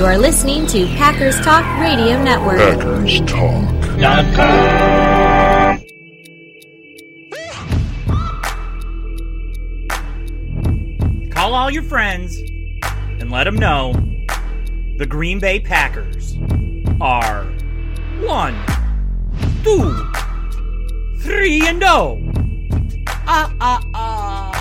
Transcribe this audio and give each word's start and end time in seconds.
You 0.00 0.06
are 0.06 0.16
listening 0.16 0.66
to 0.68 0.86
Packers 0.96 1.38
Talk 1.42 1.62
Radio 1.78 2.22
Network. 2.22 2.56
Packers 2.56 3.20
Talk. 3.26 3.68
Call 11.30 11.54
all 11.54 11.70
your 11.70 11.82
friends 11.82 12.34
and 13.20 13.30
let 13.30 13.44
them 13.44 13.56
know 13.56 13.92
the 14.96 15.04
Green 15.04 15.38
Bay 15.38 15.60
Packers 15.60 16.34
are 16.98 17.44
one, 18.22 18.58
two, 19.62 20.10
three, 21.18 21.66
and 21.66 21.82
oh. 21.84 22.18
Ah, 23.26 23.54
ah, 23.60 23.82
ah. 23.92 24.59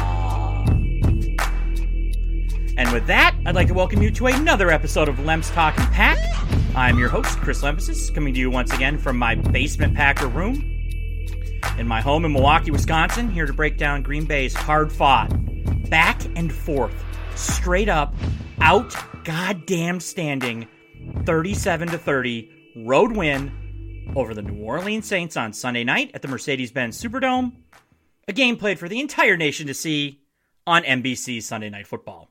And 2.79 2.93
with 2.93 3.07
that, 3.07 3.35
I'd 3.45 3.55
like 3.55 3.67
to 3.67 3.73
welcome 3.73 4.01
you 4.01 4.09
to 4.11 4.27
another 4.27 4.71
episode 4.71 5.09
of 5.09 5.19
Lemps 5.19 5.49
and 5.49 5.91
Pack. 5.91 6.17
I'm 6.77 6.97
your 6.97 7.09
host, 7.09 7.37
Chris 7.39 7.61
Lempesis, 7.61 8.15
coming 8.15 8.33
to 8.33 8.39
you 8.39 8.49
once 8.49 8.71
again 8.71 8.97
from 8.97 9.17
my 9.17 9.35
basement 9.35 9.95
Packer 9.95 10.29
room 10.29 10.55
in 11.77 11.85
my 11.85 11.99
home 11.99 12.23
in 12.23 12.31
Milwaukee, 12.31 12.71
Wisconsin, 12.71 13.29
here 13.29 13.45
to 13.45 13.51
break 13.51 13.77
down 13.77 14.01
Green 14.01 14.23
Bay's 14.23 14.53
hard 14.53 14.93
fought, 14.93 15.27
back 15.89 16.23
and 16.37 16.53
forth, 16.53 16.95
straight 17.35 17.89
up, 17.89 18.15
out 18.61 18.95
goddamn 19.25 19.99
standing 19.99 20.65
37 21.25 21.89
to 21.89 21.97
30 21.97 22.49
road 22.85 23.11
win 23.11 24.13
over 24.15 24.33
the 24.33 24.41
New 24.41 24.63
Orleans 24.63 25.05
Saints 25.05 25.35
on 25.35 25.51
Sunday 25.51 25.83
night 25.83 26.11
at 26.13 26.21
the 26.21 26.29
Mercedes-Benz 26.29 27.03
Superdome, 27.03 27.51
a 28.29 28.31
game 28.31 28.55
played 28.55 28.79
for 28.79 28.87
the 28.87 29.01
entire 29.01 29.35
nation 29.35 29.67
to 29.67 29.73
see 29.73 30.21
on 30.65 30.83
NBC 30.83 31.43
Sunday 31.43 31.69
Night 31.69 31.85
Football. 31.85 32.28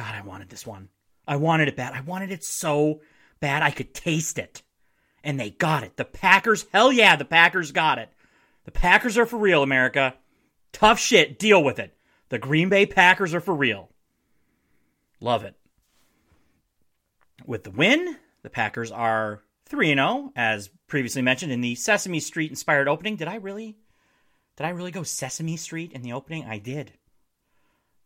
God, 0.00 0.14
I 0.14 0.22
wanted 0.22 0.48
this 0.48 0.66
one. 0.66 0.88
I 1.28 1.36
wanted 1.36 1.68
it 1.68 1.76
bad. 1.76 1.92
I 1.92 2.00
wanted 2.00 2.30
it 2.30 2.42
so 2.42 3.02
bad 3.38 3.62
I 3.62 3.70
could 3.70 3.92
taste 3.92 4.38
it. 4.38 4.62
And 5.22 5.38
they 5.38 5.50
got 5.50 5.84
it. 5.84 5.98
The 5.98 6.06
Packers, 6.06 6.64
hell 6.72 6.90
yeah, 6.90 7.16
the 7.16 7.26
Packers 7.26 7.70
got 7.70 7.98
it. 7.98 8.08
The 8.64 8.70
Packers 8.70 9.18
are 9.18 9.26
for 9.26 9.38
real, 9.38 9.62
America. 9.62 10.14
Tough 10.72 10.98
shit, 10.98 11.38
deal 11.38 11.62
with 11.62 11.78
it. 11.78 11.94
The 12.30 12.38
Green 12.38 12.70
Bay 12.70 12.86
Packers 12.86 13.34
are 13.34 13.42
for 13.42 13.54
real. 13.54 13.90
Love 15.20 15.44
it. 15.44 15.54
With 17.44 17.64
the 17.64 17.70
win, 17.70 18.16
the 18.42 18.48
Packers 18.48 18.90
are 18.90 19.42
3 19.66 19.88
0, 19.88 20.32
as 20.34 20.70
previously 20.86 21.20
mentioned 21.20 21.52
in 21.52 21.60
the 21.60 21.74
Sesame 21.74 22.20
Street 22.20 22.48
inspired 22.48 22.88
opening. 22.88 23.16
Did 23.16 23.28
I 23.28 23.34
really? 23.34 23.76
Did 24.56 24.64
I 24.64 24.70
really 24.70 24.92
go 24.92 25.02
Sesame 25.02 25.58
Street 25.58 25.92
in 25.92 26.00
the 26.00 26.14
opening? 26.14 26.46
I 26.46 26.56
did. 26.56 26.94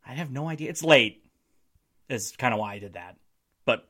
I 0.05 0.15
have 0.15 0.33
no 0.33 0.49
idea. 0.49 0.71
It's 0.71 0.83
late 0.83 1.24
is 2.09 2.33
kind 2.33 2.55
of 2.55 2.61
why 2.61 2.75
I 2.75 2.79
did 2.79 2.95
that. 2.95 3.17
But, 3.65 3.89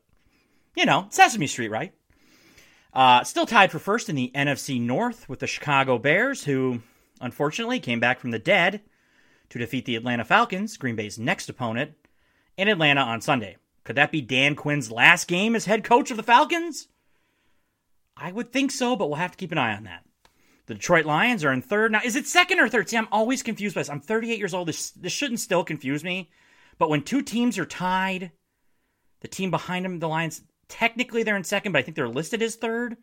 you 0.76 0.86
know, 0.86 1.06
Sesame 1.10 1.46
Street, 1.46 1.70
right? 1.70 1.92
Uh, 2.92 3.24
still 3.24 3.46
tied 3.46 3.72
for 3.72 3.78
first 3.78 4.08
in 4.08 4.14
the 4.14 4.30
NFC 4.34 4.80
North 4.80 5.28
with 5.28 5.40
the 5.40 5.46
Chicago 5.46 5.98
Bears, 5.98 6.44
who 6.44 6.80
unfortunately 7.20 7.80
came 7.80 8.00
back 8.00 8.20
from 8.20 8.30
the 8.30 8.38
dead 8.38 8.82
to 9.50 9.58
defeat 9.58 9.84
the 9.84 9.96
Atlanta 9.96 10.24
Falcons, 10.24 10.76
Green 10.76 10.96
Bay's 10.96 11.18
next 11.18 11.48
opponent, 11.48 11.92
in 12.56 12.68
Atlanta 12.68 13.00
on 13.00 13.20
Sunday. 13.20 13.56
Could 13.82 13.96
that 13.96 14.12
be 14.12 14.20
Dan 14.20 14.54
Quinn's 14.54 14.90
last 14.90 15.28
game 15.28 15.56
as 15.56 15.64
head 15.64 15.84
coach 15.84 16.10
of 16.10 16.16
the 16.16 16.22
Falcons? 16.22 16.88
I 18.16 18.30
would 18.30 18.52
think 18.52 18.70
so, 18.70 18.94
but 18.96 19.08
we'll 19.08 19.16
have 19.16 19.32
to 19.32 19.36
keep 19.36 19.52
an 19.52 19.58
eye 19.58 19.76
on 19.76 19.84
that. 19.84 20.04
The 20.66 20.74
Detroit 20.74 21.04
Lions 21.04 21.44
are 21.44 21.52
in 21.52 21.60
third. 21.60 21.92
Now, 21.92 22.00
is 22.02 22.16
it 22.16 22.26
second 22.26 22.60
or 22.60 22.68
third? 22.68 22.88
See, 22.88 22.96
I'm 22.96 23.08
always 23.12 23.42
confused 23.42 23.74
by 23.74 23.82
this. 23.82 23.90
I'm 23.90 24.00
38 24.00 24.38
years 24.38 24.54
old. 24.54 24.68
This, 24.68 24.92
this 24.92 25.12
shouldn't 25.12 25.40
still 25.40 25.64
confuse 25.64 26.02
me 26.02 26.30
but 26.78 26.90
when 26.90 27.02
two 27.02 27.22
teams 27.22 27.58
are 27.58 27.66
tied, 27.66 28.32
the 29.20 29.28
team 29.28 29.50
behind 29.50 29.84
them, 29.84 29.98
the 29.98 30.08
Lions, 30.08 30.42
technically 30.68 31.22
they're 31.22 31.36
in 31.36 31.44
second, 31.44 31.72
but 31.72 31.78
I 31.78 31.82
think 31.82 31.96
they're 31.96 32.08
listed 32.08 32.42
as 32.42 32.56
third. 32.56 32.96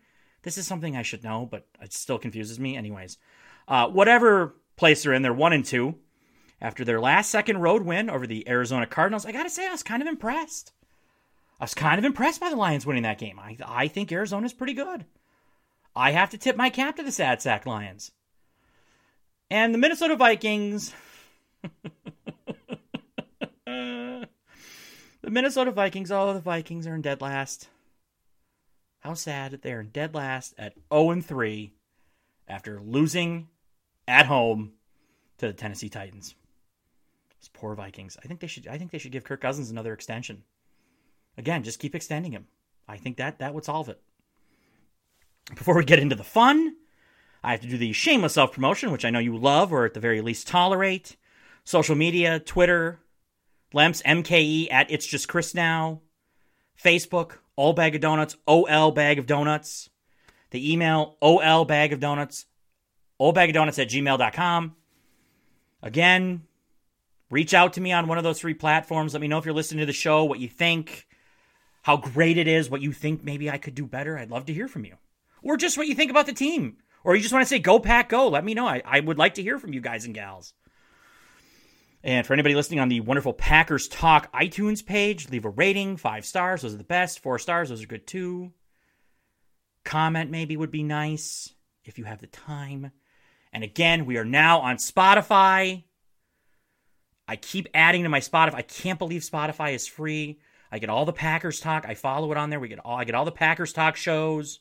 This 0.44 0.58
is 0.58 0.68
something 0.68 0.96
I 0.96 1.04
should 1.04 1.24
know, 1.24 1.48
but 1.50 1.68
it 1.82 1.94
still 1.94 2.18
confuses 2.18 2.60
me. 2.60 2.76
Anyways, 2.76 3.18
uh, 3.68 3.88
whatever 3.88 4.56
place 4.76 5.04
they're 5.04 5.14
in, 5.14 5.22
they're 5.22 5.34
one 5.34 5.54
and 5.54 5.66
two. 5.66 5.96
After 6.60 6.86
their 6.86 7.00
last 7.00 7.32
second 7.32 7.58
road 7.58 7.84
win 7.84 8.10
over 8.10 8.28
the 8.28 8.48
Arizona 8.48 8.86
Cardinals, 8.86 9.26
I 9.26 9.32
got 9.32 9.44
to 9.44 9.50
say, 9.50 9.68
I 9.68 9.72
was 9.72 9.82
kind 9.82 10.02
of 10.02 10.08
impressed. 10.08 10.74
I 11.60 11.64
was 11.64 11.74
kind 11.74 11.98
of 11.98 12.06
impressed 12.06 12.40
by 12.40 12.50
the 12.50 12.56
Lions 12.56 12.86
winning 12.86 13.04
that 13.04 13.18
game. 13.18 13.40
I, 13.40 13.58
I 13.66 13.88
think 13.88 14.12
Arizona's 14.12 14.54
pretty 14.54 14.74
good. 14.74 15.06
I 15.96 16.12
have 16.12 16.30
to 16.32 16.38
tip 16.38 16.56
my 16.56 16.70
cap 16.70 16.96
to 16.98 17.04
the 17.04 17.12
Sad 17.12 17.42
Sack 17.42 17.66
Lions. 17.66 18.12
And 19.50 19.74
the 19.74 19.78
Minnesota 19.78 20.16
Vikings. 20.16 20.94
The 25.32 25.36
Minnesota 25.36 25.72
Vikings, 25.72 26.12
oh, 26.12 26.34
the 26.34 26.42
Vikings 26.42 26.86
are 26.86 26.94
in 26.94 27.02
dead 27.02 27.22
last. 27.22 27.70
How 29.00 29.14
sad 29.14 29.52
that 29.52 29.62
they're 29.62 29.80
in 29.80 29.88
dead 29.88 30.14
last 30.14 30.54
at 30.58 30.74
0 30.94 31.22
3 31.22 31.72
after 32.50 32.82
losing 32.82 33.48
at 34.10 34.26
home 34.26 34.74
to 35.38 35.48
the 35.48 35.54
Tennessee 35.54 35.88
Titans. 35.88 36.36
Those 37.40 37.48
poor 37.48 37.76
Vikings. 37.76 38.18
I 38.22 38.28
think 38.28 38.42
they 38.42 38.48
should 38.48 38.68
I 38.68 38.78
think 38.78 38.92
they 38.92 38.98
should 38.98 39.14
give 39.14 39.24
Kirk 39.24 39.40
Cousins 39.40 39.72
another 39.72 39.94
extension. 39.94 40.44
Again, 41.38 41.64
just 41.64 41.80
keep 41.80 41.96
extending 41.96 42.34
him. 42.34 42.48
I 42.86 42.98
think 42.98 43.16
that 43.16 43.40
that 43.40 43.54
would 43.54 43.64
solve 43.64 43.88
it. 43.88 44.02
Before 45.56 45.78
we 45.78 45.86
get 45.86 46.00
into 46.00 46.18
the 46.18 46.26
fun, 46.26 46.76
I 47.42 47.52
have 47.52 47.62
to 47.62 47.70
do 47.70 47.78
the 47.78 47.94
shameless 47.94 48.34
self 48.34 48.52
promotion, 48.52 48.92
which 48.92 49.06
I 49.06 49.10
know 49.12 49.20
you 49.20 49.38
love 49.38 49.72
or 49.72 49.86
at 49.86 49.94
the 49.94 50.02
very 50.02 50.20
least 50.20 50.50
tolerate. 50.50 51.16
Social 51.64 51.96
media, 51.96 52.38
Twitter, 52.38 53.00
Lemps, 53.74 54.02
MKE 54.04 54.72
at 54.72 54.92
It's 54.92 55.06
Just 55.06 55.28
Chris 55.28 55.56
Now. 55.56 56.02
Facebook, 56.82 57.38
All 57.56 57.74
Bag 57.74 57.96
of 57.96 58.02
Donuts, 58.02 58.36
OL 58.48 58.92
Bag 58.92 59.20
of 59.20 59.26
Donuts. 59.26 59.90
The 60.52 60.74
email, 60.74 61.18
OL 61.22 61.66
Bag 61.66 61.94
of 61.94 62.00
Donuts, 62.00 62.46
Old 63.18 63.36
Bag 63.36 63.50
of 63.50 63.54
Donuts 63.54 63.80
at 63.80 63.90
gmail.com. 63.90 64.76
Again, 65.82 66.44
reach 67.30 67.54
out 67.54 67.74
to 67.74 67.82
me 67.82 67.92
on 67.92 68.08
one 68.08 68.18
of 68.18 68.24
those 68.24 68.40
three 68.40 68.54
platforms. 68.54 69.14
Let 69.14 69.22
me 69.22 69.28
know 69.28 69.38
if 69.38 69.46
you're 69.46 69.54
listening 69.54 69.80
to 69.80 69.86
the 69.86 69.94
show, 69.94 70.26
what 70.26 70.40
you 70.40 70.50
think, 70.50 71.08
how 71.84 71.98
great 71.98 72.38
it 72.38 72.48
is, 72.48 72.70
what 72.70 72.82
you 72.82 72.92
think 72.92 73.24
maybe 73.24 73.50
I 73.50 73.58
could 73.58 73.76
do 73.76 73.86
better. 73.86 74.18
I'd 74.18 74.30
love 74.32 74.46
to 74.48 74.54
hear 74.54 74.68
from 74.68 74.86
you. 74.86 74.96
Or 75.42 75.56
just 75.56 75.78
what 75.78 75.88
you 75.88 75.96
think 75.96 76.12
about 76.12 76.26
the 76.26 76.34
team. 76.34 76.78
Or 77.04 77.16
you 77.16 77.22
just 77.22 77.34
want 77.34 77.44
to 77.44 77.50
say, 77.50 77.60
go, 77.60 77.80
pack, 77.80 78.10
go. 78.10 78.28
Let 78.28 78.44
me 78.44 78.54
know. 78.54 78.68
I, 78.68 78.82
I 78.86 79.00
would 79.00 79.18
like 79.18 79.36
to 79.36 79.44
hear 79.44 79.58
from 79.58 79.74
you 79.74 79.82
guys 79.82 80.06
and 80.06 80.14
gals. 80.14 80.54
And 82.04 82.26
for 82.26 82.34
anybody 82.34 82.56
listening 82.56 82.80
on 82.80 82.90
the 82.90 83.00
wonderful 83.02 83.34
Packers 83.34 83.88
Talk 83.88 84.34
iTunes 84.34 84.84
page, 84.84 85.30
leave 85.30 85.46
a 85.46 85.50
rating, 85.50 85.98
five 85.98 86.26
stars. 86.26 86.62
Those 86.64 86.74
are 86.74 86.78
the 86.78 86.84
best. 86.84 87.20
Four 87.20 87.38
stars, 87.38 87.70
those 87.70 87.84
are 87.84 87.88
good 87.88 88.08
too. 88.08 88.52
Comment 89.84 90.32
maybe 90.32 90.58
would 90.58 90.72
be 90.72 90.84
nice 90.84 91.54
if 91.84 91.98
you 91.98 92.06
have 92.06 92.20
the 92.20 92.28
time. 92.28 92.92
And 93.54 93.64
again, 93.64 94.06
we 94.06 94.18
are 94.18 94.26
now 94.26 94.60
on 94.62 94.78
Spotify. 94.78 95.84
I 97.28 97.36
keep 97.36 97.68
adding 97.74 98.04
to 98.04 98.10
my 98.10 98.20
Spotify. 98.20 98.56
I 98.56 98.62
can't 98.62 99.00
believe 99.00 99.22
Spotify 99.22 99.74
is 99.74 99.88
free. 99.88 100.40
I 100.72 100.80
get 100.80 100.90
all 100.90 101.06
the 101.06 101.14
Packers 101.14 101.60
talk. 101.60 101.86
I 101.88 101.96
follow 101.96 102.32
it 102.32 102.38
on 102.38 102.50
there. 102.50 102.60
We 102.60 102.68
get 102.68 102.80
all 102.80 102.98
I 102.98 103.04
get 103.04 103.16
all 103.16 103.26
the 103.26 103.32
Packers 103.32 103.74
talk 103.74 103.96
shows, 103.96 104.60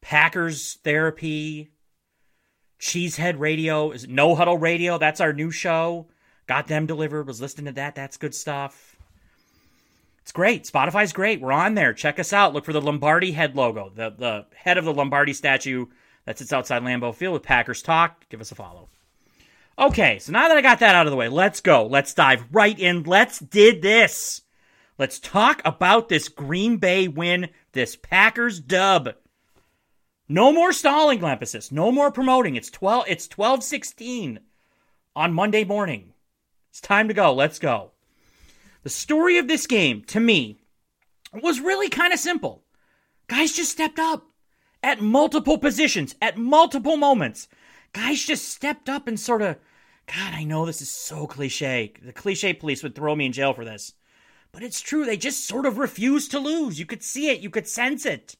Packers 0.00 0.78
therapy, 0.84 1.70
Cheesehead 2.80 3.38
Radio, 3.38 3.92
is 3.92 4.08
No 4.08 4.34
Huddle 4.34 4.58
Radio. 4.58 4.98
That's 4.98 5.20
our 5.20 5.32
new 5.32 5.50
show. 5.50 6.08
Got 6.50 6.66
them 6.66 6.86
delivered, 6.86 7.28
was 7.28 7.40
listening 7.40 7.66
to 7.66 7.72
that. 7.74 7.94
That's 7.94 8.16
good 8.16 8.34
stuff. 8.34 8.96
It's 10.22 10.32
great. 10.32 10.64
Spotify's 10.64 11.12
great. 11.12 11.40
We're 11.40 11.52
on 11.52 11.76
there. 11.76 11.92
Check 11.92 12.18
us 12.18 12.32
out. 12.32 12.52
Look 12.52 12.64
for 12.64 12.72
the 12.72 12.80
Lombardi 12.80 13.30
head 13.30 13.54
logo, 13.54 13.92
the, 13.94 14.10
the 14.10 14.46
head 14.56 14.76
of 14.76 14.84
the 14.84 14.92
Lombardi 14.92 15.32
statue 15.32 15.86
that 16.24 16.38
sits 16.38 16.52
outside 16.52 16.82
Lambeau 16.82 17.14
Field 17.14 17.34
with 17.34 17.44
Packers 17.44 17.82
Talk. 17.82 18.28
Give 18.30 18.40
us 18.40 18.50
a 18.50 18.56
follow. 18.56 18.88
Okay, 19.78 20.18
so 20.18 20.32
now 20.32 20.48
that 20.48 20.56
I 20.56 20.60
got 20.60 20.80
that 20.80 20.96
out 20.96 21.06
of 21.06 21.12
the 21.12 21.16
way, 21.16 21.28
let's 21.28 21.60
go. 21.60 21.86
Let's 21.86 22.14
dive 22.14 22.44
right 22.50 22.76
in. 22.76 23.04
Let's 23.04 23.38
did 23.38 23.80
this. 23.80 24.42
Let's 24.98 25.20
talk 25.20 25.62
about 25.64 26.08
this 26.08 26.28
Green 26.28 26.78
Bay 26.78 27.06
win, 27.06 27.50
this 27.70 27.94
Packers 27.94 28.58
dub. 28.58 29.10
No 30.28 30.52
more 30.52 30.72
stalling, 30.72 31.20
Lempesis. 31.20 31.70
No 31.70 31.92
more 31.92 32.10
promoting. 32.10 32.56
It's 32.56 32.70
12 32.70 33.04
it's 33.06 33.28
12:16 33.28 34.40
on 35.14 35.32
Monday 35.32 35.62
morning. 35.62 36.09
It's 36.70 36.80
time 36.80 37.08
to 37.08 37.14
go. 37.14 37.34
Let's 37.34 37.58
go. 37.58 37.90
The 38.82 38.90
story 38.90 39.38
of 39.38 39.48
this 39.48 39.66
game, 39.66 40.02
to 40.04 40.20
me, 40.20 40.60
was 41.32 41.60
really 41.60 41.88
kind 41.88 42.12
of 42.12 42.18
simple. 42.18 42.64
Guys 43.28 43.52
just 43.52 43.72
stepped 43.72 43.98
up 43.98 44.26
at 44.82 45.00
multiple 45.00 45.58
positions, 45.58 46.14
at 46.22 46.38
multiple 46.38 46.96
moments. 46.96 47.48
Guys 47.92 48.24
just 48.24 48.48
stepped 48.48 48.88
up 48.88 49.06
and 49.06 49.18
sort 49.18 49.42
of, 49.42 49.56
God, 50.06 50.32
I 50.32 50.44
know 50.44 50.64
this 50.64 50.80
is 50.80 50.90
so 50.90 51.26
cliche. 51.26 51.92
The 52.02 52.12
cliche 52.12 52.52
police 52.54 52.82
would 52.82 52.94
throw 52.94 53.14
me 53.14 53.26
in 53.26 53.32
jail 53.32 53.52
for 53.52 53.64
this. 53.64 53.94
But 54.52 54.62
it's 54.62 54.80
true. 54.80 55.04
They 55.04 55.16
just 55.16 55.46
sort 55.46 55.66
of 55.66 55.78
refused 55.78 56.30
to 56.32 56.38
lose. 56.38 56.78
You 56.78 56.86
could 56.86 57.02
see 57.02 57.28
it, 57.30 57.40
you 57.40 57.50
could 57.50 57.68
sense 57.68 58.06
it. 58.06 58.36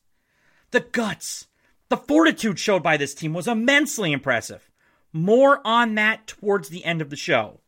The 0.71 0.81
guts, 0.81 1.47
the 1.88 1.97
fortitude 1.97 2.59
showed 2.59 2.83
by 2.83 2.97
this 2.97 3.15
team 3.15 3.35
was 3.35 3.49
immensely 3.49 4.12
impressive. 4.12 4.71
More 5.12 5.61
on 5.65 5.97
that 5.97 6.26
towards 6.26 6.69
the 6.69 6.85
end 6.85 7.03
of 7.03 7.11
the 7.11 7.17
show. 7.17 7.60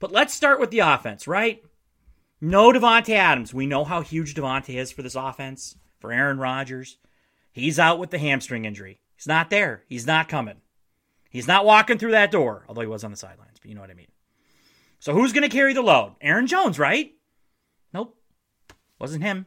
But 0.00 0.10
let's 0.10 0.34
start 0.34 0.58
with 0.58 0.70
the 0.70 0.80
offense, 0.80 1.28
right? 1.28 1.62
No 2.40 2.72
Davante 2.72 3.10
Adams. 3.10 3.54
We 3.54 3.66
know 3.66 3.84
how 3.84 4.00
huge 4.00 4.34
Davante 4.34 4.74
is 4.74 4.90
for 4.90 5.02
this 5.02 5.14
offense, 5.14 5.76
for 6.00 6.10
Aaron 6.10 6.38
Rodgers. 6.38 6.96
He's 7.52 7.78
out 7.78 7.98
with 7.98 8.10
the 8.10 8.18
hamstring 8.18 8.64
injury. 8.64 9.00
He's 9.14 9.26
not 9.26 9.50
there. 9.50 9.84
He's 9.88 10.06
not 10.06 10.28
coming. 10.28 10.62
He's 11.28 11.46
not 11.46 11.66
walking 11.66 11.98
through 11.98 12.12
that 12.12 12.30
door, 12.30 12.64
although 12.66 12.80
he 12.80 12.86
was 12.86 13.04
on 13.04 13.10
the 13.10 13.16
sidelines, 13.16 13.58
but 13.60 13.68
you 13.68 13.74
know 13.74 13.82
what 13.82 13.90
I 13.90 13.94
mean. 13.94 14.10
So 14.98 15.12
who's 15.12 15.32
going 15.32 15.48
to 15.48 15.54
carry 15.54 15.74
the 15.74 15.82
load? 15.82 16.16
Aaron 16.20 16.46
Jones, 16.46 16.78
right? 16.78 17.12
Nope. 17.92 18.16
Wasn't 18.98 19.22
him. 19.22 19.46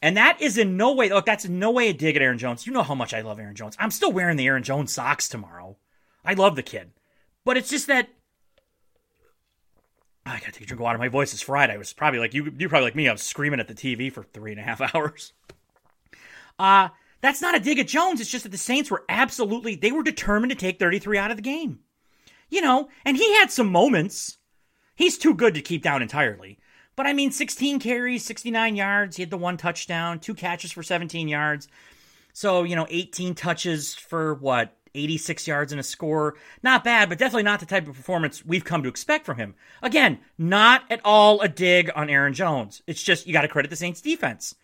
And 0.00 0.16
that 0.16 0.40
is 0.40 0.58
in 0.58 0.76
no 0.76 0.92
way, 0.92 1.08
look, 1.08 1.26
that's 1.26 1.44
in 1.44 1.58
no 1.58 1.70
way 1.70 1.88
a 1.88 1.92
dig 1.92 2.14
at 2.14 2.22
Aaron 2.22 2.38
Jones. 2.38 2.66
You 2.66 2.72
know 2.72 2.82
how 2.82 2.94
much 2.94 3.14
I 3.14 3.22
love 3.22 3.40
Aaron 3.40 3.56
Jones. 3.56 3.76
I'm 3.78 3.90
still 3.90 4.12
wearing 4.12 4.36
the 4.36 4.46
Aaron 4.46 4.62
Jones 4.62 4.92
socks 4.92 5.28
tomorrow. 5.28 5.76
I 6.24 6.34
love 6.34 6.56
the 6.56 6.62
kid. 6.62 6.92
But 7.44 7.56
it's 7.56 7.70
just 7.70 7.86
that 7.88 8.08
I 10.28 10.38
gotta 10.40 10.52
take 10.52 10.62
a 10.62 10.66
drink 10.66 10.80
of 10.80 10.84
water. 10.84 10.98
My 10.98 11.08
voice 11.08 11.32
is 11.32 11.40
fried. 11.40 11.70
I 11.70 11.76
was 11.76 11.92
probably 11.92 12.20
like 12.20 12.34
you. 12.34 12.52
You 12.58 12.68
probably 12.68 12.86
like 12.86 12.94
me. 12.96 13.08
I 13.08 13.12
was 13.12 13.22
screaming 13.22 13.60
at 13.60 13.68
the 13.68 13.74
TV 13.74 14.12
for 14.12 14.22
three 14.22 14.52
and 14.52 14.60
a 14.60 14.64
half 14.64 14.80
hours. 14.94 15.32
Uh 16.58 16.88
that's 17.20 17.42
not 17.42 17.56
a 17.56 17.60
dig 17.60 17.78
at 17.78 17.88
Jones. 17.88 18.20
It's 18.20 18.30
just 18.30 18.44
that 18.44 18.50
the 18.50 18.58
Saints 18.58 18.90
were 18.90 19.04
absolutely 19.08 19.74
they 19.74 19.92
were 19.92 20.02
determined 20.02 20.50
to 20.50 20.56
take 20.56 20.78
33 20.78 21.18
out 21.18 21.30
of 21.30 21.36
the 21.36 21.42
game. 21.42 21.80
You 22.50 22.60
know, 22.60 22.88
and 23.04 23.16
he 23.16 23.34
had 23.34 23.50
some 23.50 23.70
moments. 23.70 24.38
He's 24.94 25.18
too 25.18 25.34
good 25.34 25.54
to 25.54 25.60
keep 25.60 25.82
down 25.82 26.02
entirely. 26.02 26.58
But 26.96 27.06
I 27.06 27.12
mean, 27.12 27.30
16 27.30 27.78
carries, 27.78 28.24
69 28.24 28.74
yards. 28.74 29.16
He 29.16 29.22
had 29.22 29.30
the 29.30 29.36
one 29.36 29.56
touchdown, 29.56 30.18
two 30.18 30.34
catches 30.34 30.72
for 30.72 30.82
17 30.82 31.28
yards. 31.28 31.68
So, 32.32 32.64
you 32.64 32.74
know, 32.74 32.86
18 32.90 33.34
touches 33.34 33.94
for 33.94 34.34
what? 34.34 34.76
86 34.98 35.46
yards 35.46 35.72
and 35.72 35.80
a 35.80 35.84
score. 35.84 36.36
Not 36.62 36.84
bad, 36.84 37.08
but 37.08 37.18
definitely 37.18 37.44
not 37.44 37.60
the 37.60 37.66
type 37.66 37.88
of 37.88 37.94
performance 37.94 38.44
we've 38.44 38.64
come 38.64 38.82
to 38.82 38.88
expect 38.88 39.24
from 39.24 39.38
him. 39.38 39.54
Again, 39.82 40.18
not 40.36 40.82
at 40.90 41.00
all 41.04 41.40
a 41.40 41.48
dig 41.48 41.90
on 41.94 42.10
Aaron 42.10 42.34
Jones. 42.34 42.82
It's 42.86 43.02
just 43.02 43.26
you 43.26 43.32
got 43.32 43.42
to 43.42 43.48
credit 43.48 43.68
the 43.68 43.76
Saints 43.76 44.00
defense. 44.00 44.54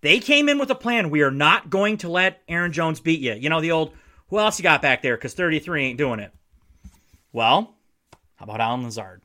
They 0.00 0.18
came 0.18 0.48
in 0.48 0.58
with 0.58 0.70
a 0.70 0.74
plan. 0.74 1.10
We 1.10 1.22
are 1.22 1.30
not 1.30 1.70
going 1.70 1.98
to 1.98 2.08
let 2.08 2.42
Aaron 2.48 2.72
Jones 2.72 3.00
beat 3.00 3.20
you. 3.20 3.34
You 3.34 3.48
know, 3.48 3.60
the 3.60 3.72
old, 3.72 3.92
who 4.28 4.38
else 4.38 4.58
you 4.58 4.62
got 4.62 4.82
back 4.82 5.02
there? 5.02 5.16
Because 5.16 5.34
33 5.34 5.84
ain't 5.84 5.98
doing 5.98 6.20
it. 6.20 6.32
Well, 7.32 7.74
how 8.36 8.44
about 8.44 8.60
Allen 8.60 8.84
Lazard? 8.84 9.22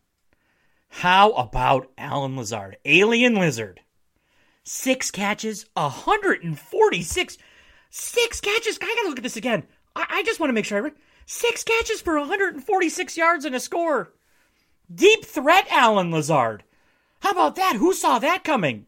How 0.89 1.31
about 1.31 1.91
Allen 1.97 2.35
Lazard? 2.35 2.77
Alien 2.83 3.35
Lizard. 3.35 3.81
Six 4.63 5.09
catches, 5.11 5.65
146. 5.73 7.37
Six 7.89 8.41
catches. 8.41 8.77
I 8.81 8.95
gotta 8.95 9.09
look 9.09 9.19
at 9.19 9.23
this 9.23 9.37
again. 9.37 9.63
I, 9.95 10.05
I 10.09 10.23
just 10.23 10.39
want 10.39 10.49
to 10.49 10.53
make 10.53 10.65
sure 10.65 10.77
I 10.77 10.81
read. 10.81 10.93
Six 11.25 11.63
catches 11.63 12.01
for 12.01 12.17
146 12.19 13.17
yards 13.17 13.45
and 13.45 13.55
a 13.55 13.59
score. 13.59 14.13
Deep 14.93 15.23
threat, 15.23 15.67
Allen 15.69 16.11
Lazard. 16.11 16.63
How 17.19 17.31
about 17.31 17.55
that? 17.55 17.75
Who 17.77 17.93
saw 17.93 18.19
that 18.19 18.43
coming? 18.43 18.87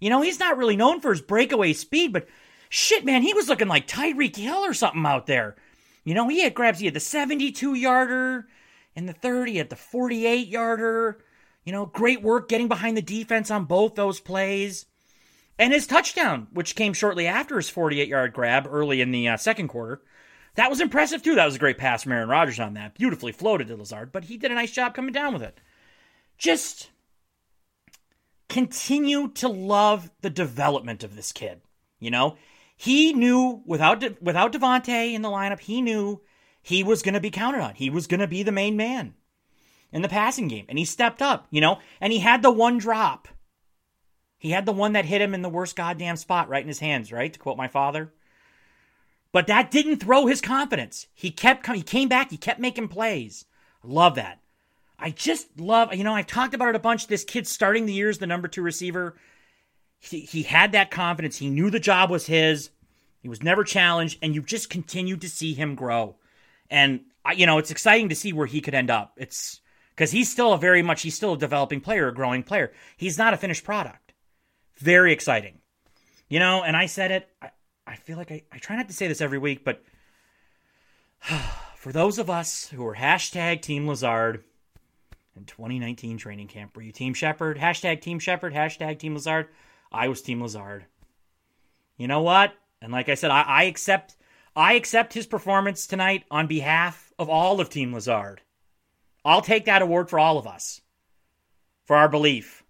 You 0.00 0.10
know, 0.10 0.20
he's 0.20 0.38
not 0.38 0.56
really 0.56 0.76
known 0.76 1.00
for 1.00 1.10
his 1.10 1.22
breakaway 1.22 1.72
speed, 1.72 2.12
but 2.12 2.28
shit, 2.68 3.04
man, 3.04 3.22
he 3.22 3.32
was 3.32 3.48
looking 3.48 3.68
like 3.68 3.86
Tyreek 3.86 4.36
Hill 4.36 4.64
or 4.64 4.74
something 4.74 5.06
out 5.06 5.26
there. 5.26 5.56
You 6.04 6.14
know, 6.14 6.28
he 6.28 6.42
had 6.42 6.54
grabs, 6.54 6.78
he 6.78 6.86
had 6.86 6.94
the 6.94 7.00
72 7.00 7.74
yarder 7.74 8.46
and 8.94 9.08
the 9.08 9.12
30 9.12 9.60
at 9.60 9.70
the 9.70 9.76
48 9.76 10.48
yarder. 10.48 11.18
You 11.64 11.72
know, 11.72 11.86
great 11.86 12.22
work 12.22 12.48
getting 12.48 12.68
behind 12.68 12.96
the 12.96 13.02
defense 13.02 13.50
on 13.50 13.64
both 13.64 13.94
those 13.94 14.20
plays. 14.20 14.86
And 15.58 15.72
his 15.72 15.86
touchdown, 15.86 16.46
which 16.52 16.76
came 16.76 16.92
shortly 16.92 17.26
after 17.26 17.56
his 17.56 17.68
48 17.68 18.08
yard 18.08 18.32
grab 18.32 18.66
early 18.70 19.00
in 19.00 19.10
the 19.10 19.28
uh, 19.28 19.36
second 19.36 19.68
quarter, 19.68 20.02
that 20.58 20.70
was 20.70 20.80
impressive 20.80 21.22
too. 21.22 21.36
That 21.36 21.44
was 21.44 21.54
a 21.54 21.60
great 21.60 21.78
pass 21.78 22.02
from 22.02 22.10
Aaron 22.10 22.28
Rodgers 22.28 22.58
on 22.58 22.74
that. 22.74 22.94
Beautifully 22.94 23.30
floated 23.30 23.68
to 23.68 23.76
Lazard, 23.76 24.10
but 24.10 24.24
he 24.24 24.36
did 24.36 24.50
a 24.50 24.56
nice 24.56 24.72
job 24.72 24.92
coming 24.92 25.12
down 25.12 25.32
with 25.32 25.42
it. 25.42 25.60
Just 26.36 26.90
continue 28.48 29.28
to 29.34 29.48
love 29.48 30.10
the 30.20 30.30
development 30.30 31.04
of 31.04 31.14
this 31.14 31.30
kid. 31.30 31.60
You 32.00 32.10
know, 32.10 32.36
he 32.76 33.12
knew 33.12 33.62
without 33.66 34.00
De- 34.00 34.16
without 34.20 34.52
Davante 34.52 35.12
in 35.14 35.22
the 35.22 35.28
lineup, 35.28 35.60
he 35.60 35.80
knew 35.80 36.22
he 36.60 36.82
was 36.82 37.02
going 37.02 37.14
to 37.14 37.20
be 37.20 37.30
counted 37.30 37.60
on. 37.60 37.76
He 37.76 37.88
was 37.88 38.08
going 38.08 38.18
to 38.18 38.26
be 38.26 38.42
the 38.42 38.50
main 38.50 38.76
man 38.76 39.14
in 39.92 40.02
the 40.02 40.08
passing 40.08 40.48
game, 40.48 40.66
and 40.68 40.76
he 40.76 40.84
stepped 40.84 41.22
up. 41.22 41.46
You 41.52 41.60
know, 41.60 41.78
and 42.00 42.12
he 42.12 42.18
had 42.18 42.42
the 42.42 42.50
one 42.50 42.78
drop. 42.78 43.28
He 44.38 44.50
had 44.50 44.66
the 44.66 44.72
one 44.72 44.94
that 44.94 45.04
hit 45.04 45.22
him 45.22 45.34
in 45.34 45.42
the 45.42 45.48
worst 45.48 45.76
goddamn 45.76 46.16
spot, 46.16 46.48
right 46.48 46.62
in 46.62 46.68
his 46.68 46.80
hands. 46.80 47.12
Right 47.12 47.32
to 47.32 47.38
quote 47.38 47.56
my 47.56 47.68
father. 47.68 48.12
But 49.32 49.46
that 49.46 49.70
didn't 49.70 49.98
throw 49.98 50.26
his 50.26 50.40
confidence. 50.40 51.06
He 51.14 51.30
kept 51.30 51.62
coming. 51.62 51.80
he 51.80 51.84
came 51.84 52.08
back. 52.08 52.30
He 52.30 52.36
kept 52.36 52.60
making 52.60 52.88
plays. 52.88 53.44
Love 53.82 54.14
that. 54.14 54.40
I 54.98 55.10
just 55.10 55.60
love, 55.60 55.94
you 55.94 56.02
know, 56.02 56.14
I've 56.14 56.26
talked 56.26 56.54
about 56.54 56.70
it 56.70 56.74
a 56.74 56.80
bunch. 56.80 57.06
This 57.06 57.24
kid 57.24 57.46
starting 57.46 57.86
the 57.86 57.92
year 57.92 58.08
as 58.08 58.18
the 58.18 58.26
number 58.26 58.48
two 58.48 58.62
receiver. 58.62 59.16
He, 60.00 60.20
he 60.20 60.42
had 60.42 60.72
that 60.72 60.90
confidence. 60.90 61.36
He 61.36 61.50
knew 61.50 61.70
the 61.70 61.78
job 61.78 62.10
was 62.10 62.26
his. 62.26 62.70
He 63.20 63.28
was 63.28 63.42
never 63.42 63.64
challenged, 63.64 64.18
and 64.22 64.34
you 64.34 64.42
just 64.42 64.70
continued 64.70 65.20
to 65.22 65.28
see 65.28 65.54
him 65.54 65.74
grow. 65.74 66.16
And, 66.70 67.00
you 67.36 67.46
know, 67.46 67.58
it's 67.58 67.70
exciting 67.70 68.08
to 68.10 68.14
see 68.14 68.32
where 68.32 68.46
he 68.46 68.60
could 68.60 68.74
end 68.74 68.90
up. 68.90 69.14
It's 69.16 69.60
because 69.94 70.10
he's 70.12 70.30
still 70.30 70.52
a 70.52 70.58
very 70.58 70.82
much, 70.82 71.02
he's 71.02 71.16
still 71.16 71.34
a 71.34 71.38
developing 71.38 71.80
player, 71.80 72.08
a 72.08 72.14
growing 72.14 72.42
player. 72.42 72.72
He's 72.96 73.18
not 73.18 73.34
a 73.34 73.36
finished 73.36 73.64
product. 73.64 74.12
Very 74.76 75.12
exciting. 75.12 75.58
You 76.28 76.38
know, 76.38 76.62
and 76.62 76.76
I 76.76 76.86
said 76.86 77.10
it, 77.10 77.28
I, 77.42 77.50
I 77.88 77.96
feel 77.96 78.16
like 78.16 78.30
I, 78.30 78.42
I 78.52 78.58
try 78.58 78.76
not 78.76 78.88
to 78.88 78.94
say 78.94 79.08
this 79.08 79.20
every 79.20 79.38
week, 79.38 79.64
but 79.64 79.82
for 81.76 81.92
those 81.92 82.18
of 82.18 82.30
us 82.30 82.68
who 82.68 82.86
are 82.86 82.94
hashtag 82.94 83.62
Team 83.62 83.88
Lazard, 83.88 84.44
in 85.38 85.44
2019 85.44 86.18
training 86.18 86.48
camp. 86.48 86.76
Were 86.76 86.82
you 86.82 86.92
Team 86.92 87.14
Shepard? 87.14 87.56
Hashtag 87.56 88.00
Team 88.00 88.18
Shepard, 88.18 88.52
hashtag 88.52 88.98
Team 88.98 89.14
Lazard. 89.14 89.48
I 89.90 90.08
was 90.08 90.20
Team 90.20 90.42
Lazard. 90.42 90.84
You 91.96 92.08
know 92.08 92.22
what? 92.22 92.52
And 92.82 92.92
like 92.92 93.08
I 93.08 93.14
said, 93.14 93.30
I, 93.30 93.42
I 93.42 93.62
accept 93.64 94.16
I 94.54 94.74
accept 94.74 95.14
his 95.14 95.26
performance 95.26 95.86
tonight 95.86 96.24
on 96.30 96.48
behalf 96.48 97.12
of 97.18 97.30
all 97.30 97.60
of 97.60 97.70
Team 97.70 97.94
Lazard. 97.94 98.42
I'll 99.24 99.42
take 99.42 99.66
that 99.66 99.82
award 99.82 100.10
for 100.10 100.18
all 100.18 100.38
of 100.38 100.46
us. 100.46 100.80
For 101.84 101.96
our 101.96 102.08
belief. 102.08 102.64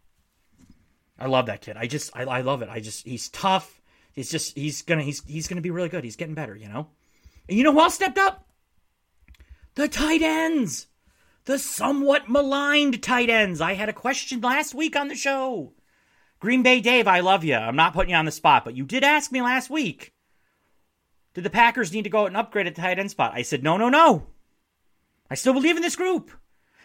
I 1.19 1.27
love 1.27 1.47
that 1.47 1.63
kid. 1.63 1.77
I 1.77 1.87
just 1.87 2.15
I, 2.15 2.23
I 2.25 2.41
love 2.43 2.63
it. 2.63 2.69
I 2.71 2.81
just 2.81 3.07
he's 3.07 3.29
tough. 3.29 3.78
He's 4.19 4.31
just 4.31 4.57
he's 4.57 4.83
gonna 4.83 5.03
he's 5.03 5.23
he's 5.25 5.49
gonna 5.49 5.61
be 5.61 5.71
really 5.71 5.89
good. 5.89 6.05
He's 6.05 6.17
getting 6.17 6.35
better, 6.35 6.57
you 6.57 6.69
know? 6.69 6.89
And 7.49 7.57
you 7.57 7.65
know 7.65 7.73
who 7.73 7.81
else 7.81 7.95
stepped 7.95 8.19
up? 8.19 8.49
The 9.77 9.89
tight 9.89 10.23
ends 10.23 10.89
the 11.49 11.59
somewhat 11.59 12.29
maligned 12.29 13.03
tight 13.03 13.31
ends. 13.31 13.63
I 13.63 13.73
had 13.73 13.89
a 13.89 13.95
question 13.95 14.43
last 14.43 14.75
week 14.75 14.95
on 14.95 15.09
the 15.09 15.15
show. 15.15 15.73
Green 16.41 16.63
Bay 16.63 16.81
Dave, 16.81 17.09
I 17.09 17.21
love 17.21 17.43
you. 17.43 17.55
I'm 17.55 17.75
not 17.75 17.95
putting 17.95 18.11
you 18.11 18.17
on 18.17 18.27
the 18.27 18.31
spot, 18.31 18.67
but 18.67 18.77
you 18.77 18.85
did 18.85 19.03
ask 19.03 19.33
me 19.33 19.41
last 19.41 19.71
week. 19.71 20.13
Did 21.33 21.45
the 21.45 21.51
Packers 21.51 21.91
need 21.91 22.03
to 22.03 22.11
go 22.11 22.23
out 22.23 22.27
and 22.27 22.37
upgrade 22.37 22.67
at 22.67 22.75
the 22.75 22.83
tight 22.83 22.99
end 22.99 23.11
spot? 23.11 23.33
I 23.35 23.41
said 23.41 23.63
no, 23.63 23.79
no, 23.79 23.89
no. 23.89 24.27
I 25.31 25.37
still 25.37 25.55
believe 25.55 25.77
in 25.77 25.83
this 25.83 25.97
group. 25.97 26.31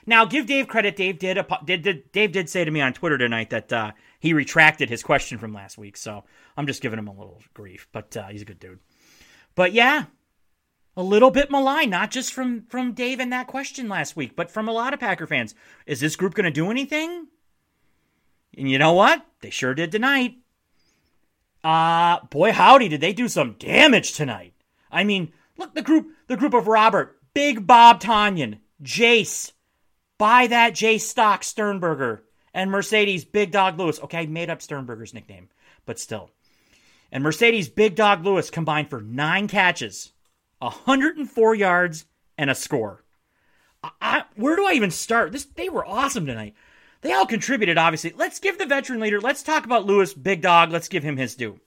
Now, 0.06 0.24
give 0.24 0.46
Dave 0.46 0.70
credit. 0.70 0.96
Dave 0.96 1.20
did, 1.20 1.46
did, 1.66 1.82
did 1.82 2.12
Dave 2.14 2.32
did 2.32 2.50
say 2.50 2.64
to 2.64 2.72
me 2.72 2.80
on 2.80 2.94
Twitter 2.94 3.18
tonight 3.18 3.50
that 3.50 3.74
uh, 3.74 3.92
he 4.24 4.32
retracted 4.32 4.90
his 4.90 5.04
question 5.04 5.38
from 5.38 5.54
last 5.54 5.78
week, 5.78 5.98
so 5.98 6.24
I'm 6.56 6.66
just 6.66 6.82
giving 6.82 6.98
him 6.98 7.10
a 7.10 7.14
little 7.14 7.42
grief. 7.54 7.90
But 7.92 8.16
uh, 8.16 8.28
he's 8.28 8.42
a 8.42 8.46
good 8.46 8.58
dude. 8.58 8.80
But 9.54 9.74
yeah, 9.74 10.06
a 10.96 11.04
little 11.04 11.30
bit 11.30 11.52
maligned, 11.52 11.92
not 11.92 12.10
just 12.10 12.32
from 12.32 12.66
from 12.68 12.94
Dave 12.94 13.20
and 13.20 13.34
that 13.34 13.48
question 13.48 13.90
last 13.90 14.16
week, 14.16 14.34
but 14.34 14.50
from 14.50 14.70
a 14.70 14.72
lot 14.72 14.94
of 14.94 15.02
Packer 15.02 15.28
fans. 15.28 15.56
Is 15.86 16.00
this 16.00 16.16
group 16.16 16.36
going 16.36 16.46
to 16.46 16.52
do 16.52 16.72
anything? 16.72 17.28
And 18.58 18.72
you 18.72 18.80
know 18.80 18.94
what? 18.94 19.26
They 19.42 19.50
sure 19.50 19.74
did 19.74 19.92
tonight. 19.92 20.36
Uh 21.62 22.20
boy 22.28 22.54
howdy, 22.54 22.88
did 22.88 23.02
they 23.02 23.12
do 23.12 23.28
some 23.28 23.58
damage 23.60 24.14
tonight. 24.14 24.54
I 24.90 25.04
mean, 25.04 25.34
look 25.58 25.76
the 25.76 25.82
group 25.82 26.08
the 26.28 26.38
group 26.38 26.54
of 26.54 26.68
Robert, 26.68 27.20
Big 27.34 27.68
Bob 27.68 28.00
Tonyan, 28.00 28.60
Jace, 28.82 29.52
buy 30.18 30.48
that 30.48 30.76
Jace 30.76 31.02
stock 31.02 31.44
Sternberger, 31.44 32.24
and 32.54 32.70
Marcedes 32.70 33.30
Big 33.30 33.52
Dog 33.52 33.78
Lewis. 33.80 34.00
Okay, 34.04 34.26
made 34.26 34.50
up 34.50 34.62
Sternberger's 34.62 35.14
nickname, 35.14 35.50
but 35.86 36.00
still. 36.00 36.32
And 37.12 37.24
Marcedes 37.24 37.74
Big 37.74 37.96
Dog 37.96 38.26
Lewis 38.26 38.50
combined 38.50 38.90
for 38.90 39.02
nine 39.02 39.48
catches 39.48 40.12
104 40.60 41.56
yards 41.56 42.06
and 42.38 42.50
a 42.50 42.56
score. 42.56 43.04
I, 44.02 44.24
where 44.36 44.56
do 44.56 44.66
I 44.66 44.74
even 44.74 44.92
start? 44.92 45.32
This 45.32 45.46
they 45.46 45.70
were 45.70 45.86
awesome 45.86 46.26
tonight. 46.26 46.56
They 47.02 47.12
all 47.12 47.26
contributed, 47.26 47.78
obviously. 47.78 48.14
Let's 48.16 48.40
give 48.40 48.58
the 48.58 48.66
veteran 48.66 49.02
leader. 49.02 49.20
Let's 49.20 49.44
talk 49.44 49.66
about 49.66 49.86
Lewis, 49.86 50.14
big 50.14 50.42
dog. 50.42 50.72
Let's 50.72 50.88
give 50.88 51.04
him 51.04 51.18
his 51.18 51.36
due. 51.36 51.60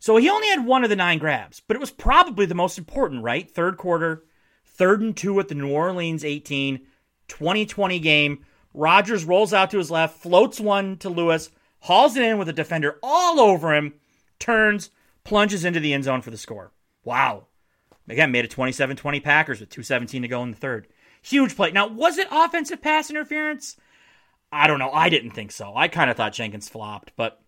So 0.00 0.16
he 0.16 0.28
only 0.28 0.48
had 0.48 0.66
one 0.66 0.82
of 0.82 0.90
the 0.90 0.96
nine 0.96 1.18
grabs, 1.18 1.62
but 1.66 1.76
it 1.76 1.80
was 1.80 1.90
probably 1.90 2.46
the 2.46 2.54
most 2.54 2.76
important, 2.76 3.22
right? 3.22 3.48
Third 3.48 3.76
quarter, 3.76 4.24
third 4.64 5.00
and 5.00 5.16
two 5.16 5.38
at 5.38 5.48
the 5.48 5.54
New 5.54 5.70
Orleans 5.70 6.24
18, 6.24 6.80
2020 7.28 7.98
game. 8.00 8.44
Rodgers 8.76 9.24
rolls 9.24 9.54
out 9.54 9.70
to 9.70 9.78
his 9.78 9.90
left, 9.90 10.20
floats 10.20 10.60
one 10.60 10.98
to 10.98 11.08
Lewis, 11.08 11.50
hauls 11.80 12.14
it 12.14 12.22
in 12.22 12.36
with 12.36 12.48
a 12.48 12.52
defender 12.52 12.98
all 13.02 13.40
over 13.40 13.74
him, 13.74 13.94
turns, 14.38 14.90
plunges 15.24 15.64
into 15.64 15.80
the 15.80 15.94
end 15.94 16.04
zone 16.04 16.20
for 16.20 16.30
the 16.30 16.36
score. 16.36 16.72
Wow. 17.02 17.46
Again, 18.06 18.30
made 18.30 18.44
it 18.44 18.50
27 18.50 18.96
20 18.96 19.20
Packers 19.20 19.60
with 19.60 19.70
2.17 19.70 20.20
to 20.20 20.28
go 20.28 20.42
in 20.42 20.50
the 20.50 20.56
third. 20.56 20.88
Huge 21.22 21.56
play. 21.56 21.72
Now, 21.72 21.88
was 21.88 22.18
it 22.18 22.28
offensive 22.30 22.82
pass 22.82 23.08
interference? 23.08 23.76
I 24.52 24.66
don't 24.66 24.78
know. 24.78 24.92
I 24.92 25.08
didn't 25.08 25.32
think 25.32 25.52
so. 25.52 25.74
I 25.74 25.88
kind 25.88 26.10
of 26.10 26.16
thought 26.16 26.34
Jenkins 26.34 26.68
flopped, 26.68 27.12
but 27.16 27.40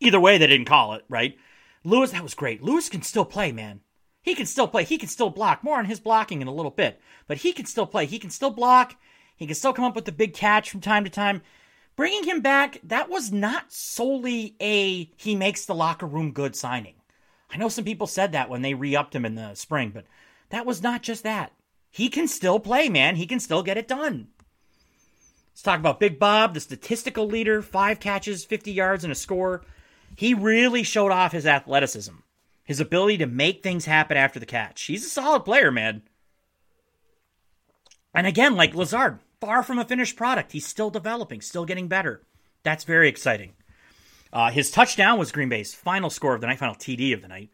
either 0.00 0.18
way, 0.18 0.38
they 0.38 0.46
didn't 0.46 0.66
call 0.66 0.94
it, 0.94 1.04
right? 1.08 1.36
Lewis, 1.84 2.10
that 2.12 2.22
was 2.22 2.34
great. 2.34 2.62
Lewis 2.62 2.88
can 2.88 3.02
still 3.02 3.24
play, 3.26 3.52
man. 3.52 3.80
He 4.22 4.34
can 4.34 4.46
still 4.46 4.66
play. 4.66 4.84
He 4.84 4.98
can 4.98 5.08
still 5.08 5.30
block. 5.30 5.62
More 5.62 5.78
on 5.78 5.84
his 5.84 6.00
blocking 6.00 6.40
in 6.40 6.48
a 6.48 6.54
little 6.54 6.70
bit, 6.70 7.00
but 7.26 7.38
he 7.38 7.52
can 7.52 7.66
still 7.66 7.86
play. 7.86 8.06
He 8.06 8.18
can 8.18 8.30
still 8.30 8.50
block. 8.50 8.96
He 9.42 9.46
can 9.46 9.56
still 9.56 9.72
come 9.72 9.84
up 9.84 9.96
with 9.96 10.04
the 10.04 10.12
big 10.12 10.34
catch 10.34 10.70
from 10.70 10.80
time 10.80 11.02
to 11.02 11.10
time. 11.10 11.42
Bringing 11.96 12.22
him 12.22 12.42
back, 12.42 12.78
that 12.84 13.10
was 13.10 13.32
not 13.32 13.72
solely 13.72 14.54
a 14.60 15.10
he 15.16 15.34
makes 15.34 15.66
the 15.66 15.74
locker 15.74 16.06
room 16.06 16.30
good 16.30 16.54
signing. 16.54 16.94
I 17.50 17.56
know 17.56 17.68
some 17.68 17.84
people 17.84 18.06
said 18.06 18.30
that 18.30 18.48
when 18.48 18.62
they 18.62 18.74
re 18.74 18.94
upped 18.94 19.16
him 19.16 19.24
in 19.24 19.34
the 19.34 19.56
spring, 19.56 19.90
but 19.92 20.04
that 20.50 20.64
was 20.64 20.80
not 20.80 21.02
just 21.02 21.24
that. 21.24 21.50
He 21.90 22.08
can 22.08 22.28
still 22.28 22.60
play, 22.60 22.88
man. 22.88 23.16
He 23.16 23.26
can 23.26 23.40
still 23.40 23.64
get 23.64 23.76
it 23.76 23.88
done. 23.88 24.28
Let's 25.50 25.62
talk 25.62 25.80
about 25.80 25.98
Big 25.98 26.20
Bob, 26.20 26.54
the 26.54 26.60
statistical 26.60 27.26
leader, 27.26 27.62
five 27.62 27.98
catches, 27.98 28.44
50 28.44 28.70
yards, 28.70 29.02
and 29.02 29.10
a 29.10 29.16
score. 29.16 29.64
He 30.14 30.34
really 30.34 30.84
showed 30.84 31.10
off 31.10 31.32
his 31.32 31.46
athleticism, 31.46 32.14
his 32.62 32.78
ability 32.78 33.18
to 33.18 33.26
make 33.26 33.60
things 33.60 33.86
happen 33.86 34.16
after 34.16 34.38
the 34.38 34.46
catch. 34.46 34.82
He's 34.82 35.04
a 35.04 35.08
solid 35.08 35.44
player, 35.44 35.72
man. 35.72 36.02
And 38.14 38.26
again, 38.26 38.56
like 38.56 38.74
Lazard, 38.74 39.18
far 39.42 39.64
from 39.64 39.80
a 39.80 39.84
finished 39.84 40.14
product. 40.14 40.52
He's 40.52 40.64
still 40.64 40.88
developing, 40.88 41.40
still 41.40 41.64
getting 41.64 41.88
better. 41.88 42.22
That's 42.62 42.84
very 42.84 43.08
exciting. 43.08 43.54
Uh, 44.32 44.52
his 44.52 44.70
touchdown 44.70 45.18
was 45.18 45.32
Green 45.32 45.48
Bay's 45.48 45.74
final 45.74 46.10
score 46.10 46.32
of 46.32 46.40
the 46.40 46.46
night, 46.46 46.60
final 46.60 46.76
TD 46.76 47.12
of 47.12 47.22
the 47.22 47.28
night. 47.28 47.50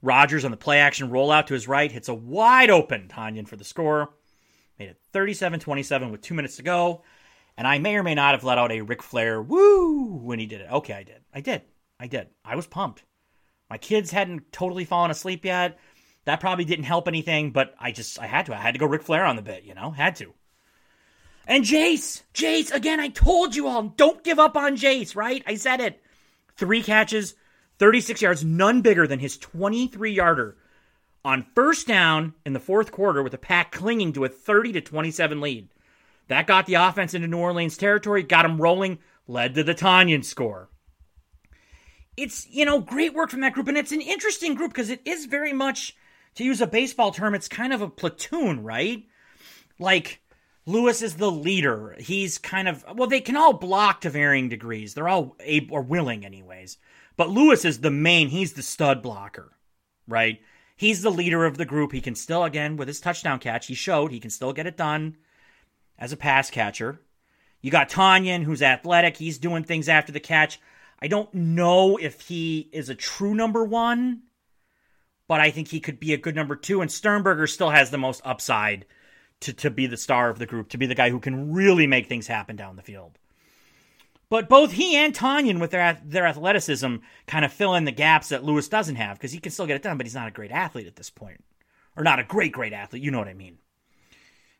Rodgers 0.00 0.46
on 0.46 0.50
the 0.50 0.56
play 0.56 0.78
action 0.78 1.10
rollout 1.10 1.48
to 1.48 1.54
his 1.54 1.68
right 1.68 1.92
hits 1.92 2.08
a 2.08 2.14
wide 2.14 2.70
open 2.70 3.08
Tonyan 3.08 3.46
for 3.46 3.56
the 3.56 3.64
score. 3.64 4.14
Made 4.78 4.88
it 4.88 4.96
37 5.12 5.60
27 5.60 6.10
with 6.10 6.22
two 6.22 6.32
minutes 6.32 6.56
to 6.56 6.62
go. 6.62 7.02
And 7.58 7.66
I 7.66 7.80
may 7.80 7.96
or 7.96 8.02
may 8.02 8.14
not 8.14 8.32
have 8.32 8.44
let 8.44 8.56
out 8.56 8.72
a 8.72 8.80
Ric 8.80 9.02
Flair 9.02 9.42
woo 9.42 10.16
when 10.16 10.38
he 10.38 10.46
did 10.46 10.62
it. 10.62 10.72
Okay, 10.72 10.94
I 10.94 11.02
did. 11.02 11.20
I 11.34 11.42
did. 11.42 11.62
I 12.00 12.06
did. 12.06 12.28
I 12.46 12.56
was 12.56 12.66
pumped. 12.66 13.04
My 13.68 13.76
kids 13.76 14.10
hadn't 14.10 14.52
totally 14.52 14.86
fallen 14.86 15.10
asleep 15.10 15.44
yet. 15.44 15.78
That 16.24 16.40
probably 16.40 16.64
didn't 16.64 16.84
help 16.86 17.08
anything, 17.08 17.50
but 17.50 17.74
I 17.78 17.92
just, 17.92 18.18
I 18.18 18.26
had 18.26 18.46
to. 18.46 18.54
I 18.54 18.58
had 18.58 18.72
to 18.72 18.80
go 18.80 18.86
Ric 18.86 19.02
Flair 19.02 19.26
on 19.26 19.36
the 19.36 19.42
bit, 19.42 19.64
you 19.64 19.74
know? 19.74 19.90
Had 19.90 20.16
to. 20.16 20.32
And 21.46 21.64
Jace, 21.64 22.22
Jace, 22.34 22.72
again, 22.72 22.98
I 22.98 23.08
told 23.08 23.54
you 23.54 23.68
all, 23.68 23.82
don't 23.82 24.24
give 24.24 24.38
up 24.38 24.56
on 24.56 24.76
Jace, 24.76 25.14
right? 25.14 25.44
I 25.46 25.54
said 25.54 25.80
it. 25.80 26.02
Three 26.56 26.82
catches, 26.82 27.34
36 27.78 28.22
yards, 28.22 28.44
none 28.44 28.82
bigger 28.82 29.06
than 29.06 29.20
his 29.20 29.36
23 29.38 30.12
yarder 30.12 30.56
on 31.24 31.44
first 31.54 31.88
down 31.88 32.34
in 32.44 32.52
the 32.52 32.60
fourth 32.60 32.92
quarter 32.92 33.20
with 33.22 33.32
the 33.32 33.38
pack 33.38 33.72
clinging 33.72 34.12
to 34.12 34.24
a 34.24 34.28
30 34.28 34.72
to 34.72 34.80
27 34.80 35.40
lead. 35.40 35.68
That 36.28 36.46
got 36.46 36.66
the 36.66 36.74
offense 36.74 37.14
into 37.14 37.28
New 37.28 37.38
Orleans 37.38 37.76
territory, 37.76 38.22
got 38.22 38.42
them 38.42 38.60
rolling, 38.60 38.98
led 39.26 39.54
to 39.54 39.64
the 39.64 39.74
Tonyan 39.74 40.24
score. 40.24 40.68
It's, 42.16 42.48
you 42.48 42.64
know, 42.64 42.80
great 42.80 43.12
work 43.12 43.30
from 43.30 43.40
that 43.40 43.52
group. 43.52 43.68
And 43.68 43.76
it's 43.76 43.92
an 43.92 44.00
interesting 44.00 44.54
group 44.54 44.72
because 44.72 44.88
it 44.88 45.02
is 45.04 45.26
very 45.26 45.52
much, 45.52 45.96
to 46.36 46.44
use 46.44 46.60
a 46.60 46.66
baseball 46.66 47.10
term, 47.10 47.34
it's 47.34 47.48
kind 47.48 47.72
of 47.72 47.82
a 47.82 47.88
platoon, 47.88 48.62
right? 48.62 49.04
Like, 49.78 50.20
Lewis 50.66 51.00
is 51.00 51.14
the 51.14 51.30
leader. 51.30 51.96
He's 51.98 52.38
kind 52.38 52.66
of, 52.66 52.84
well, 52.94 53.08
they 53.08 53.20
can 53.20 53.36
all 53.36 53.52
block 53.52 54.00
to 54.00 54.10
varying 54.10 54.48
degrees. 54.48 54.94
They're 54.94 55.08
all 55.08 55.36
able, 55.40 55.76
or 55.76 55.82
willing, 55.82 56.26
anyways. 56.26 56.76
But 57.16 57.30
Lewis 57.30 57.64
is 57.64 57.80
the 57.80 57.90
main, 57.90 58.28
he's 58.28 58.54
the 58.54 58.62
stud 58.62 59.00
blocker, 59.00 59.52
right? 60.08 60.40
He's 60.76 61.02
the 61.02 61.10
leader 61.10 61.44
of 61.44 61.56
the 61.56 61.64
group. 61.64 61.92
He 61.92 62.00
can 62.00 62.16
still, 62.16 62.44
again, 62.44 62.76
with 62.76 62.88
his 62.88 63.00
touchdown 63.00 63.38
catch, 63.38 63.68
he 63.68 63.74
showed 63.74 64.10
he 64.10 64.20
can 64.20 64.30
still 64.30 64.52
get 64.52 64.66
it 64.66 64.76
done 64.76 65.16
as 65.98 66.12
a 66.12 66.16
pass 66.16 66.50
catcher. 66.50 67.00
You 67.62 67.70
got 67.70 67.88
Tonyan, 67.88 68.42
who's 68.42 68.60
athletic. 68.60 69.16
He's 69.16 69.38
doing 69.38 69.64
things 69.64 69.88
after 69.88 70.12
the 70.12 70.20
catch. 70.20 70.60
I 71.00 71.08
don't 71.08 71.32
know 71.32 71.96
if 71.96 72.22
he 72.22 72.68
is 72.72 72.88
a 72.88 72.94
true 72.94 73.34
number 73.34 73.64
one, 73.64 74.22
but 75.28 75.40
I 75.40 75.50
think 75.50 75.68
he 75.68 75.80
could 75.80 76.00
be 76.00 76.12
a 76.12 76.18
good 76.18 76.34
number 76.34 76.56
two. 76.56 76.80
And 76.80 76.90
Sternberger 76.90 77.46
still 77.46 77.70
has 77.70 77.90
the 77.90 77.98
most 77.98 78.20
upside 78.24 78.84
to, 79.40 79.52
to 79.52 79.70
be 79.70 79.86
the 79.86 79.96
star 79.96 80.30
of 80.30 80.38
the 80.38 80.46
group, 80.46 80.68
to 80.70 80.78
be 80.78 80.86
the 80.86 80.94
guy 80.94 81.10
who 81.10 81.20
can 81.20 81.52
really 81.52 81.86
make 81.86 82.06
things 82.06 82.26
happen 82.26 82.56
down 82.56 82.76
the 82.76 82.82
field. 82.82 83.18
But 84.28 84.48
both 84.48 84.72
he 84.72 84.96
and 84.96 85.14
Tonyan, 85.14 85.60
with 85.60 85.70
their 85.70 86.00
their 86.04 86.26
athleticism, 86.26 86.96
kind 87.26 87.44
of 87.44 87.52
fill 87.52 87.74
in 87.74 87.84
the 87.84 87.92
gaps 87.92 88.30
that 88.30 88.42
Lewis 88.42 88.68
doesn't 88.68 88.96
have 88.96 89.18
because 89.18 89.32
he 89.32 89.38
can 89.38 89.52
still 89.52 89.66
get 89.66 89.76
it 89.76 89.82
done, 89.82 89.96
but 89.96 90.06
he's 90.06 90.14
not 90.14 90.28
a 90.28 90.32
great 90.32 90.50
athlete 90.50 90.88
at 90.88 90.96
this 90.96 91.10
point, 91.10 91.44
or 91.96 92.02
not 92.02 92.18
a 92.18 92.24
great 92.24 92.52
great 92.52 92.72
athlete. 92.72 93.02
You 93.02 93.12
know 93.12 93.18
what 93.18 93.28
I 93.28 93.34
mean? 93.34 93.58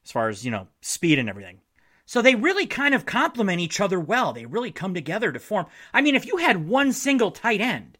As 0.04 0.12
far 0.12 0.28
as 0.28 0.45
you 0.45 0.52
know, 0.52 0.68
speed 0.83 1.18
and 1.18 1.28
everything. 1.28 1.61
So 2.09 2.23
they 2.23 2.37
really 2.37 2.66
kind 2.66 2.95
of 2.95 3.04
complement 3.04 3.61
each 3.61 3.80
other 3.80 3.99
well. 3.99 4.33
They 4.33 4.47
really 4.47 4.71
come 4.71 4.95
together 4.95 5.33
to 5.33 5.40
form. 5.40 5.66
I 5.92 6.00
mean, 6.00 6.14
if 6.14 6.25
you 6.25 6.37
had 6.37 6.68
one 6.68 6.92
single 6.92 7.33
tight 7.33 7.61
end 7.61 7.99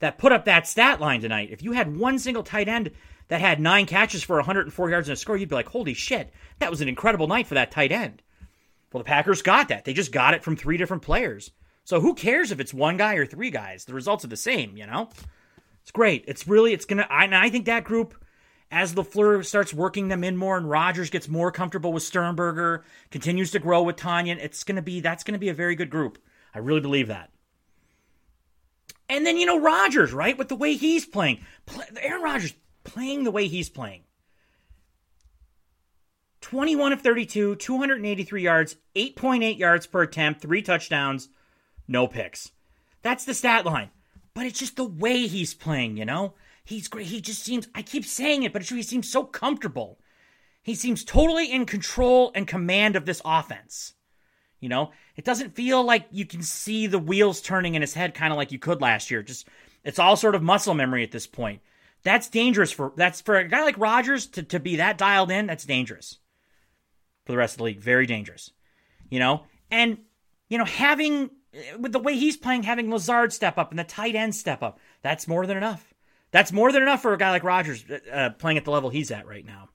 that 0.00 0.18
put 0.18 0.32
up 0.32 0.44
that 0.44 0.68
stat 0.68 1.00
line 1.00 1.22
tonight, 1.22 1.48
if 1.50 1.62
you 1.62 1.72
had 1.72 1.96
one 1.96 2.18
single 2.18 2.42
tight 2.42 2.68
end 2.68 2.90
that 3.28 3.40
had 3.40 3.60
nine 3.60 3.86
catches 3.86 4.22
for 4.22 4.36
104 4.36 4.90
yards 4.90 5.08
and 5.08 5.14
a 5.14 5.16
score, 5.16 5.36
you'd 5.36 5.48
be 5.48 5.54
like, 5.54 5.68
holy 5.68 5.94
shit, 5.94 6.32
that 6.58 6.70
was 6.70 6.80
an 6.80 6.88
incredible 6.88 7.26
night 7.26 7.46
for 7.46 7.54
that 7.54 7.70
tight 7.70 7.92
end. 7.92 8.22
Well, 8.92 9.02
the 9.02 9.08
Packers 9.08 9.42
got 9.42 9.68
that. 9.68 9.84
They 9.84 9.92
just 9.92 10.12
got 10.12 10.34
it 10.34 10.44
from 10.44 10.56
three 10.56 10.76
different 10.76 11.02
players. 11.02 11.50
So 11.84 12.00
who 12.00 12.14
cares 12.14 12.52
if 12.52 12.60
it's 12.60 12.72
one 12.72 12.96
guy 12.96 13.14
or 13.14 13.26
three 13.26 13.50
guys? 13.50 13.84
The 13.84 13.94
results 13.94 14.24
are 14.24 14.28
the 14.28 14.36
same, 14.36 14.76
you 14.76 14.86
know? 14.86 15.08
It's 15.82 15.90
great. 15.90 16.24
It's 16.28 16.46
really, 16.46 16.72
it's 16.72 16.84
going 16.84 16.98
to, 16.98 17.12
I, 17.12 17.28
I 17.30 17.50
think 17.50 17.66
that 17.66 17.84
group 17.84 18.14
as 18.70 18.94
LaFleur 18.94 19.44
starts 19.44 19.72
working 19.74 20.08
them 20.08 20.24
in 20.24 20.36
more 20.36 20.56
and 20.56 20.68
Rodgers 20.68 21.10
gets 21.10 21.28
more 21.28 21.52
comfortable 21.52 21.92
with 21.92 22.02
Sternberger, 22.02 22.84
continues 23.10 23.50
to 23.52 23.58
grow 23.58 23.82
with 23.82 23.96
Tonyan, 23.96 24.38
it's 24.38 24.64
going 24.64 24.76
to 24.76 24.82
be 24.82 25.00
that's 25.00 25.24
going 25.24 25.34
to 25.34 25.38
be 25.38 25.48
a 25.48 25.54
very 25.54 25.76
good 25.76 25.90
group. 25.90 26.18
I 26.54 26.58
really 26.58 26.80
believe 26.80 27.08
that. 27.08 27.30
And 29.08 29.26
then 29.26 29.36
you 29.36 29.46
know 29.46 29.60
Rodgers, 29.60 30.12
right? 30.12 30.36
With 30.36 30.48
the 30.48 30.56
way 30.56 30.74
he's 30.74 31.04
playing, 31.04 31.44
Aaron 32.00 32.22
Rodgers 32.22 32.54
playing 32.84 33.24
the 33.24 33.30
way 33.30 33.48
he's 33.48 33.68
playing. 33.68 34.02
21 36.40 36.92
of 36.92 37.00
32, 37.00 37.56
283 37.56 38.42
yards, 38.42 38.76
8.8 38.94 39.58
yards 39.58 39.86
per 39.86 40.02
attempt, 40.02 40.42
three 40.42 40.60
touchdowns, 40.60 41.30
no 41.88 42.06
picks. 42.06 42.50
That's 43.02 43.24
the 43.24 43.34
stat 43.34 43.64
line. 43.64 43.90
But 44.34 44.46
it's 44.46 44.58
just 44.58 44.76
the 44.76 44.84
way 44.84 45.26
he's 45.26 45.54
playing, 45.54 45.96
you 45.96 46.04
know? 46.04 46.34
He's 46.64 46.88
great. 46.88 47.06
He 47.06 47.20
just 47.20 47.42
seems, 47.42 47.68
I 47.74 47.82
keep 47.82 48.04
saying 48.04 48.42
it, 48.42 48.52
but 48.52 48.62
it's 48.62 48.68
true. 48.68 48.76
He 48.76 48.82
seems 48.82 49.10
so 49.10 49.24
comfortable. 49.24 49.98
He 50.62 50.74
seems 50.74 51.04
totally 51.04 51.50
in 51.50 51.66
control 51.66 52.32
and 52.34 52.46
command 52.46 52.96
of 52.96 53.06
this 53.06 53.22
offense. 53.24 53.94
You 54.60 54.70
know, 54.70 54.92
it 55.14 55.26
doesn't 55.26 55.54
feel 55.54 55.82
like 55.84 56.06
you 56.10 56.24
can 56.24 56.42
see 56.42 56.86
the 56.86 56.98
wheels 56.98 57.42
turning 57.42 57.74
in 57.74 57.82
his 57.82 57.92
head 57.92 58.14
kind 58.14 58.32
of 58.32 58.38
like 58.38 58.50
you 58.50 58.58
could 58.58 58.80
last 58.80 59.10
year. 59.10 59.22
Just, 59.22 59.46
it's 59.84 59.98
all 59.98 60.16
sort 60.16 60.34
of 60.34 60.42
muscle 60.42 60.72
memory 60.72 61.02
at 61.04 61.10
this 61.10 61.26
point. 61.26 61.60
That's 62.04 62.28
dangerous 62.28 62.70
for, 62.70 62.92
that's 62.96 63.20
for 63.20 63.36
a 63.36 63.48
guy 63.48 63.64
like 63.64 63.78
Rodgers 63.78 64.26
to, 64.28 64.42
to 64.44 64.60
be 64.60 64.76
that 64.76 64.98
dialed 64.98 65.30
in. 65.30 65.46
That's 65.46 65.64
dangerous 65.64 66.18
for 67.24 67.32
the 67.32 67.38
rest 67.38 67.54
of 67.54 67.58
the 67.58 67.64
league. 67.64 67.80
Very 67.80 68.06
dangerous. 68.06 68.50
You 69.10 69.18
know, 69.18 69.44
and, 69.70 69.98
you 70.48 70.58
know, 70.58 70.64
having, 70.64 71.30
with 71.78 71.92
the 71.92 71.98
way 71.98 72.16
he's 72.16 72.36
playing, 72.36 72.64
having 72.64 72.90
Lazard 72.90 73.32
step 73.32 73.58
up 73.58 73.70
and 73.70 73.78
the 73.78 73.84
tight 73.84 74.14
end 74.14 74.34
step 74.34 74.62
up, 74.62 74.78
that's 75.02 75.26
more 75.26 75.46
than 75.46 75.56
enough. 75.56 75.94
That's 76.30 76.52
more 76.52 76.72
than 76.72 76.82
enough 76.82 77.02
for 77.02 77.12
a 77.12 77.18
guy 77.18 77.30
like 77.30 77.44
Rodgers 77.44 77.84
uh, 77.88 77.98
uh, 78.12 78.30
playing 78.30 78.58
at 78.58 78.64
the 78.64 78.70
level 78.70 78.90
he's 78.90 79.10
at 79.10 79.26
right 79.26 79.46
now. 79.46 79.68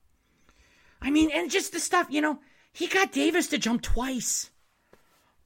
I 1.00 1.10
mean, 1.10 1.30
and 1.32 1.50
just 1.50 1.72
the 1.72 1.80
stuff, 1.80 2.08
you 2.10 2.20
know, 2.20 2.38
he 2.72 2.86
got 2.86 3.12
Davis 3.12 3.48
to 3.48 3.58
jump 3.58 3.82
twice 3.82 4.50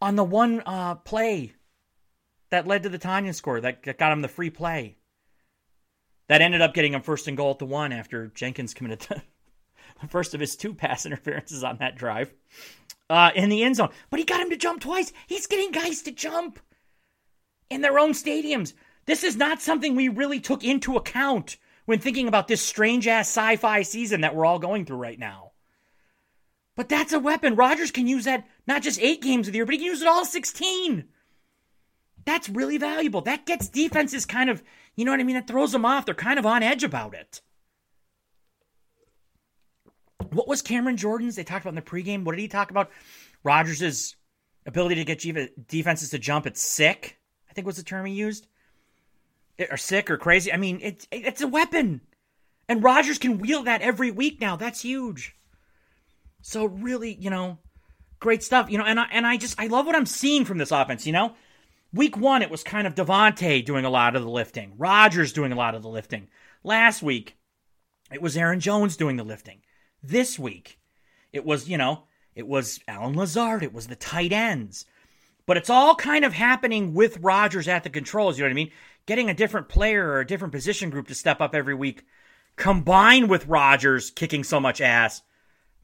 on 0.02 0.16
the 0.16 0.24
one 0.24 0.62
uh, 0.66 0.96
play 0.96 1.54
that 2.50 2.66
led 2.66 2.82
to 2.82 2.88
the 2.88 2.98
Tonyan 2.98 3.34
score 3.34 3.60
that 3.60 3.96
got 3.96 4.12
him 4.12 4.22
the 4.22 4.28
free 4.28 4.50
play. 4.50 4.96
That 6.28 6.40
ended 6.40 6.62
up 6.62 6.74
getting 6.74 6.94
him 6.94 7.02
first 7.02 7.28
and 7.28 7.36
goal 7.36 7.50
at 7.50 7.58
the 7.58 7.66
one 7.66 7.92
after 7.92 8.28
Jenkins 8.28 8.74
committed 8.74 9.00
the 10.00 10.08
first 10.08 10.34
of 10.34 10.40
his 10.40 10.56
two 10.56 10.74
pass 10.74 11.06
interferences 11.06 11.62
on 11.62 11.78
that 11.78 11.96
drive 11.96 12.32
uh, 13.10 13.30
in 13.34 13.48
the 13.48 13.62
end 13.62 13.76
zone. 13.76 13.90
But 14.10 14.20
he 14.20 14.24
got 14.24 14.40
him 14.40 14.50
to 14.50 14.56
jump 14.56 14.80
twice. 14.80 15.12
He's 15.26 15.46
getting 15.46 15.70
guys 15.70 16.02
to 16.02 16.12
jump 16.12 16.58
in 17.70 17.82
their 17.82 17.98
own 17.98 18.12
stadiums. 18.12 18.72
This 19.06 19.24
is 19.24 19.36
not 19.36 19.60
something 19.60 19.94
we 19.94 20.08
really 20.08 20.40
took 20.40 20.64
into 20.64 20.96
account 20.96 21.56
when 21.84 21.98
thinking 21.98 22.28
about 22.28 22.48
this 22.48 22.62
strange 22.62 23.06
ass 23.06 23.28
sci 23.28 23.56
fi 23.56 23.82
season 23.82 24.22
that 24.22 24.34
we're 24.34 24.46
all 24.46 24.58
going 24.58 24.84
through 24.86 24.96
right 24.96 25.18
now. 25.18 25.52
But 26.76 26.88
that's 26.88 27.12
a 27.12 27.20
weapon. 27.20 27.54
Rodgers 27.54 27.90
can 27.90 28.06
use 28.06 28.24
that 28.24 28.46
not 28.66 28.82
just 28.82 29.00
eight 29.00 29.22
games 29.22 29.46
of 29.46 29.52
the 29.52 29.58
year, 29.58 29.66
but 29.66 29.74
he 29.74 29.78
can 29.78 29.86
use 29.86 30.02
it 30.02 30.08
all 30.08 30.24
16. 30.24 31.04
That's 32.24 32.48
really 32.48 32.78
valuable. 32.78 33.20
That 33.20 33.46
gets 33.46 33.68
defenses 33.68 34.26
kind 34.26 34.50
of, 34.50 34.62
you 34.96 35.04
know 35.04 35.10
what 35.10 35.20
I 35.20 35.24
mean? 35.24 35.36
It 35.36 35.46
throws 35.46 35.72
them 35.72 35.84
off. 35.84 36.06
They're 36.06 36.14
kind 36.14 36.38
of 36.38 36.46
on 36.46 36.62
edge 36.62 36.84
about 36.84 37.14
it. 37.14 37.40
What 40.30 40.48
was 40.48 40.62
Cameron 40.62 40.96
Jordan's? 40.96 41.36
They 41.36 41.44
talked 41.44 41.64
about 41.64 41.70
in 41.70 41.76
the 41.76 41.82
pregame. 41.82 42.24
What 42.24 42.32
did 42.32 42.40
he 42.40 42.48
talk 42.48 42.70
about? 42.70 42.90
Rodgers' 43.42 44.16
ability 44.66 45.04
to 45.04 45.04
get 45.04 45.68
defenses 45.68 46.10
to 46.10 46.18
jump. 46.18 46.46
It's 46.46 46.62
sick, 46.62 47.18
I 47.48 47.52
think 47.52 47.66
was 47.66 47.76
the 47.76 47.82
term 47.82 48.06
he 48.06 48.14
used 48.14 48.46
eh, 49.58 49.66
or 49.70 49.76
sick 49.76 50.10
or 50.10 50.16
crazy. 50.16 50.52
I 50.52 50.56
mean, 50.56 50.80
it's 50.82 51.06
it's 51.12 51.42
a 51.42 51.48
weapon, 51.48 52.00
and 52.68 52.82
Rodgers 52.82 53.18
can 53.18 53.38
wield 53.38 53.66
that 53.66 53.82
every 53.82 54.10
week 54.10 54.40
now. 54.40 54.56
That's 54.56 54.80
huge. 54.80 55.36
So 56.42 56.66
really, 56.66 57.14
you 57.14 57.30
know, 57.30 57.58
great 58.20 58.42
stuff. 58.42 58.70
You 58.70 58.78
know, 58.78 58.84
and 58.84 59.00
I, 59.00 59.06
and 59.10 59.26
I 59.26 59.36
just 59.36 59.58
I 59.60 59.66
love 59.66 59.86
what 59.86 59.96
I'm 59.96 60.06
seeing 60.06 60.44
from 60.44 60.58
this 60.58 60.72
offense. 60.72 61.06
You 61.06 61.12
know, 61.12 61.34
week 61.94 62.16
one 62.16 62.42
it 62.42 62.50
was 62.50 62.62
kind 62.62 62.86
of 62.86 62.94
Davante 62.94 63.64
doing 63.64 63.84
a 63.84 63.90
lot 63.90 64.16
of 64.16 64.22
the 64.22 64.30
lifting, 64.30 64.74
Rodgers 64.76 65.32
doing 65.32 65.52
a 65.52 65.56
lot 65.56 65.74
of 65.74 65.82
the 65.82 65.88
lifting. 65.88 66.28
Last 66.62 67.02
week 67.02 67.36
it 68.12 68.20
was 68.20 68.36
Aaron 68.36 68.60
Jones 68.60 68.96
doing 68.96 69.16
the 69.16 69.24
lifting. 69.24 69.60
This 70.02 70.38
week 70.38 70.78
it 71.32 71.44
was 71.44 71.68
you 71.68 71.78
know 71.78 72.04
it 72.34 72.46
was 72.46 72.80
Allen 72.88 73.16
Lazard, 73.16 73.62
it 73.62 73.72
was 73.72 73.86
the 73.86 73.96
tight 73.96 74.32
ends. 74.32 74.86
But 75.46 75.56
it's 75.56 75.70
all 75.70 75.94
kind 75.94 76.24
of 76.24 76.32
happening 76.32 76.94
with 76.94 77.18
Rodgers 77.20 77.68
at 77.68 77.84
the 77.84 77.90
controls. 77.90 78.38
You 78.38 78.44
know 78.44 78.48
what 78.48 78.52
I 78.52 78.54
mean? 78.54 78.70
Getting 79.06 79.28
a 79.28 79.34
different 79.34 79.68
player 79.68 80.08
or 80.08 80.20
a 80.20 80.26
different 80.26 80.52
position 80.52 80.88
group 80.88 81.08
to 81.08 81.14
step 81.14 81.40
up 81.40 81.54
every 81.54 81.74
week, 81.74 82.04
combined 82.56 83.28
with 83.28 83.46
Rodgers 83.46 84.10
kicking 84.10 84.42
so 84.42 84.58
much 84.58 84.80
ass. 84.80 85.22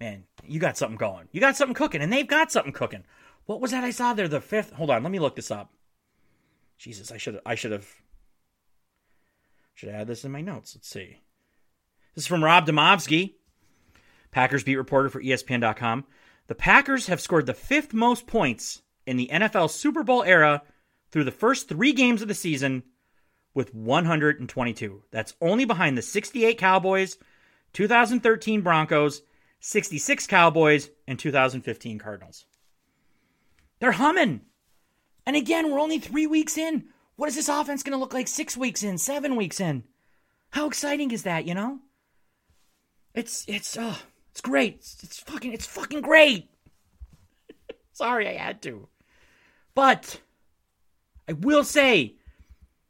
Man, 0.01 0.25
you 0.47 0.59
got 0.59 0.79
something 0.79 0.97
going. 0.97 1.29
You 1.31 1.41
got 1.41 1.57
something 1.57 1.75
cooking, 1.75 2.01
and 2.01 2.11
they've 2.11 2.27
got 2.27 2.51
something 2.51 2.73
cooking. 2.73 3.05
What 3.45 3.61
was 3.61 3.73
that 3.73 3.85
I 3.85 3.91
saw 3.91 4.15
there? 4.15 4.29
The 4.29 4.41
fifth. 4.41 4.73
Hold 4.73 4.89
on, 4.91 5.03
let 5.03 5.13
me 5.13 5.19
look 5.19 5.37
this 5.37 5.51
up. 5.51 5.71
Jesus, 6.81 7.13
I 7.13 7.19
should 7.19 7.35
have, 7.35 7.43
I 7.45 7.57
should 7.57 7.73
have 7.73 7.87
should 9.75 9.91
had 9.91 10.07
this 10.07 10.25
in 10.25 10.33
my 10.33 10.41
notes. 10.41 10.75
Let's 10.75 10.89
see. 10.89 11.19
This 12.15 12.25
is 12.25 12.27
from 12.27 12.43
Rob 12.43 12.67
Demovsky, 12.67 13.35
Packers 14.31 14.65
beat 14.65 14.77
reporter 14.77 15.11
for 15.11 15.23
ESPN.com. 15.23 16.07
The 16.47 16.55
Packers 16.55 17.07
have 17.09 17.21
scored 17.21 17.45
the 17.45 17.53
fifth 17.53 17.93
most 17.93 18.27
points 18.27 18.81
in 19.07 19.19
the 19.19 19.29
NFL 19.31 19.69
Super 19.69 20.03
Bowl 20.03 20.23
era 20.23 20.63
through 21.11 21.25
the 21.25 21.31
first 21.31 21.69
three 21.69 21.93
games 21.93 22.23
of 22.23 22.29
the 22.29 22.35
season 22.35 22.83
with 23.53 23.75
122. 23.75 25.03
That's 25.11 25.35
only 25.43 25.67
behind 25.67 25.99
the 25.99 26.03
68 26.03 26.57
Cowboys, 26.57 27.19
2013 27.75 28.63
Broncos, 28.63 29.21
66 29.61 30.27
Cowboys, 30.27 30.89
and 31.07 31.19
2015 31.19 31.99
Cardinals. 31.99 32.47
They're 33.81 33.93
humming. 33.93 34.41
And 35.31 35.37
again, 35.37 35.71
we're 35.71 35.79
only 35.79 36.01
three 36.01 36.27
weeks 36.27 36.59
in. 36.59 36.87
What 37.15 37.29
is 37.29 37.37
this 37.37 37.49
offense 37.49 37.85
going 37.85 37.93
to 37.93 38.01
look 38.01 38.13
like 38.13 38.27
six 38.27 38.57
weeks 38.57 38.83
in, 38.83 38.99
seven 38.99 39.37
weeks 39.37 39.61
in? 39.61 39.85
How 40.51 40.67
exciting 40.67 41.13
is 41.13 41.23
that, 41.23 41.47
you 41.47 41.55
know? 41.55 41.79
It's, 43.15 43.45
it's, 43.47 43.77
oh, 43.79 43.97
it's 44.33 44.41
great. 44.41 44.79
It's, 44.79 45.05
it's 45.05 45.21
fucking, 45.21 45.53
it's 45.53 45.67
fucking 45.67 46.01
great. 46.01 46.51
Sorry, 47.93 48.27
I 48.27 48.33
had 48.33 48.61
to. 48.63 48.89
But 49.73 50.21
I 51.29 51.35
will 51.35 51.63
say, 51.63 52.17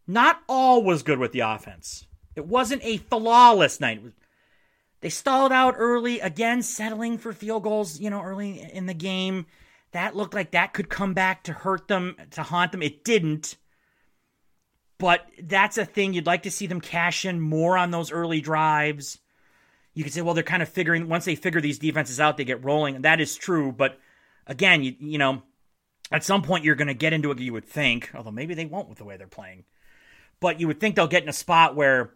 not 0.07 0.41
all 0.49 0.83
was 0.83 1.03
good 1.03 1.19
with 1.19 1.33
the 1.33 1.41
offense. 1.41 2.07
It 2.37 2.47
wasn't 2.47 2.83
a 2.85 2.97
flawless 2.97 3.81
night. 3.81 4.01
They 5.03 5.11
stalled 5.11 5.53
out 5.53 5.75
early, 5.77 6.21
again, 6.21 6.63
settling 6.63 7.19
for 7.19 7.35
field 7.35 7.65
goals, 7.65 8.01
you 8.01 8.09
know, 8.09 8.23
early 8.23 8.63
in 8.73 8.87
the 8.87 8.95
game. 8.95 9.45
That 9.93 10.15
looked 10.15 10.35
like 10.35 10.53
that 10.53 10.73
could 10.73 10.89
come 10.89 11.15
back 11.15 11.45
to 11.45 11.53
hurt 11.53 11.89
them, 11.89 12.17
to 12.33 12.43
haunt 12.43 12.73
them. 12.73 12.83
It 12.83 13.05
didn't. 13.05 13.57
But 14.99 15.27
that's 15.43 15.79
a 15.79 15.85
thing. 15.85 16.13
You'd 16.13 16.27
like 16.27 16.43
to 16.45 16.51
see 16.51 16.67
them 16.67 16.81
cash 16.81 17.25
in 17.25 17.41
more 17.41 17.79
on 17.79 17.91
those 17.91 18.13
early 18.13 18.41
drives. 18.41 19.19
You 19.95 20.05
could 20.05 20.13
say, 20.13 20.21
well, 20.21 20.35
they're 20.35 20.45
kind 20.45 20.63
of 20.63 20.69
figuring, 20.69 21.09
once 21.09 21.25
they 21.25 21.35
figure 21.35 21.61
these 21.61 21.79
defenses 21.79 22.21
out, 22.21 22.37
they 22.37 22.45
get 22.45 22.65
rolling. 22.65 22.95
And 22.95 23.05
that 23.05 23.21
is 23.21 23.35
true. 23.35 23.73
But 23.73 23.99
again, 24.47 24.85
you, 24.85 24.95
you 25.01 25.19
know, 25.19 25.43
at 26.13 26.25
some 26.25 26.43
point 26.43 26.65
you're 26.65 26.75
going 26.75 26.89
to 26.89 26.95
get 26.95 27.13
into 27.13 27.31
it, 27.31 27.39
you 27.39 27.53
would 27.53 27.65
think, 27.65 28.11
although 28.15 28.31
maybe 28.31 28.55
they 28.55 28.67
won't 28.67 28.89
with 28.89 28.99
the 28.99 29.05
way 29.05 29.17
they're 29.17 29.27
playing. 29.27 29.65
But 30.39 30.61
you 30.61 30.67
would 30.67 30.81
think 30.81 30.97
they'll 30.97 31.07
get 31.07 31.23
in 31.23 31.29
a 31.29 31.33
spot 31.33 31.77
where, 31.77 32.13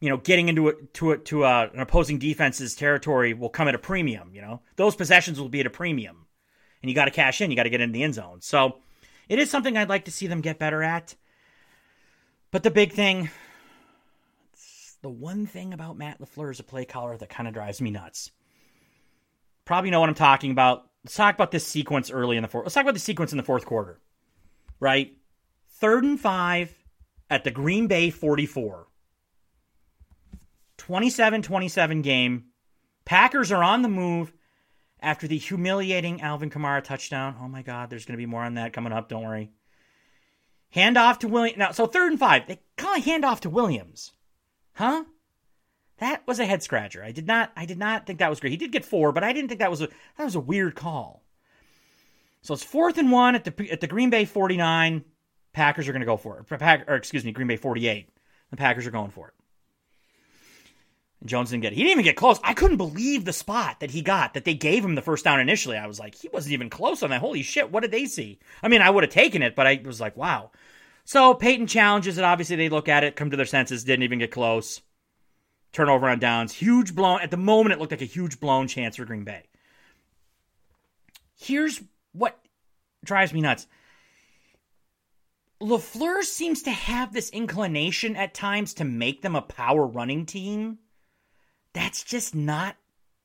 you 0.00 0.08
know, 0.08 0.16
getting 0.16 0.48
into 0.48 0.68
it 0.68 0.94
to 0.94 1.10
it 1.10 1.24
to 1.26 1.44
a, 1.44 1.68
an 1.68 1.80
opposing 1.80 2.18
defense's 2.18 2.74
territory 2.76 3.34
will 3.34 3.48
come 3.48 3.68
at 3.68 3.74
a 3.74 3.78
premium. 3.78 4.30
You 4.32 4.42
know, 4.42 4.60
those 4.76 4.94
possessions 4.94 5.40
will 5.40 5.48
be 5.48 5.60
at 5.60 5.66
a 5.66 5.70
premium, 5.70 6.26
and 6.82 6.88
you 6.88 6.94
got 6.94 7.06
to 7.06 7.10
cash 7.10 7.40
in. 7.40 7.50
You 7.50 7.56
got 7.56 7.64
to 7.64 7.70
get 7.70 7.80
in 7.80 7.92
the 7.92 8.02
end 8.02 8.14
zone. 8.14 8.40
So 8.40 8.76
it 9.28 9.38
is 9.38 9.50
something 9.50 9.76
I'd 9.76 9.88
like 9.88 10.06
to 10.06 10.10
see 10.10 10.26
them 10.26 10.40
get 10.40 10.58
better 10.58 10.82
at. 10.82 11.14
But 12.50 12.62
the 12.62 12.70
big 12.70 12.92
thing, 12.92 13.30
the 15.02 15.10
one 15.10 15.46
thing 15.46 15.72
about 15.72 15.98
Matt 15.98 16.20
LaFleur 16.20 16.50
as 16.50 16.60
a 16.60 16.64
play 16.64 16.84
caller 16.84 17.16
that 17.16 17.28
kind 17.28 17.46
of 17.46 17.54
drives 17.54 17.80
me 17.80 17.90
nuts. 17.90 18.30
Probably 19.64 19.90
know 19.90 20.00
what 20.00 20.08
I'm 20.08 20.14
talking 20.14 20.50
about. 20.50 20.88
Let's 21.04 21.14
talk 21.14 21.34
about 21.34 21.50
this 21.50 21.66
sequence 21.66 22.10
early 22.10 22.36
in 22.36 22.42
the 22.42 22.48
fourth. 22.48 22.64
Let's 22.64 22.74
talk 22.74 22.84
about 22.84 22.94
the 22.94 23.00
sequence 23.00 23.32
in 23.32 23.36
the 23.36 23.44
fourth 23.44 23.66
quarter. 23.66 24.00
Right? 24.80 25.14
Third 25.72 26.04
and 26.04 26.18
five 26.18 26.74
at 27.28 27.44
the 27.44 27.50
Green 27.50 27.86
Bay 27.86 28.10
44. 28.10 28.86
27 30.78 31.42
27 31.42 32.02
game. 32.02 32.44
Packers 33.04 33.52
are 33.52 33.62
on 33.62 33.82
the 33.82 33.88
move 33.88 34.32
after 35.00 35.26
the 35.26 35.38
humiliating 35.38 36.20
Alvin 36.20 36.50
Kamara 36.50 36.82
touchdown. 36.82 37.36
Oh 37.40 37.48
my 37.48 37.62
God, 37.62 37.90
there's 37.90 38.04
going 38.04 38.14
to 38.14 38.22
be 38.22 38.26
more 38.26 38.42
on 38.42 38.54
that 38.54 38.72
coming 38.72 38.92
up. 38.92 39.08
Don't 39.08 39.24
worry. 39.24 39.50
Hand 40.70 40.98
off 40.98 41.20
to 41.20 41.28
Williams. 41.28 41.58
Now, 41.58 41.72
so 41.72 41.86
third 41.86 42.10
and 42.10 42.20
five. 42.20 42.46
They 42.46 42.60
call 42.76 42.96
a 42.96 43.00
hand 43.00 43.24
off 43.24 43.40
to 43.42 43.50
Williams. 43.50 44.12
Huh? 44.74 45.04
That 45.98 46.26
was 46.26 46.38
a 46.38 46.46
head 46.46 46.62
scratcher. 46.62 47.02
I 47.02 47.12
did 47.12 47.26
not 47.26 47.52
I 47.56 47.66
did 47.66 47.78
not 47.78 48.06
think 48.06 48.18
that 48.18 48.30
was 48.30 48.40
great. 48.40 48.50
He 48.50 48.56
did 48.56 48.72
get 48.72 48.84
four, 48.84 49.12
but 49.12 49.24
I 49.24 49.32
didn't 49.32 49.48
think 49.48 49.60
that 49.60 49.70
was 49.70 49.82
a 49.82 49.88
that 50.16 50.24
was 50.24 50.34
a 50.34 50.40
weird 50.40 50.74
call. 50.74 51.24
So 52.42 52.54
it's 52.54 52.62
fourth 52.62 52.98
and 52.98 53.10
one 53.10 53.34
at 53.34 53.44
the 53.44 53.70
at 53.70 53.80
the 53.80 53.86
Green 53.86 54.10
Bay 54.10 54.24
49. 54.24 55.04
Packers 55.52 55.88
are 55.88 55.92
going 55.92 56.00
to 56.00 56.06
go 56.06 56.16
for 56.16 56.38
it. 56.38 56.58
Pack, 56.58 56.88
or 56.88 56.94
excuse 56.94 57.24
me, 57.24 57.32
Green 57.32 57.48
Bay 57.48 57.56
48. 57.56 58.08
The 58.50 58.56
Packers 58.56 58.86
are 58.86 58.92
going 58.92 59.10
for 59.10 59.28
it. 59.28 59.34
Jones 61.24 61.50
didn't 61.50 61.62
get 61.62 61.72
it. 61.72 61.76
He 61.76 61.82
didn't 61.82 61.92
even 61.92 62.04
get 62.04 62.16
close. 62.16 62.38
I 62.44 62.54
couldn't 62.54 62.76
believe 62.76 63.24
the 63.24 63.32
spot 63.32 63.80
that 63.80 63.90
he 63.90 64.02
got, 64.02 64.34
that 64.34 64.44
they 64.44 64.54
gave 64.54 64.84
him 64.84 64.94
the 64.94 65.02
first 65.02 65.24
down 65.24 65.40
initially. 65.40 65.76
I 65.76 65.86
was 65.86 65.98
like, 65.98 66.14
he 66.14 66.28
wasn't 66.28 66.52
even 66.52 66.70
close 66.70 67.02
on 67.02 67.10
that. 67.10 67.20
Holy 67.20 67.42
shit, 67.42 67.72
what 67.72 67.80
did 67.80 67.90
they 67.90 68.06
see? 68.06 68.38
I 68.62 68.68
mean, 68.68 68.82
I 68.82 68.90
would 68.90 69.02
have 69.02 69.12
taken 69.12 69.42
it, 69.42 69.56
but 69.56 69.66
I 69.66 69.80
was 69.84 70.00
like, 70.00 70.16
wow. 70.16 70.52
So 71.04 71.34
Payton 71.34 71.66
challenges 71.66 72.18
it. 72.18 72.24
Obviously, 72.24 72.56
they 72.56 72.68
look 72.68 72.88
at 72.88 73.02
it, 73.02 73.16
come 73.16 73.30
to 73.30 73.36
their 73.36 73.46
senses, 73.46 73.82
didn't 73.82 74.04
even 74.04 74.20
get 74.20 74.30
close. 74.30 74.80
Turnover 75.72 76.08
on 76.08 76.18
downs. 76.18 76.52
Huge 76.52 76.94
blown. 76.94 77.20
At 77.20 77.30
the 77.30 77.36
moment, 77.36 77.72
it 77.72 77.80
looked 77.80 77.92
like 77.92 78.02
a 78.02 78.06
huge 78.06 78.38
blown 78.40 78.68
chance 78.68 78.96
for 78.96 79.04
Green 79.04 79.24
Bay. 79.24 79.44
Here's 81.36 81.82
what 82.12 82.38
drives 83.04 83.32
me 83.32 83.40
nuts. 83.40 83.66
LaFleur 85.60 86.22
seems 86.22 86.62
to 86.62 86.70
have 86.70 87.12
this 87.12 87.30
inclination 87.30 88.14
at 88.14 88.34
times 88.34 88.74
to 88.74 88.84
make 88.84 89.22
them 89.22 89.34
a 89.34 89.42
power 89.42 89.86
running 89.86 90.24
team. 90.24 90.78
That's 91.72 92.02
just 92.02 92.34
not 92.34 92.76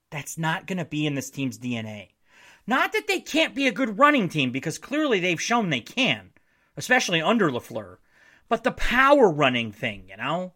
that's 0.10 0.38
not 0.38 0.68
going 0.68 0.78
to 0.78 0.86
be 0.86 1.08
in 1.08 1.16
this 1.16 1.32
team's 1.32 1.58
DNA. 1.58 2.10
Not 2.68 2.94
that 2.94 3.08
they 3.08 3.20
can't 3.20 3.56
be 3.56 3.68
a 3.68 3.72
good 3.72 3.98
running 3.98 4.30
team 4.30 4.52
because 4.52 4.78
clearly 4.78 5.20
they've 5.20 5.42
shown 5.42 5.70
they 5.70 5.82
can, 5.82 6.32
especially 6.78 7.20
under 7.20 7.50
LaFleur. 7.50 7.98
But 8.48 8.64
the 8.64 8.72
power 8.72 9.30
running 9.30 9.72
thing, 9.72 10.06
you 10.08 10.18
know? 10.18 10.54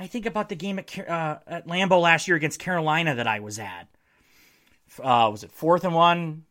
I 0.00 0.08
think 0.08 0.26
about 0.26 0.48
the 0.48 0.56
game 0.56 0.78
at, 0.78 0.98
uh, 0.98 1.38
at 1.46 1.66
Lambeau 1.66 2.00
last 2.00 2.26
year 2.26 2.36
against 2.36 2.58
Carolina 2.58 3.14
that 3.14 3.26
I 3.26 3.40
was 3.40 3.58
at. 3.58 3.88
Uh, 5.00 5.28
was 5.30 5.44
it 5.44 5.52
fourth 5.52 5.84
and 5.84 5.94
one? 5.94 6.44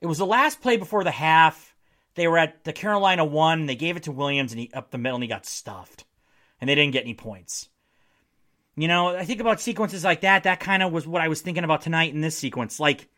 It 0.00 0.06
was 0.06 0.18
the 0.18 0.26
last 0.26 0.60
play 0.60 0.76
before 0.76 1.04
the 1.04 1.10
half. 1.10 1.74
They 2.14 2.26
were 2.26 2.38
at 2.38 2.64
the 2.64 2.72
Carolina 2.72 3.24
one. 3.24 3.66
They 3.66 3.76
gave 3.76 3.96
it 3.96 4.04
to 4.04 4.12
Williams 4.12 4.52
and 4.52 4.60
he 4.60 4.70
up 4.72 4.90
the 4.90 4.98
middle 4.98 5.16
and 5.16 5.24
he 5.24 5.28
got 5.28 5.46
stuffed, 5.46 6.04
and 6.60 6.68
they 6.68 6.74
didn't 6.74 6.92
get 6.92 7.04
any 7.04 7.14
points. 7.14 7.68
You 8.74 8.88
know, 8.88 9.14
I 9.14 9.24
think 9.24 9.40
about 9.40 9.60
sequences 9.60 10.02
like 10.02 10.22
that. 10.22 10.44
That 10.44 10.60
kind 10.60 10.82
of 10.82 10.92
was 10.92 11.06
what 11.06 11.20
I 11.20 11.28
was 11.28 11.42
thinking 11.42 11.64
about 11.64 11.82
tonight 11.82 12.14
in 12.14 12.22
this 12.22 12.38
sequence. 12.38 12.80
Like, 12.80 13.08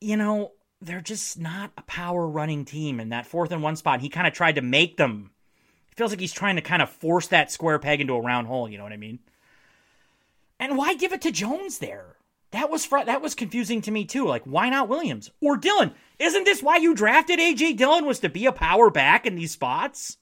you 0.00 0.16
know, 0.16 0.52
they're 0.80 1.00
just 1.00 1.38
not 1.38 1.72
a 1.76 1.82
power 1.82 2.26
running 2.26 2.64
team. 2.64 2.98
In 2.98 3.10
that 3.10 3.26
fourth 3.26 3.52
and 3.52 3.62
one 3.62 3.76
spot, 3.76 4.00
he 4.00 4.08
kind 4.08 4.26
of 4.26 4.32
tried 4.32 4.54
to 4.54 4.62
make 4.62 4.96
them 4.96 5.30
It 5.90 5.96
feels 5.96 6.12
like 6.12 6.20
he's 6.20 6.32
trying 6.32 6.56
to 6.56 6.62
kind 6.62 6.82
of 6.82 6.88
force 6.90 7.28
that 7.28 7.50
square 7.50 7.78
peg 7.78 8.00
into 8.00 8.14
a 8.14 8.20
round 8.20 8.46
hole. 8.46 8.68
You 8.68 8.78
know 8.78 8.84
what 8.84 8.92
I 8.92 8.98
mean? 8.98 9.18
And 10.58 10.78
why 10.78 10.94
give 10.94 11.12
it 11.12 11.22
to 11.22 11.30
Jones 11.30 11.78
there? 11.78 12.16
That 12.52 12.70
was 12.70 12.86
fr- 12.86 13.04
that 13.04 13.20
was 13.20 13.34
confusing 13.34 13.82
to 13.82 13.90
me 13.90 14.06
too. 14.06 14.26
Like, 14.26 14.44
why 14.44 14.70
not 14.70 14.88
Williams 14.88 15.30
or 15.42 15.56
Dillon? 15.58 15.92
Isn't 16.18 16.44
this 16.44 16.62
why 16.62 16.76
you 16.76 16.94
drafted 16.94 17.38
AJ 17.38 17.76
Dillon 17.76 18.06
was 18.06 18.20
to 18.20 18.30
be 18.30 18.46
a 18.46 18.52
power 18.52 18.88
back 18.88 19.26
in 19.26 19.34
these 19.34 19.50
spots? 19.50 20.16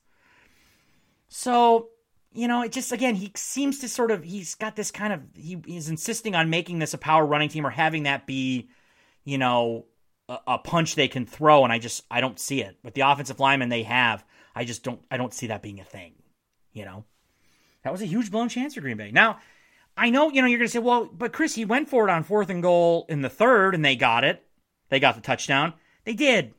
So, 1.29 1.91
you 2.35 2.49
know, 2.49 2.63
it 2.63 2.73
just 2.73 2.93
again 2.93 3.15
he 3.15 3.31
seems 3.37 3.79
to 3.79 3.89
sort 3.89 4.11
of 4.11 4.25
he's 4.25 4.57
got 4.57 4.77
this 4.77 4.91
kind 4.91 5.13
of 5.13 5.21
he, 5.35 5.57
is 5.69 5.89
insisting 5.89 6.35
on 6.35 6.51
making 6.51 6.81
this 6.81 6.93
a 6.93 6.99
power 6.99 7.25
running 7.25 7.49
team 7.49 7.67
or 7.67 7.71
having 7.71 8.03
that 8.03 8.27
be, 8.27 8.69
you 9.25 9.39
know, 9.39 9.87
a, 10.29 10.39
a 10.49 10.59
punch 10.59 10.97
they 10.97 11.09
can 11.09 11.27
throw, 11.27 11.65
and 11.65 11.73
I 11.73 11.79
just 11.79 12.03
I 12.11 12.21
don't 12.21 12.39
see 12.39 12.61
it 12.61 12.77
with 12.83 12.95
the 12.95 13.03
offensive 13.03 13.41
lineman 13.41 13.69
they 13.69 13.85
have. 13.85 14.25
I 14.55 14.65
just 14.65 14.83
don't 14.83 15.01
I 15.11 15.17
don't 15.17 15.33
see 15.33 15.47
that 15.47 15.63
being 15.63 15.81
a 15.81 15.85
thing. 15.85 16.15
You 16.73 16.85
know, 16.85 17.05
that 17.85 17.93
was 17.93 18.03
a 18.03 18.07
huge 18.07 18.33
blown 18.33 18.49
chance 18.49 18.75
for 18.75 18.81
Green 18.81 18.97
Bay. 18.97 19.13
Now, 19.13 19.39
I 19.97 20.11
know 20.11 20.29
you 20.31 20.43
know 20.43 20.49
you're 20.49 20.59
to 20.59 20.69
say, 20.69 20.81
well, 20.81 21.05
but 21.05 21.33
Chris, 21.33 21.55
he 21.55 21.65
went 21.65 21.89
for 21.89 22.09
it 22.09 22.13
on 22.13 22.25
fourth 22.25 22.51
and 22.51 22.63
goal 22.63 23.07
in 23.09 23.23
the 23.23 23.31
third, 23.31 23.77
and 23.77 23.85
they 23.85 23.95
got 23.95 24.25
it. 24.25 24.45
They 24.89 24.99
got 24.99 25.15
the 25.15 25.21
touchdown. 25.21 25.75
They 26.05 26.15
did. 26.15 26.53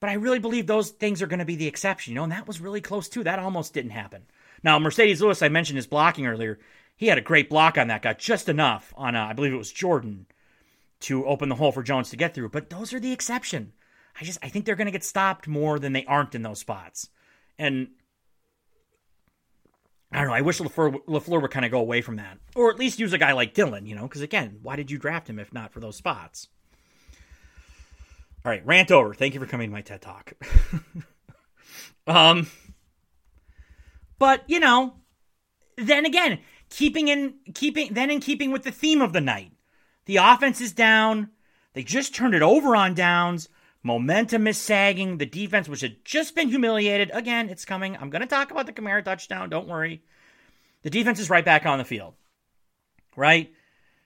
But 0.00 0.10
I 0.10 0.14
really 0.14 0.40
believe 0.40 0.66
those 0.66 0.90
things 0.90 1.22
are 1.22 1.26
going 1.26 1.38
to 1.38 1.46
be 1.46 1.56
the 1.56 1.68
exception, 1.68 2.12
you 2.12 2.16
know, 2.16 2.24
and 2.24 2.32
that 2.32 2.46
was 2.46 2.60
really 2.60 2.82
close 2.82 3.08
too. 3.08 3.24
That 3.24 3.38
almost 3.38 3.72
didn't 3.72 3.92
happen. 3.92 4.26
Now, 4.62 4.78
Marcedes 4.78 5.20
Lewis, 5.20 5.42
I 5.42 5.48
mentioned 5.48 5.76
his 5.76 5.86
blocking 5.86 6.26
earlier. 6.26 6.58
He 6.96 7.08
had 7.08 7.18
a 7.18 7.22
great 7.22 7.50
block 7.50 7.76
on 7.76 7.88
that 7.88 8.02
guy, 8.02 8.14
just 8.14 8.48
enough 8.48 8.92
on, 8.96 9.14
uh, 9.14 9.26
I 9.26 9.32
believe 9.32 9.52
it 9.52 9.58
was 9.58 9.72
Jordan, 9.72 10.26
to 11.00 11.26
open 11.26 11.48
the 11.48 11.56
hole 11.56 11.72
for 11.72 11.82
Jones 11.82 12.10
to 12.10 12.16
get 12.16 12.34
through. 12.34 12.48
But 12.48 12.70
those 12.70 12.92
are 12.92 13.00
the 13.00 13.12
exception. 13.12 13.72
I 14.20 14.24
just 14.24 14.38
I 14.42 14.48
think 14.48 14.64
they're 14.64 14.76
going 14.76 14.86
to 14.86 14.92
get 14.92 15.04
stopped 15.04 15.46
more 15.46 15.78
than 15.78 15.92
they 15.92 16.06
aren't 16.06 16.34
in 16.34 16.42
those 16.42 16.58
spots. 16.58 17.10
And 17.58 17.88
I 20.10 20.20
don't 20.20 20.28
know. 20.28 20.34
I 20.34 20.40
wish 20.40 20.58
LaFleur, 20.58 21.04
LaFleur 21.06 21.42
would 21.42 21.50
kind 21.50 21.66
of 21.66 21.70
go 21.70 21.80
away 21.80 22.00
from 22.00 22.16
that, 22.16 22.38
or 22.54 22.70
at 22.70 22.78
least 22.78 22.98
use 22.98 23.12
a 23.12 23.18
guy 23.18 23.32
like 23.32 23.54
Dillon, 23.54 23.86
You 23.86 23.96
know, 23.96 24.02
because 24.02 24.22
again, 24.22 24.60
why 24.62 24.76
did 24.76 24.90
you 24.90 24.98
draft 24.98 25.28
him 25.28 25.38
if 25.38 25.52
not 25.52 25.72
for 25.72 25.80
those 25.80 25.96
spots? 25.96 26.48
All 28.44 28.50
right, 28.50 28.64
rant 28.64 28.92
over. 28.92 29.12
Thank 29.12 29.34
you 29.34 29.40
for 29.40 29.46
coming 29.46 29.68
to 29.68 29.72
my 29.72 29.82
TED 29.82 30.00
Talk. 30.00 30.32
um, 32.06 32.46
but 34.18 34.42
you 34.46 34.60
know, 34.60 34.94
then 35.76 36.06
again, 36.06 36.40
keeping 36.70 37.08
in 37.08 37.34
keeping 37.54 37.94
then 37.94 38.10
in 38.10 38.20
keeping 38.20 38.50
with 38.50 38.62
the 38.62 38.70
theme 38.72 39.02
of 39.02 39.12
the 39.12 39.20
night, 39.20 39.52
the 40.06 40.16
offense 40.16 40.60
is 40.60 40.72
down. 40.72 41.30
They 41.74 41.82
just 41.82 42.14
turned 42.14 42.34
it 42.34 42.42
over 42.42 42.74
on 42.74 42.94
downs. 42.94 43.48
Momentum 43.82 44.46
is 44.46 44.58
sagging. 44.58 45.18
The 45.18 45.26
defense, 45.26 45.68
which 45.68 45.82
had 45.82 46.04
just 46.04 46.34
been 46.34 46.48
humiliated, 46.48 47.10
again, 47.12 47.48
it's 47.48 47.64
coming. 47.64 47.96
I'm 47.96 48.10
going 48.10 48.22
to 48.22 48.26
talk 48.26 48.50
about 48.50 48.66
the 48.66 48.72
Kamara 48.72 49.04
touchdown. 49.04 49.48
Don't 49.48 49.68
worry. 49.68 50.02
The 50.82 50.90
defense 50.90 51.20
is 51.20 51.30
right 51.30 51.44
back 51.44 51.66
on 51.66 51.78
the 51.78 51.84
field. 51.84 52.14
Right? 53.14 53.52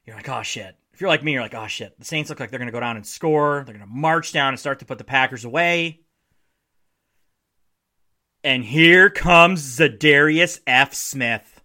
You're 0.05 0.17
like, 0.17 0.29
oh 0.29 0.43
shit. 0.43 0.77
If 0.93 1.01
you're 1.01 1.09
like 1.09 1.23
me, 1.23 1.33
you're 1.33 1.41
like, 1.41 1.55
oh 1.55 1.67
shit. 1.67 1.99
The 1.99 2.05
Saints 2.05 2.29
look 2.29 2.41
like 2.41 2.51
they're 2.51 2.59
going 2.59 2.67
to 2.67 2.73
go 2.73 2.81
down 2.81 2.97
and 2.97 3.07
score. 3.07 3.63
They're 3.65 3.75
going 3.75 3.87
to 3.87 3.95
march 3.95 4.33
down 4.33 4.49
and 4.49 4.61
start 4.61 4.81
to 4.81 4.85
put 4.85 4.99
the 4.99 5.05
Packers 5.05 5.45
away. 5.45 6.01
And 8.43 8.65
here 8.65 9.11
comes 9.11 9.79
Za'Darius 9.79 10.61
F. 10.67 10.95
Smith. 10.95 11.61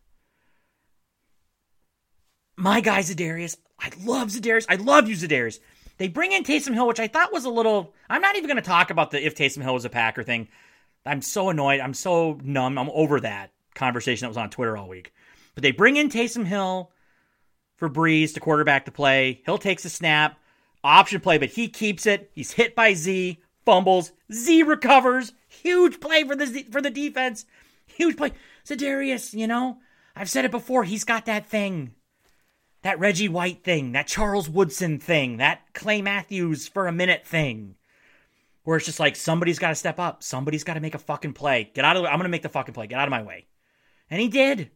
My 2.57 2.81
guy 2.81 2.99
Za'Darius. 2.99 3.57
I 3.79 3.91
love 4.03 4.29
Za'Darius. 4.29 4.65
I 4.67 4.75
love 4.75 5.07
you, 5.07 5.15
Za'Darius. 5.15 5.59
They 5.97 6.09
bring 6.09 6.33
in 6.33 6.43
Taysom 6.43 6.73
Hill, 6.73 6.87
which 6.87 6.99
I 6.99 7.07
thought 7.07 7.31
was 7.31 7.45
a 7.45 7.49
little. 7.49 7.93
I'm 8.09 8.21
not 8.21 8.35
even 8.35 8.47
going 8.47 8.61
to 8.61 8.61
talk 8.61 8.89
about 8.89 9.11
the 9.11 9.25
if 9.25 9.35
Taysom 9.35 9.61
Hill 9.61 9.73
was 9.73 9.85
a 9.85 9.89
Packer 9.89 10.23
thing. 10.23 10.49
I'm 11.05 11.21
so 11.21 11.49
annoyed. 11.49 11.79
I'm 11.79 11.93
so 11.93 12.39
numb. 12.43 12.77
I'm 12.77 12.89
over 12.89 13.21
that 13.21 13.51
conversation 13.73 14.25
that 14.25 14.29
was 14.29 14.37
on 14.37 14.49
Twitter 14.49 14.75
all 14.75 14.89
week. 14.89 15.13
But 15.53 15.61
they 15.61 15.71
bring 15.71 15.95
in 15.95 16.09
Taysom 16.09 16.45
Hill 16.45 16.91
for 17.77 17.89
Brees 17.89 18.33
to 18.33 18.39
quarterback 18.41 18.83
the 18.83 18.91
play. 18.91 19.41
Hill 19.45 19.57
takes 19.57 19.85
a 19.85 19.89
snap, 19.89 20.37
option 20.83 21.21
play, 21.21 21.37
but 21.37 21.49
he 21.49 21.69
keeps 21.69 22.05
it. 22.05 22.31
He's 22.33 22.51
hit 22.51 22.75
by 22.75 22.93
Z, 22.93 23.39
fumbles. 23.65 24.11
Z 24.33 24.63
recovers. 24.63 25.33
Huge 25.65 25.99
play 25.99 26.23
for 26.23 26.35
the 26.35 26.45
for 26.69 26.79
the 26.79 26.91
defense. 26.91 27.43
Huge 27.87 28.15
play. 28.15 28.33
Za'Darius, 28.67 29.33
you 29.33 29.47
know, 29.47 29.79
I've 30.15 30.29
said 30.29 30.45
it 30.45 30.51
before. 30.51 30.83
He's 30.83 31.03
got 31.03 31.25
that 31.25 31.47
thing 31.47 31.95
that 32.83 32.99
Reggie 32.99 33.27
White 33.27 33.63
thing, 33.63 33.93
that 33.93 34.05
Charles 34.05 34.47
Woodson 34.47 34.99
thing, 34.99 35.37
that 35.37 35.73
Clay 35.73 36.03
Matthews 36.03 36.67
for 36.67 36.85
a 36.85 36.91
minute 36.91 37.25
thing. 37.25 37.77
Where 38.63 38.77
it's 38.77 38.85
just 38.85 38.99
like 38.99 39.15
somebody's 39.15 39.57
got 39.57 39.69
to 39.69 39.75
step 39.75 39.99
up. 39.99 40.21
Somebody's 40.21 40.63
got 40.63 40.75
to 40.75 40.79
make 40.79 40.93
a 40.93 40.99
fucking 40.99 41.33
play. 41.33 41.71
Get 41.73 41.83
out 41.83 41.97
of 41.97 42.05
I'm 42.05 42.11
going 42.11 42.23
to 42.23 42.29
make 42.29 42.43
the 42.43 42.49
fucking 42.49 42.75
play. 42.75 42.85
Get 42.85 42.99
out 42.99 43.07
of 43.07 43.11
my 43.11 43.23
way. 43.23 43.47
And 44.11 44.21
he 44.21 44.27
did. 44.27 44.69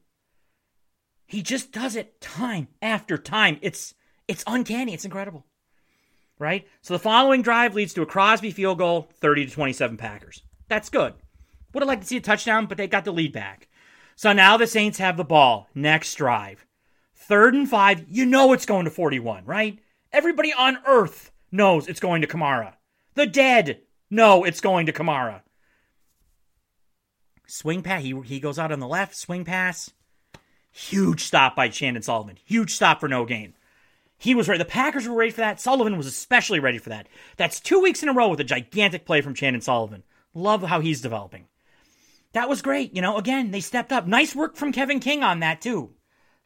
He 1.27 1.43
just 1.43 1.71
does 1.71 1.95
it 1.95 2.19
time 2.19 2.67
after 2.81 3.15
time. 3.15 3.59
It's 3.61 3.93
it's 4.27 4.43
uncanny. 4.47 4.95
It's 4.95 5.05
incredible. 5.05 5.45
Right? 6.39 6.67
So 6.81 6.95
the 6.95 6.99
following 6.99 7.43
drive 7.43 7.75
leads 7.75 7.93
to 7.93 8.01
a 8.01 8.07
Crosby 8.07 8.49
field 8.49 8.79
goal, 8.79 9.11
30 9.19 9.45
to 9.45 9.51
27 9.51 9.97
Packers. 9.97 10.41
That's 10.69 10.89
good. 10.89 11.13
Would 11.73 11.81
have 11.81 11.87
liked 11.87 12.03
to 12.03 12.07
see 12.07 12.17
a 12.17 12.21
touchdown, 12.21 12.67
but 12.67 12.77
they 12.77 12.87
got 12.87 13.05
the 13.05 13.11
lead 13.11 13.33
back. 13.33 13.67
So 14.15 14.33
now 14.33 14.57
the 14.57 14.67
Saints 14.67 14.97
have 14.99 15.17
the 15.17 15.23
ball. 15.23 15.67
Next 15.75 16.15
drive. 16.15 16.65
Third 17.15 17.53
and 17.53 17.69
five, 17.69 18.05
you 18.07 18.25
know 18.25 18.53
it's 18.53 18.65
going 18.65 18.85
to 18.85 18.91
41, 18.91 19.45
right? 19.45 19.79
Everybody 20.11 20.53
on 20.53 20.79
earth 20.87 21.31
knows 21.51 21.87
it's 21.87 21.99
going 21.99 22.21
to 22.21 22.27
Kamara. 22.27 22.73
The 23.15 23.25
dead 23.25 23.81
know 24.09 24.43
it's 24.43 24.61
going 24.61 24.85
to 24.85 24.93
Kamara. 24.93 25.41
Swing 27.45 27.81
pass, 27.81 28.03
he, 28.03 28.19
he 28.21 28.39
goes 28.39 28.59
out 28.59 28.71
on 28.71 28.79
the 28.79 28.87
left, 28.87 29.15
swing 29.15 29.43
pass. 29.43 29.91
Huge 30.71 31.23
stop 31.23 31.55
by 31.55 31.67
Chandon 31.67 32.03
Sullivan. 32.03 32.37
Huge 32.45 32.71
stop 32.73 32.99
for 32.99 33.07
no 33.07 33.25
gain. 33.25 33.53
He 34.17 34.35
was 34.35 34.47
ready. 34.47 34.59
The 34.59 34.65
Packers 34.65 35.07
were 35.07 35.15
ready 35.15 35.31
for 35.31 35.41
that. 35.41 35.59
Sullivan 35.59 35.97
was 35.97 36.05
especially 36.05 36.59
ready 36.59 36.77
for 36.77 36.89
that. 36.89 37.07
That's 37.37 37.59
two 37.59 37.79
weeks 37.79 38.03
in 38.03 38.09
a 38.09 38.13
row 38.13 38.27
with 38.27 38.39
a 38.39 38.43
gigantic 38.43 39.05
play 39.05 39.21
from 39.21 39.33
Chandon 39.33 39.61
Sullivan. 39.61 40.03
Love 40.33 40.63
how 40.63 40.79
he's 40.79 41.01
developing. 41.01 41.47
That 42.33 42.49
was 42.49 42.61
great. 42.61 42.95
You 42.95 43.01
know, 43.01 43.17
again, 43.17 43.51
they 43.51 43.59
stepped 43.59 43.91
up. 43.91 44.05
Nice 44.05 44.35
work 44.35 44.55
from 44.55 44.71
Kevin 44.71 44.99
King 44.99 45.23
on 45.23 45.39
that, 45.39 45.61
too. 45.61 45.91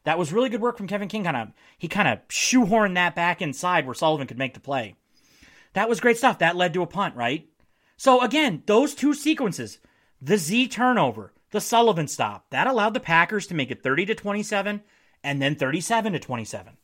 That 0.04 0.18
was 0.18 0.34
really 0.34 0.50
good 0.50 0.62
work 0.62 0.78
from 0.78 0.88
Kevin 0.88 1.08
King. 1.08 1.24
Kind 1.24 1.38
of 1.38 1.52
he 1.78 1.88
kind 1.88 2.08
of 2.08 2.28
shoehorned 2.28 2.96
that 2.96 3.16
back 3.16 3.42
inside 3.42 3.86
where 3.86 3.96
Sullivan 3.96 4.28
could 4.28 4.38
make 4.38 4.54
the 4.54 4.60
play. 4.60 4.96
That 5.74 5.90
was 5.90 6.00
great 6.00 6.18
stuff. 6.18 6.40
That 6.40 6.56
led 6.56 6.74
to 6.74 6.82
a 6.82 6.88
punt, 6.88 7.16
right? 7.16 7.48
So 7.98 8.22
again, 8.22 8.64
those 8.66 8.96
two 8.96 9.14
sequences, 9.14 9.80
the 10.22 10.38
Z 10.38 10.68
turnover, 10.70 11.34
the 11.52 11.62
Sullivan 11.62 12.08
stop, 12.08 12.50
that 12.50 12.68
allowed 12.68 12.94
the 12.94 13.00
Packers 13.00 13.48
to 13.48 13.56
make 13.56 13.72
it 13.72 13.82
30 13.82 14.08
to 14.08 14.16
27 14.16 14.82
and 15.24 15.42
then 15.42 15.56
37 15.56 16.14
to 16.14 16.20
27. 16.20 16.78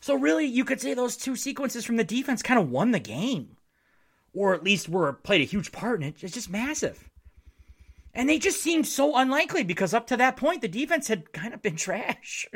So 0.00 0.14
really, 0.14 0.46
you 0.46 0.64
could 0.64 0.80
say 0.80 0.94
those 0.94 1.16
two 1.16 1.36
sequences 1.36 1.84
from 1.84 1.96
the 1.96 2.04
defense 2.04 2.42
kind 2.42 2.58
of 2.58 2.70
won 2.70 2.90
the 2.90 2.98
game, 2.98 3.56
or 4.34 4.54
at 4.54 4.64
least 4.64 4.88
were 4.88 5.12
played 5.12 5.40
a 5.40 5.44
huge 5.44 5.72
part 5.72 6.00
in 6.00 6.08
it. 6.08 6.22
It's 6.22 6.34
just 6.34 6.50
massive. 6.50 7.08
And 8.14 8.28
they 8.28 8.38
just 8.38 8.60
seemed 8.60 8.86
so 8.86 9.16
unlikely 9.16 9.64
because 9.64 9.94
up 9.94 10.06
to 10.08 10.16
that 10.18 10.36
point, 10.36 10.60
the 10.60 10.68
defense 10.68 11.08
had 11.08 11.32
kind 11.32 11.54
of 11.54 11.62
been 11.62 11.76
trash. 11.76 12.46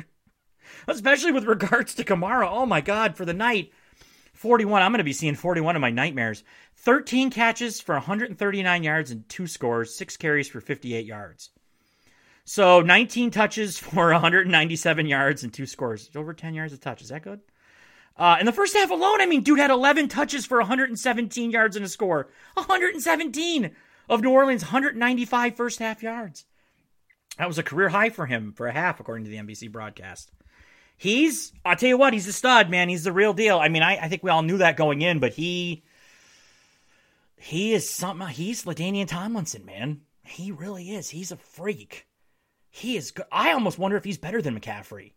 Especially 0.89 1.33
with 1.33 1.45
regards 1.45 1.95
to 1.95 2.05
Kamara. 2.05 2.49
Oh 2.51 2.67
my 2.67 2.81
God, 2.81 3.17
for 3.17 3.25
the 3.25 3.35
night, 3.35 3.73
41. 4.35 4.83
I'm 4.83 4.93
going 4.93 4.99
to 4.99 5.05
be 5.05 5.12
seeing 5.12 5.35
41 5.35 5.77
of 5.77 5.83
my 5.83 5.91
nightmares. 5.91 6.45
13 6.79 7.31
catches 7.31 7.81
for 7.81 7.95
139 7.95 8.83
yards 8.83 9.11
and 9.11 9.29
two 9.29 9.47
scores, 9.47 9.95
six 9.95 10.17
carries 10.17 10.49
for 10.49 10.61
58 10.61 11.07
yards. 11.07 11.51
So 12.45 12.81
19 12.81 13.31
touches 13.31 13.79
for 13.79 14.12
197 14.12 15.07
yards 15.07 15.43
and 15.43 15.53
two 15.53 15.67
scores. 15.67 16.11
Over 16.15 16.35
10 16.35 16.55
yards 16.55 16.73
a 16.73 16.79
touch. 16.79 17.03
Is 17.03 17.09
that 17.09 17.23
good? 17.23 17.41
Uh, 18.18 18.37
in 18.40 18.46
the 18.46 18.52
first 18.52 18.74
half 18.74 18.90
alone, 18.90 19.20
I 19.20 19.26
mean, 19.26 19.42
dude 19.42 19.59
had 19.59 19.70
11 19.70 20.09
touches 20.09 20.46
for 20.46 20.59
117 20.59 21.50
yards 21.50 21.76
and 21.76 21.85
a 21.85 21.88
score. 21.88 22.29
117 22.55 23.70
of 24.09 24.22
New 24.22 24.31
Orleans' 24.31 24.62
195 24.62 25.57
first 25.57 25.79
half 25.79 26.02
yards. 26.02 26.46
That 27.38 27.48
was 27.48 27.59
a 27.59 27.62
career 27.62 27.90
high 27.90 28.09
for 28.09 28.26
him 28.26 28.52
for 28.52 28.66
a 28.66 28.72
half, 28.72 29.00
according 29.00 29.24
to 29.24 29.31
the 29.31 29.37
NBC 29.37 29.70
broadcast. 29.70 30.31
He's, 30.96 31.52
I'll 31.64 31.76
tell 31.76 31.90
you 31.90 31.98
what, 31.98 32.14
he's 32.14 32.26
a 32.26 32.33
stud, 32.33 32.70
man. 32.70 32.88
He's 32.88 33.05
the 33.05 33.12
real 33.12 33.35
deal. 33.35 33.59
I 33.59 33.68
mean, 33.68 33.83
I, 33.83 33.98
I 33.98 34.09
think 34.09 34.22
we 34.22 34.31
all 34.31 34.42
knew 34.42 34.59
that 34.59 34.79
going 34.79 35.02
in, 35.02 35.18
but 35.18 35.35
he, 35.35 35.85
he 37.37 37.74
is 37.74 37.88
something. 37.88 38.29
He's 38.29 38.64
LaDainian 38.64 39.09
Tomlinson, 39.09 39.66
man. 39.66 40.00
He 40.24 40.50
really 40.52 40.90
is. 40.90 41.11
He's 41.11 41.33
a 41.33 41.37
freak. 41.37 42.07
He 42.70 42.96
is 42.96 43.11
good. 43.11 43.26
I 43.31 43.52
almost 43.52 43.79
wonder 43.79 43.98
if 43.98 44.05
he's 44.05 44.18
better 44.18 44.40
than 44.40 44.59
McCaffrey. 44.59 45.12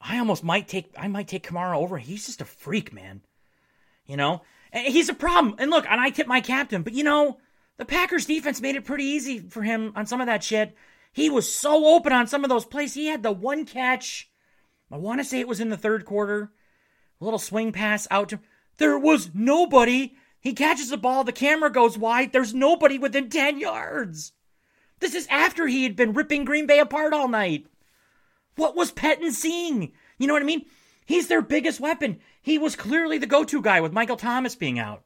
I 0.00 0.18
almost 0.18 0.42
might 0.42 0.66
take, 0.66 0.92
I 0.96 1.08
might 1.08 1.28
take 1.28 1.46
Kamara 1.46 1.76
over. 1.76 1.98
He's 1.98 2.26
just 2.26 2.40
a 2.40 2.46
freak, 2.46 2.92
man. 2.92 3.20
You 4.06 4.16
know, 4.16 4.42
he's 4.72 5.08
a 5.08 5.14
problem. 5.14 5.56
And 5.58 5.70
look, 5.70 5.86
and 5.88 6.00
I 6.00 6.10
tip 6.10 6.26
my 6.26 6.40
captain, 6.40 6.82
but 6.82 6.94
you 6.94 7.04
know, 7.04 7.38
the 7.76 7.84
Packers 7.84 8.26
defense 8.26 8.60
made 8.60 8.76
it 8.76 8.84
pretty 8.84 9.04
easy 9.04 9.38
for 9.38 9.62
him 9.62 9.92
on 9.96 10.06
some 10.06 10.20
of 10.20 10.26
that 10.26 10.42
shit. 10.42 10.74
He 11.12 11.30
was 11.30 11.52
so 11.52 11.86
open 11.86 12.12
on 12.12 12.26
some 12.26 12.44
of 12.44 12.50
those 12.50 12.64
plays. 12.64 12.94
He 12.94 13.06
had 13.06 13.22
the 13.22 13.32
one 13.32 13.64
catch. 13.66 14.30
I 14.90 14.96
want 14.96 15.20
to 15.20 15.24
say 15.24 15.40
it 15.40 15.48
was 15.48 15.60
in 15.60 15.68
the 15.68 15.76
third 15.76 16.04
quarter. 16.04 16.52
A 17.20 17.24
little 17.24 17.38
swing 17.38 17.72
pass 17.72 18.08
out 18.10 18.30
to. 18.30 18.40
There 18.78 18.98
was 18.98 19.30
nobody. 19.34 20.14
He 20.40 20.54
catches 20.54 20.88
the 20.90 20.96
ball. 20.96 21.24
The 21.24 21.32
camera 21.32 21.70
goes 21.70 21.98
wide. 21.98 22.32
There's 22.32 22.54
nobody 22.54 22.98
within 22.98 23.28
10 23.28 23.60
yards. 23.60 24.32
This 25.00 25.14
is 25.14 25.26
after 25.28 25.66
he 25.66 25.82
had 25.82 25.96
been 25.96 26.12
ripping 26.12 26.44
Green 26.44 26.66
Bay 26.66 26.78
apart 26.78 27.12
all 27.12 27.28
night. 27.28 27.66
What 28.56 28.76
was 28.76 28.92
Pettine 28.92 29.32
seeing? 29.32 29.92
You 30.18 30.26
know 30.26 30.32
what 30.32 30.42
I 30.42 30.46
mean? 30.46 30.66
He's 31.06 31.28
their 31.28 31.42
biggest 31.42 31.80
weapon. 31.80 32.20
He 32.42 32.58
was 32.58 32.76
clearly 32.76 33.18
the 33.18 33.26
go 33.26 33.44
to 33.44 33.62
guy 33.62 33.80
with 33.80 33.92
Michael 33.92 34.16
Thomas 34.16 34.54
being 34.54 34.78
out. 34.78 35.02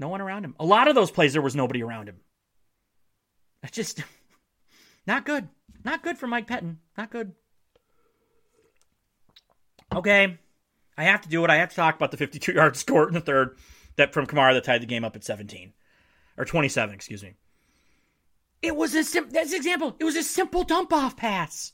No 0.00 0.08
one 0.08 0.20
around 0.20 0.44
him. 0.44 0.56
A 0.58 0.64
lot 0.64 0.88
of 0.88 0.94
those 0.94 1.10
plays, 1.10 1.32
there 1.32 1.42
was 1.42 1.54
nobody 1.54 1.82
around 1.82 2.08
him. 2.08 2.16
That's 3.62 3.76
just 3.76 4.02
not 5.06 5.24
good. 5.24 5.48
Not 5.84 6.02
good 6.02 6.18
for 6.18 6.26
Mike 6.26 6.46
Pettine. 6.46 6.78
Not 6.96 7.10
good. 7.10 7.32
Okay. 9.94 10.38
I 10.96 11.04
have 11.04 11.22
to 11.22 11.28
do 11.28 11.44
it. 11.44 11.50
I 11.50 11.56
have 11.56 11.70
to 11.70 11.76
talk 11.76 11.96
about 11.96 12.10
the 12.10 12.16
52 12.16 12.52
yard 12.52 12.76
score 12.76 13.06
in 13.06 13.14
the 13.14 13.20
third 13.20 13.56
that 13.96 14.12
from 14.12 14.26
Kamara 14.26 14.54
that 14.54 14.64
tied 14.64 14.82
the 14.82 14.86
game 14.86 15.04
up 15.04 15.16
at 15.16 15.24
17 15.24 15.72
or 16.36 16.44
27, 16.44 16.94
excuse 16.94 17.22
me. 17.22 17.34
It 18.62 18.74
was 18.74 18.94
a 18.94 19.04
sim- 19.04 19.28
that's 19.30 19.50
an 19.50 19.56
example. 19.56 19.94
It 20.00 20.04
was 20.04 20.16
a 20.16 20.22
simple 20.22 20.64
dump 20.64 20.92
off 20.92 21.16
pass. 21.16 21.73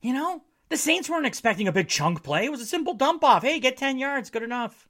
You 0.00 0.14
know, 0.14 0.42
the 0.68 0.76
Saints 0.76 1.10
weren't 1.10 1.26
expecting 1.26 1.68
a 1.68 1.72
big 1.72 1.88
chunk 1.88 2.22
play. 2.22 2.46
It 2.46 2.50
was 2.50 2.60
a 2.60 2.66
simple 2.66 2.94
dump 2.94 3.22
off. 3.22 3.42
Hey, 3.42 3.60
get 3.60 3.76
10 3.76 3.98
yards, 3.98 4.30
good 4.30 4.42
enough 4.42 4.88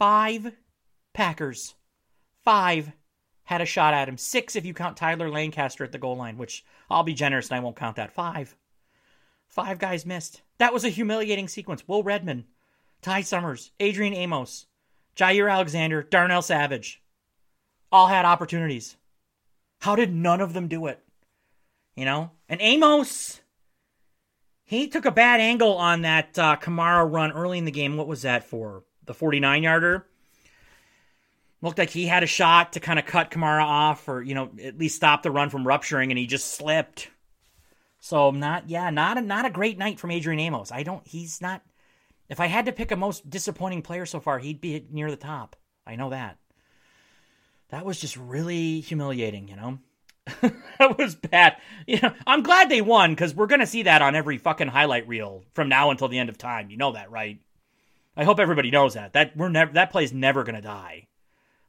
five 0.00 0.54
Packers, 1.12 1.74
five 2.42 2.90
had 3.44 3.60
a 3.60 3.66
shot 3.66 3.92
at 3.92 4.08
him. 4.08 4.16
Six 4.16 4.56
if 4.56 4.64
you 4.64 4.72
count 4.72 4.96
Tyler 4.96 5.28
Lancaster 5.28 5.84
at 5.84 5.92
the 5.92 5.98
goal 5.98 6.16
line, 6.16 6.38
which 6.38 6.64
I'll 6.88 7.02
be 7.02 7.12
generous 7.12 7.50
and 7.50 7.56
I 7.56 7.60
won't 7.60 7.76
count 7.76 7.96
that. 7.96 8.14
Five. 8.14 8.56
Five 9.46 9.78
guys 9.78 10.06
missed. 10.06 10.40
That 10.56 10.72
was 10.72 10.84
a 10.84 10.88
humiliating 10.88 11.48
sequence. 11.48 11.86
Will 11.86 12.02
Redmond, 12.02 12.44
Ty 13.02 13.22
Summers, 13.22 13.72
Adrian 13.78 14.14
Amos, 14.14 14.66
Jaire 15.16 15.52
Alexander, 15.52 16.02
Darnell 16.02 16.42
Savage 16.42 17.02
all 17.92 18.06
had 18.06 18.24
opportunities. 18.24 18.96
How 19.80 19.96
did 19.96 20.14
none 20.14 20.40
of 20.40 20.54
them 20.54 20.66
do 20.68 20.86
it? 20.86 21.02
You 21.96 22.04
know? 22.04 22.30
And 22.48 22.60
Amos, 22.60 23.40
he 24.64 24.88
took 24.88 25.04
a 25.04 25.10
bad 25.10 25.40
angle 25.40 25.76
on 25.76 26.02
that 26.02 26.38
uh, 26.38 26.56
Kamara 26.56 27.10
run 27.10 27.32
early 27.32 27.58
in 27.58 27.64
the 27.64 27.70
game. 27.70 27.96
What 27.96 28.06
was 28.06 28.22
that 28.22 28.44
for? 28.44 28.84
The 29.06 29.14
49 29.14 29.62
yarder? 29.62 30.06
Looked 31.62 31.78
like 31.78 31.90
he 31.90 32.06
had 32.06 32.22
a 32.22 32.26
shot 32.26 32.72
to 32.72 32.80
kind 32.80 32.98
of 32.98 33.04
cut 33.04 33.30
Kamara 33.30 33.64
off 33.64 34.08
or, 34.08 34.22
you 34.22 34.34
know, 34.34 34.50
at 34.62 34.78
least 34.78 34.96
stop 34.96 35.22
the 35.22 35.30
run 35.30 35.50
from 35.50 35.66
rupturing, 35.66 36.10
and 36.10 36.18
he 36.18 36.26
just 36.26 36.54
slipped. 36.54 37.10
So 38.00 38.30
not 38.30 38.70
yeah, 38.70 38.88
not 38.88 39.18
a 39.18 39.20
not 39.20 39.44
a 39.44 39.50
great 39.50 39.76
night 39.76 40.00
from 40.00 40.10
Adrian 40.10 40.40
Amos. 40.40 40.72
I 40.72 40.82
don't 40.82 41.06
he's 41.06 41.42
not 41.42 41.62
if 42.30 42.40
I 42.40 42.46
had 42.46 42.66
to 42.66 42.72
pick 42.72 42.92
a 42.92 42.96
most 42.96 43.28
disappointing 43.28 43.82
player 43.82 44.06
so 44.06 44.20
far, 44.20 44.38
he'd 44.38 44.60
be 44.60 44.86
near 44.90 45.10
the 45.10 45.16
top. 45.16 45.56
I 45.86 45.96
know 45.96 46.10
that. 46.10 46.38
That 47.70 47.84
was 47.84 48.00
just 48.00 48.16
really 48.16 48.80
humiliating, 48.80 49.48
you 49.48 49.56
know? 49.56 49.78
that 50.78 50.98
was 50.98 51.14
bad. 51.14 51.56
You 51.86 52.00
know, 52.00 52.14
I'm 52.26 52.42
glad 52.42 52.68
they 52.68 52.82
won 52.82 53.12
because 53.12 53.34
we're 53.34 53.46
gonna 53.46 53.66
see 53.66 53.82
that 53.84 54.02
on 54.02 54.14
every 54.14 54.38
fucking 54.38 54.68
highlight 54.68 55.08
reel 55.08 55.44
from 55.54 55.68
now 55.68 55.90
until 55.90 56.08
the 56.08 56.18
end 56.18 56.28
of 56.28 56.38
time. 56.38 56.70
You 56.70 56.76
know 56.76 56.92
that, 56.92 57.10
right? 57.10 57.40
I 58.16 58.24
hope 58.24 58.40
everybody 58.40 58.70
knows 58.70 58.94
that. 58.94 59.12
That 59.12 59.36
we're 59.36 59.48
never 59.48 59.72
that 59.72 59.90
play's 59.90 60.12
never 60.12 60.44
gonna 60.44 60.62
die. 60.62 61.08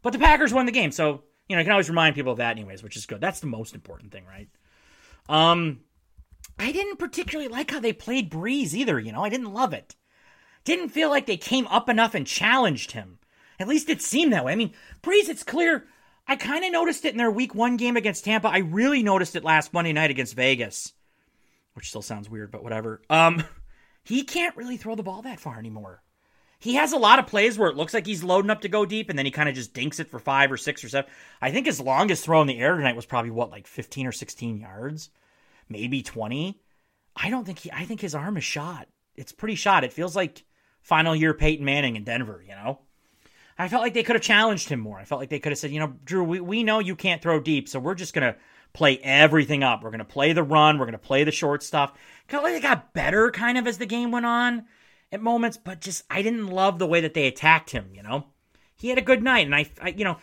But 0.01 0.13
the 0.13 0.19
Packers 0.19 0.53
won 0.53 0.65
the 0.65 0.71
game, 0.71 0.91
so 0.91 1.23
you 1.47 1.55
know, 1.55 1.61
I 1.61 1.63
can 1.63 1.71
always 1.71 1.89
remind 1.89 2.15
people 2.15 2.31
of 2.31 2.37
that 2.39 2.51
anyways, 2.51 2.83
which 2.83 2.95
is 2.95 3.05
good. 3.05 3.21
That's 3.21 3.39
the 3.39 3.47
most 3.47 3.75
important 3.75 4.11
thing, 4.11 4.25
right? 4.25 4.49
Um 5.29 5.81
I 6.59 6.71
didn't 6.71 6.97
particularly 6.97 7.49
like 7.49 7.71
how 7.71 7.79
they 7.79 7.93
played 7.93 8.31
Brees 8.31 8.73
either, 8.73 8.99
you 8.99 9.11
know. 9.11 9.23
I 9.23 9.29
didn't 9.29 9.53
love 9.53 9.73
it. 9.73 9.95
Didn't 10.63 10.89
feel 10.89 11.09
like 11.09 11.25
they 11.25 11.37
came 11.37 11.67
up 11.67 11.89
enough 11.89 12.13
and 12.13 12.27
challenged 12.27 12.91
him. 12.91 13.17
At 13.59 13.67
least 13.67 13.89
it 13.89 14.01
seemed 14.01 14.33
that 14.33 14.45
way. 14.45 14.53
I 14.53 14.55
mean, 14.55 14.73
Brees, 15.01 15.29
it's 15.29 15.43
clear. 15.43 15.87
I 16.27 16.35
kind 16.35 16.63
of 16.63 16.71
noticed 16.71 17.05
it 17.05 17.11
in 17.11 17.17
their 17.17 17.31
week 17.31 17.53
one 17.53 17.77
game 17.77 17.97
against 17.97 18.25
Tampa. 18.25 18.47
I 18.47 18.59
really 18.59 19.03
noticed 19.03 19.35
it 19.35 19.43
last 19.43 19.73
Monday 19.73 19.93
night 19.93 20.11
against 20.11 20.35
Vegas, 20.35 20.93
which 21.73 21.89
still 21.89 22.01
sounds 22.01 22.29
weird, 22.29 22.51
but 22.51 22.63
whatever. 22.63 23.01
Um, 23.09 23.43
he 24.03 24.23
can't 24.23 24.55
really 24.55 24.77
throw 24.77 24.95
the 24.95 25.03
ball 25.03 25.21
that 25.23 25.39
far 25.39 25.57
anymore. 25.57 26.01
He 26.59 26.75
has 26.75 26.93
a 26.93 26.97
lot 26.97 27.17
of 27.17 27.25
plays 27.25 27.57
where 27.57 27.69
it 27.69 27.75
looks 27.75 27.93
like 27.93 28.05
he's 28.05 28.23
loading 28.23 28.51
up 28.51 28.61
to 28.61 28.69
go 28.69 28.85
deep, 28.85 29.09
and 29.09 29.17
then 29.17 29.25
he 29.25 29.31
kind 29.31 29.49
of 29.49 29.55
just 29.55 29.73
dinks 29.73 29.99
it 29.99 30.09
for 30.09 30.19
five 30.19 30.51
or 30.51 30.57
six 30.57 30.83
or 30.83 30.89
seven. 30.89 31.09
I 31.41 31.51
think 31.51 31.65
his 31.65 31.79
longest 31.81 32.23
throw 32.23 32.39
in 32.39 32.47
the 32.47 32.59
air 32.59 32.75
tonight 32.75 32.95
was 32.95 33.07
probably 33.07 33.31
what, 33.31 33.49
like 33.49 33.65
15 33.65 34.05
or 34.05 34.11
16 34.11 34.59
yards, 34.59 35.09
maybe 35.69 36.03
20. 36.03 36.61
I 37.15 37.29
don't 37.31 37.45
think 37.45 37.59
he, 37.59 37.71
I 37.71 37.85
think 37.85 37.99
his 37.99 38.13
arm 38.13 38.37
is 38.37 38.43
shot. 38.43 38.87
It's 39.15 39.31
pretty 39.31 39.55
shot. 39.55 39.83
It 39.83 39.91
feels 39.91 40.15
like 40.15 40.45
final 40.83 41.15
year 41.15 41.33
Peyton 41.33 41.65
Manning 41.65 41.95
in 41.95 42.03
Denver, 42.03 42.43
you 42.47 42.53
know? 42.53 42.79
I 43.57 43.67
felt 43.67 43.83
like 43.83 43.93
they 43.93 44.03
could 44.03 44.15
have 44.15 44.23
challenged 44.23 44.69
him 44.69 44.79
more. 44.79 44.99
I 44.99 45.05
felt 45.05 45.21
like 45.21 45.29
they 45.29 45.39
could 45.39 45.51
have 45.51 45.59
said, 45.59 45.71
you 45.71 45.79
know, 45.79 45.93
Drew, 46.03 46.23
we, 46.23 46.39
we 46.39 46.63
know 46.63 46.79
you 46.79 46.95
can't 46.95 47.21
throw 47.21 47.39
deep, 47.39 47.69
so 47.69 47.79
we're 47.79 47.95
just 47.95 48.13
going 48.13 48.33
to 48.33 48.39
play 48.73 48.97
everything 48.97 49.63
up. 49.63 49.83
We're 49.83 49.91
going 49.91 49.99
to 49.99 50.05
play 50.05 50.33
the 50.33 50.43
run. 50.43 50.77
We're 50.77 50.85
going 50.85 50.93
to 50.93 50.97
play 50.97 51.23
the 51.23 51.31
short 51.31 51.61
stuff. 51.61 51.93
Kind 52.27 52.39
of 52.39 52.43
like 52.43 52.53
they 52.53 52.67
got 52.67 52.93
better 52.93 53.29
kind 53.31 53.57
of 53.57 53.67
as 53.67 53.77
the 53.77 53.85
game 53.85 54.11
went 54.11 54.25
on 54.25 54.65
at 55.11 55.21
moments, 55.21 55.57
but 55.57 55.81
just 55.81 56.03
I 56.09 56.21
didn't 56.21 56.47
love 56.47 56.79
the 56.79 56.87
way 56.87 57.01
that 57.01 57.13
they 57.13 57.27
attacked 57.27 57.71
him, 57.71 57.89
you 57.93 58.01
know? 58.01 58.25
He 58.77 58.89
had 58.89 58.97
a 58.97 59.01
good 59.01 59.21
night, 59.21 59.45
and 59.45 59.53
I, 59.53 59.69
I 59.81 59.89
you 59.89 60.05
know, 60.05 60.17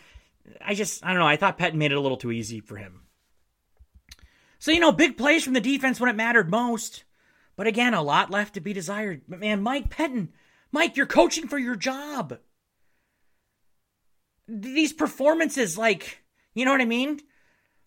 I 0.59 0.73
just, 0.73 1.05
I 1.05 1.09
don't 1.09 1.19
know, 1.19 1.27
I 1.27 1.37
thought 1.37 1.59
Pettine 1.59 1.75
made 1.75 1.91
it 1.91 1.97
a 1.97 2.01
little 2.01 2.17
too 2.17 2.31
easy 2.31 2.59
for 2.59 2.75
him. 2.75 3.01
So, 4.57 4.71
you 4.71 4.79
know, 4.79 4.91
big 4.91 5.17
plays 5.17 5.43
from 5.43 5.53
the 5.53 5.61
defense 5.61 5.99
when 5.99 6.09
it 6.09 6.15
mattered 6.15 6.49
most. 6.49 7.05
But 7.55 7.67
again, 7.67 7.93
a 7.93 8.01
lot 8.01 8.31
left 8.31 8.55
to 8.55 8.61
be 8.61 8.73
desired. 8.73 9.21
But 9.27 9.39
man, 9.39 9.61
Mike 9.61 9.89
Pettine, 9.89 10.29
Mike, 10.71 10.97
you're 10.97 11.05
coaching 11.05 11.47
for 11.47 11.57
your 11.57 11.75
job. 11.75 12.37
These 14.49 14.93
performances, 14.93 15.77
like, 15.77 16.23
you 16.55 16.65
know 16.65 16.71
what 16.71 16.81
I 16.81 16.85
mean? 16.85 17.19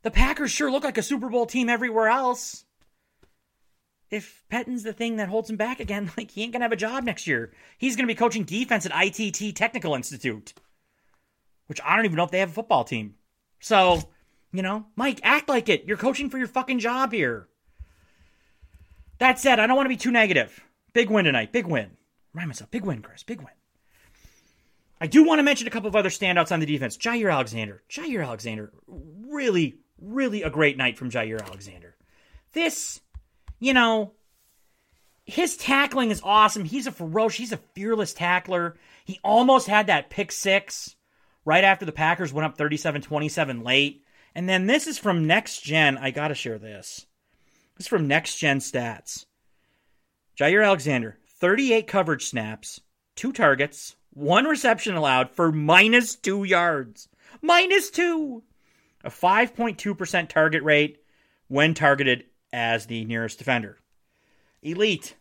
The 0.03 0.11
Packers 0.11 0.53
sure 0.53 0.71
look 0.71 0.85
like 0.85 0.99
a 0.99 1.03
Super 1.03 1.29
Bowl 1.29 1.45
team 1.45 1.69
everywhere 1.69 2.09
else. 2.09 2.65
If 4.11 4.45
Pettine's 4.49 4.83
the 4.83 4.93
thing 4.93 5.17
that 5.17 5.29
holds 5.29 5.51
him 5.51 5.57
back 5.57 5.81
again, 5.81 6.13
like, 6.17 6.31
he 6.31 6.43
ain't 6.43 6.53
to 6.61 6.61
have 6.61 6.73
a 6.73 6.77
job 6.77 7.03
next 7.05 7.27
year. 7.27 7.53
He's 7.79 7.97
to 8.07 8.13
be 8.13 8.15
coaching 8.15 8.45
defense 8.45 8.87
at 8.87 8.93
ITT 8.95 9.57
Technical 9.57 9.95
Institute, 9.95 10.55
which 11.67 11.81
I 11.85 11.97
don't 11.97 12.05
even 12.05 12.17
know 12.17 12.25
if 12.25 12.31
they 12.31 12.41
have 12.41 12.51
a 12.51 12.55
football 12.55 12.85
team. 12.85 13.15
So, 13.61 14.03
you 14.53 14.63
know, 14.63 14.87
Mike, 14.95 15.21
act 15.23 15.49
like 15.49 15.69
it. 15.69 15.85
You're 15.87 15.97
coaching 15.97 16.31
for 16.31 16.39
your 16.39 16.47
fucking 16.47 16.79
job 16.79 17.13
here. 17.13 17.49
That 19.19 19.39
said, 19.39 19.59
I 19.59 19.67
don't 19.67 19.77
want 19.77 19.87
to 19.87 19.91
be 19.91 19.97
too 19.97 20.11
negative. 20.11 20.61
Big 20.93 21.11
win 21.11 21.25
tonight. 21.25 21.53
Big 21.53 21.67
win. 21.67 21.97
Remind 22.35 22.49
myself. 22.49 22.71
Big 22.71 22.85
win, 22.85 23.03
Chris. 23.03 23.23
Big 23.23 23.39
win. 23.39 23.51
I 25.03 25.09
do 25.09 25.25
want 25.25 25.41
to 25.41 25.43
mention 25.43 25.67
a 25.67 25.71
couple 25.71 25.89
of 25.89 25.97
other 25.97 26.11
standouts 26.11 26.53
on 26.53 26.61
the 26.61 26.67
defense. 26.67 26.97
Jaire 26.97 27.33
Alexander. 27.33 27.83
Jaire 27.91 28.25
Alexander. 28.25 28.73
Really, 28.87 29.81
really 30.01 30.45
a 30.45 30.49
great 30.49 30.77
night 30.77 30.97
from 30.97 31.11
Jaire 31.11 31.45
Alexander. 31.45 31.97
This, 32.53 33.01
you 33.59 33.75
know, 33.75 34.13
his 35.25 35.57
tackling 35.57 36.13
is 36.13 36.21
awesome. 36.23 36.65
He's 36.65 36.87
a 36.87 36.93
ferocious, 36.93 37.39
he's 37.39 37.53
a 37.53 37.57
fearless 37.75 38.15
tackler. 38.15 38.77
He 39.05 39.19
almost 39.25 39.67
had 39.67 39.89
that 39.89 40.09
pick 40.09 40.31
six 40.31 40.95
right 41.45 41.65
after 41.65 41.85
the 41.85 41.91
Packers 41.91 42.33
went 42.33 42.47
up 42.47 42.57
37 42.57 43.03
27 43.03 43.65
late. 43.65 44.05
And 44.37 44.49
then 44.49 44.69
this 44.69 44.87
is 44.87 44.99
from 44.99 45.27
Next 45.27 45.63
Gen. 45.63 45.99
I 45.99 46.13
got 46.13 46.29
to 46.29 46.37
share 46.37 46.61
this. 46.61 47.07
This 47.77 47.87
is 47.87 47.89
from 47.89 48.07
Next 48.07 48.37
Gen 48.37 48.61
Stats. 48.61 49.27
Jaire 50.39 50.65
Alexander, 50.65 51.19
38 51.41 51.89
coverage 51.89 52.27
snaps, 52.27 52.81
two 53.17 53.33
targets, 53.33 53.97
one 54.15 54.45
reception 54.45 54.95
allowed 54.95 55.31
for 55.31 55.53
minus 55.53 56.15
two 56.15 56.45
yards. 56.45 57.09
Minus 57.41 57.91
two! 57.91 58.43
A 59.05 59.11
5.2% 59.11 60.29
target 60.29 60.63
rate 60.63 60.99
when 61.49 61.75
targeted 61.75 62.25
as 62.53 62.87
the 62.87 63.05
nearest 63.05 63.39
defender. 63.39 63.79
Elite. 64.63 65.17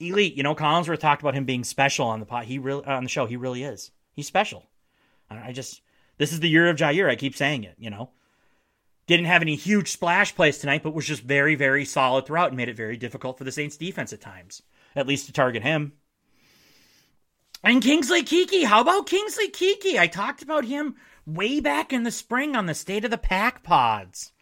Elite. 0.00 0.34
You 0.34 0.42
know, 0.42 0.54
Collinsworth 0.54 0.98
talked 0.98 1.22
about 1.22 1.34
him 1.34 1.44
being 1.44 1.64
special 1.64 2.06
on 2.06 2.20
the 2.20 2.26
pot. 2.26 2.46
He 2.46 2.58
really 2.58 2.84
uh, 2.84 2.96
on 2.96 3.04
the 3.04 3.08
show. 3.08 3.26
He 3.26 3.36
really 3.36 3.62
is. 3.62 3.90
He's 4.12 4.26
special. 4.26 4.66
I 5.30 5.52
just 5.52 5.80
this 6.18 6.32
is 6.32 6.40
the 6.40 6.48
year 6.48 6.68
of 6.68 6.76
Jaire. 6.76 7.08
I 7.08 7.16
keep 7.16 7.36
saying 7.36 7.64
it. 7.64 7.76
You 7.78 7.90
know, 7.90 8.10
didn't 9.06 9.26
have 9.26 9.42
any 9.42 9.56
huge 9.56 9.90
splash 9.90 10.34
plays 10.34 10.58
tonight, 10.58 10.82
but 10.82 10.94
was 10.94 11.06
just 11.06 11.22
very, 11.22 11.54
very 11.54 11.84
solid 11.84 12.26
throughout 12.26 12.48
and 12.48 12.56
made 12.56 12.68
it 12.68 12.76
very 12.76 12.96
difficult 12.96 13.38
for 13.38 13.44
the 13.44 13.52
Saints 13.52 13.76
defense 13.76 14.12
at 14.12 14.20
times, 14.20 14.62
at 14.94 15.06
least 15.06 15.26
to 15.26 15.32
target 15.32 15.62
him. 15.62 15.92
And 17.64 17.82
Kingsley 17.82 18.24
Keke, 18.24 18.64
how 18.64 18.80
about 18.80 19.06
Kingsley 19.06 19.48
Keke? 19.48 19.96
I 19.96 20.08
talked 20.08 20.42
about 20.42 20.64
him 20.64 20.96
way 21.24 21.60
back 21.60 21.92
in 21.92 22.02
the 22.02 22.10
spring 22.10 22.56
on 22.56 22.66
the 22.66 22.74
State 22.74 23.04
of 23.04 23.10
the 23.10 23.18
Pack 23.18 23.62
pods. 23.62 24.32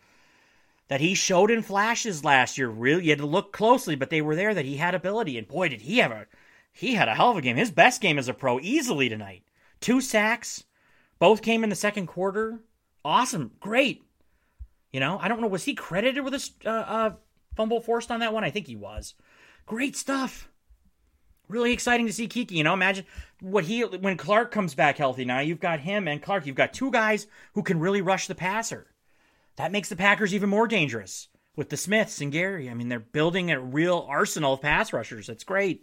That 0.88 1.00
he 1.00 1.14
showed 1.14 1.50
in 1.50 1.62
flashes 1.62 2.24
last 2.24 2.58
year. 2.58 2.68
Really, 2.68 3.04
you 3.04 3.10
had 3.10 3.18
to 3.18 3.26
look 3.26 3.52
closely, 3.52 3.94
but 3.94 4.10
they 4.10 4.22
were 4.22 4.34
there. 4.34 4.54
That 4.54 4.64
he 4.64 4.76
had 4.76 4.94
ability, 4.94 5.38
and 5.38 5.46
boy, 5.46 5.68
did 5.68 5.82
he 5.82 6.00
a 6.00 6.26
he 6.72 6.94
had 6.94 7.08
a 7.08 7.14
hell 7.14 7.30
of 7.30 7.36
a 7.36 7.42
game. 7.42 7.56
His 7.56 7.70
best 7.70 8.00
game 8.00 8.18
as 8.18 8.28
a 8.28 8.34
pro, 8.34 8.58
easily 8.58 9.08
tonight. 9.08 9.44
Two 9.80 10.00
sacks, 10.00 10.64
both 11.18 11.42
came 11.42 11.62
in 11.62 11.70
the 11.70 11.76
second 11.76 12.06
quarter. 12.06 12.60
Awesome, 13.04 13.52
great. 13.60 14.02
You 14.92 14.98
know, 14.98 15.18
I 15.20 15.28
don't 15.28 15.40
know. 15.40 15.46
Was 15.46 15.64
he 15.64 15.74
credited 15.74 16.24
with 16.24 16.34
a 16.34 16.50
uh, 16.66 16.70
uh, 16.70 17.12
fumble 17.54 17.80
forced 17.80 18.10
on 18.10 18.20
that 18.20 18.32
one? 18.32 18.42
I 18.42 18.50
think 18.50 18.66
he 18.66 18.76
was. 18.76 19.14
Great 19.66 19.94
stuff. 19.94 20.50
Really 21.50 21.72
exciting 21.72 22.06
to 22.06 22.12
see 22.12 22.28
Keke. 22.28 22.52
You 22.52 22.62
know, 22.62 22.74
imagine 22.74 23.04
what 23.40 23.64
he 23.64 23.82
when 23.82 24.16
Clark 24.16 24.52
comes 24.52 24.74
back 24.74 24.96
healthy. 24.96 25.24
Now 25.24 25.40
you've 25.40 25.60
got 25.60 25.80
him 25.80 26.06
and 26.06 26.22
Clark. 26.22 26.46
You've 26.46 26.54
got 26.54 26.72
two 26.72 26.90
guys 26.90 27.26
who 27.54 27.62
can 27.62 27.80
really 27.80 28.00
rush 28.00 28.28
the 28.28 28.34
passer. 28.36 28.86
That 29.56 29.72
makes 29.72 29.88
the 29.88 29.96
Packers 29.96 30.32
even 30.32 30.48
more 30.48 30.68
dangerous 30.68 31.28
with 31.56 31.68
the 31.68 31.76
Smiths 31.76 32.20
and 32.20 32.30
Gary. 32.30 32.70
I 32.70 32.74
mean, 32.74 32.88
they're 32.88 33.00
building 33.00 33.50
a 33.50 33.60
real 33.60 34.06
arsenal 34.08 34.54
of 34.54 34.62
pass 34.62 34.92
rushers. 34.92 35.28
It's 35.28 35.44
great. 35.44 35.82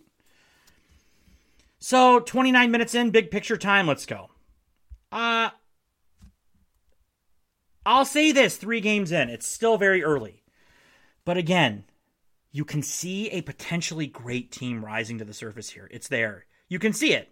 So, 1.79 2.19
29 2.19 2.71
minutes 2.71 2.95
in, 2.95 3.11
big 3.11 3.29
picture 3.29 3.57
time. 3.57 3.85
Let's 3.85 4.05
go. 4.05 4.31
Uh, 5.11 5.49
I'll 7.85 8.05
say 8.05 8.31
this 8.31 8.57
three 8.57 8.81
games 8.81 9.11
in, 9.11 9.29
it's 9.29 9.45
still 9.45 9.77
very 9.77 10.03
early. 10.03 10.43
But 11.25 11.37
again, 11.37 11.83
you 12.57 12.65
can 12.65 12.81
see 12.81 13.29
a 13.29 13.41
potentially 13.43 14.07
great 14.07 14.51
team 14.51 14.83
rising 14.83 15.19
to 15.19 15.25
the 15.25 15.33
surface 15.33 15.69
here. 15.69 15.87
It's 15.91 16.07
there. 16.07 16.47
You 16.67 16.79
can 16.79 16.91
see 16.91 17.13
it. 17.13 17.31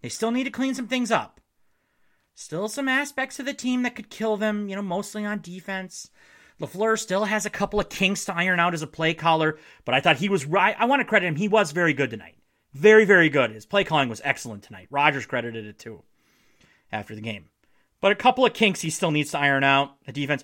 They 0.00 0.08
still 0.08 0.30
need 0.30 0.44
to 0.44 0.50
clean 0.50 0.74
some 0.74 0.88
things 0.88 1.10
up. 1.10 1.42
Still 2.34 2.66
some 2.66 2.88
aspects 2.88 3.38
of 3.38 3.44
the 3.44 3.52
team 3.52 3.82
that 3.82 3.94
could 3.94 4.08
kill 4.08 4.38
them, 4.38 4.66
you 4.66 4.74
know, 4.74 4.80
mostly 4.80 5.26
on 5.26 5.42
defense. 5.42 6.08
LaFleur 6.62 6.98
still 6.98 7.26
has 7.26 7.44
a 7.44 7.50
couple 7.50 7.78
of 7.78 7.90
kinks 7.90 8.24
to 8.24 8.34
iron 8.34 8.58
out 8.58 8.72
as 8.72 8.80
a 8.80 8.86
play 8.86 9.12
caller, 9.12 9.58
but 9.84 9.94
I 9.94 10.00
thought 10.00 10.16
he 10.16 10.30
was 10.30 10.46
right. 10.46 10.74
I 10.78 10.86
want 10.86 11.00
to 11.00 11.04
credit 11.04 11.26
him. 11.26 11.36
He 11.36 11.48
was 11.48 11.72
very 11.72 11.92
good 11.92 12.08
tonight. 12.08 12.36
Very, 12.72 13.04
very 13.04 13.28
good. 13.28 13.50
His 13.50 13.66
play 13.66 13.84
calling 13.84 14.08
was 14.08 14.22
excellent 14.24 14.62
tonight. 14.62 14.88
Rodgers 14.90 15.26
credited 15.26 15.66
it 15.66 15.78
too 15.78 16.04
after 16.90 17.14
the 17.14 17.20
game. 17.20 17.50
But 18.00 18.12
a 18.12 18.16
couple 18.16 18.46
of 18.46 18.54
kinks 18.54 18.80
he 18.80 18.88
still 18.88 19.10
needs 19.10 19.32
to 19.32 19.38
iron 19.38 19.62
out, 19.62 20.02
the 20.06 20.12
defense. 20.12 20.42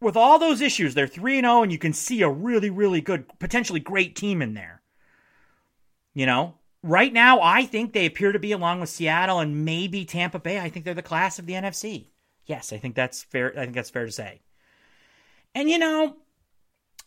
With 0.00 0.16
all 0.16 0.38
those 0.38 0.60
issues, 0.60 0.94
they're 0.94 1.08
3 1.08 1.38
and 1.38 1.44
0, 1.44 1.62
and 1.62 1.72
you 1.72 1.78
can 1.78 1.92
see 1.92 2.22
a 2.22 2.28
really, 2.28 2.70
really 2.70 3.00
good, 3.00 3.26
potentially 3.38 3.80
great 3.80 4.14
team 4.14 4.40
in 4.42 4.54
there. 4.54 4.82
You 6.14 6.26
know, 6.26 6.54
right 6.82 7.12
now, 7.12 7.40
I 7.40 7.64
think 7.64 7.92
they 7.92 8.06
appear 8.06 8.32
to 8.32 8.38
be 8.38 8.52
along 8.52 8.80
with 8.80 8.88
Seattle 8.88 9.40
and 9.40 9.64
maybe 9.64 10.04
Tampa 10.04 10.38
Bay. 10.38 10.60
I 10.60 10.68
think 10.68 10.84
they're 10.84 10.94
the 10.94 11.02
class 11.02 11.38
of 11.38 11.46
the 11.46 11.54
NFC. 11.54 12.08
Yes, 12.46 12.72
I 12.72 12.78
think 12.78 12.94
that's 12.94 13.22
fair. 13.22 13.52
I 13.56 13.62
think 13.62 13.74
that's 13.74 13.90
fair 13.90 14.06
to 14.06 14.12
say. 14.12 14.40
And 15.54 15.68
you 15.68 15.78
know, 15.78 16.16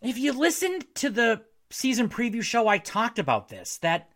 if 0.02 0.18
you 0.18 0.34
listened 0.34 0.86
to 0.96 1.10
the 1.10 1.44
season 1.70 2.10
preview 2.10 2.44
show, 2.44 2.68
I 2.68 2.78
talked 2.78 3.20
about 3.20 3.50
this 3.50 3.78
that 3.78 4.10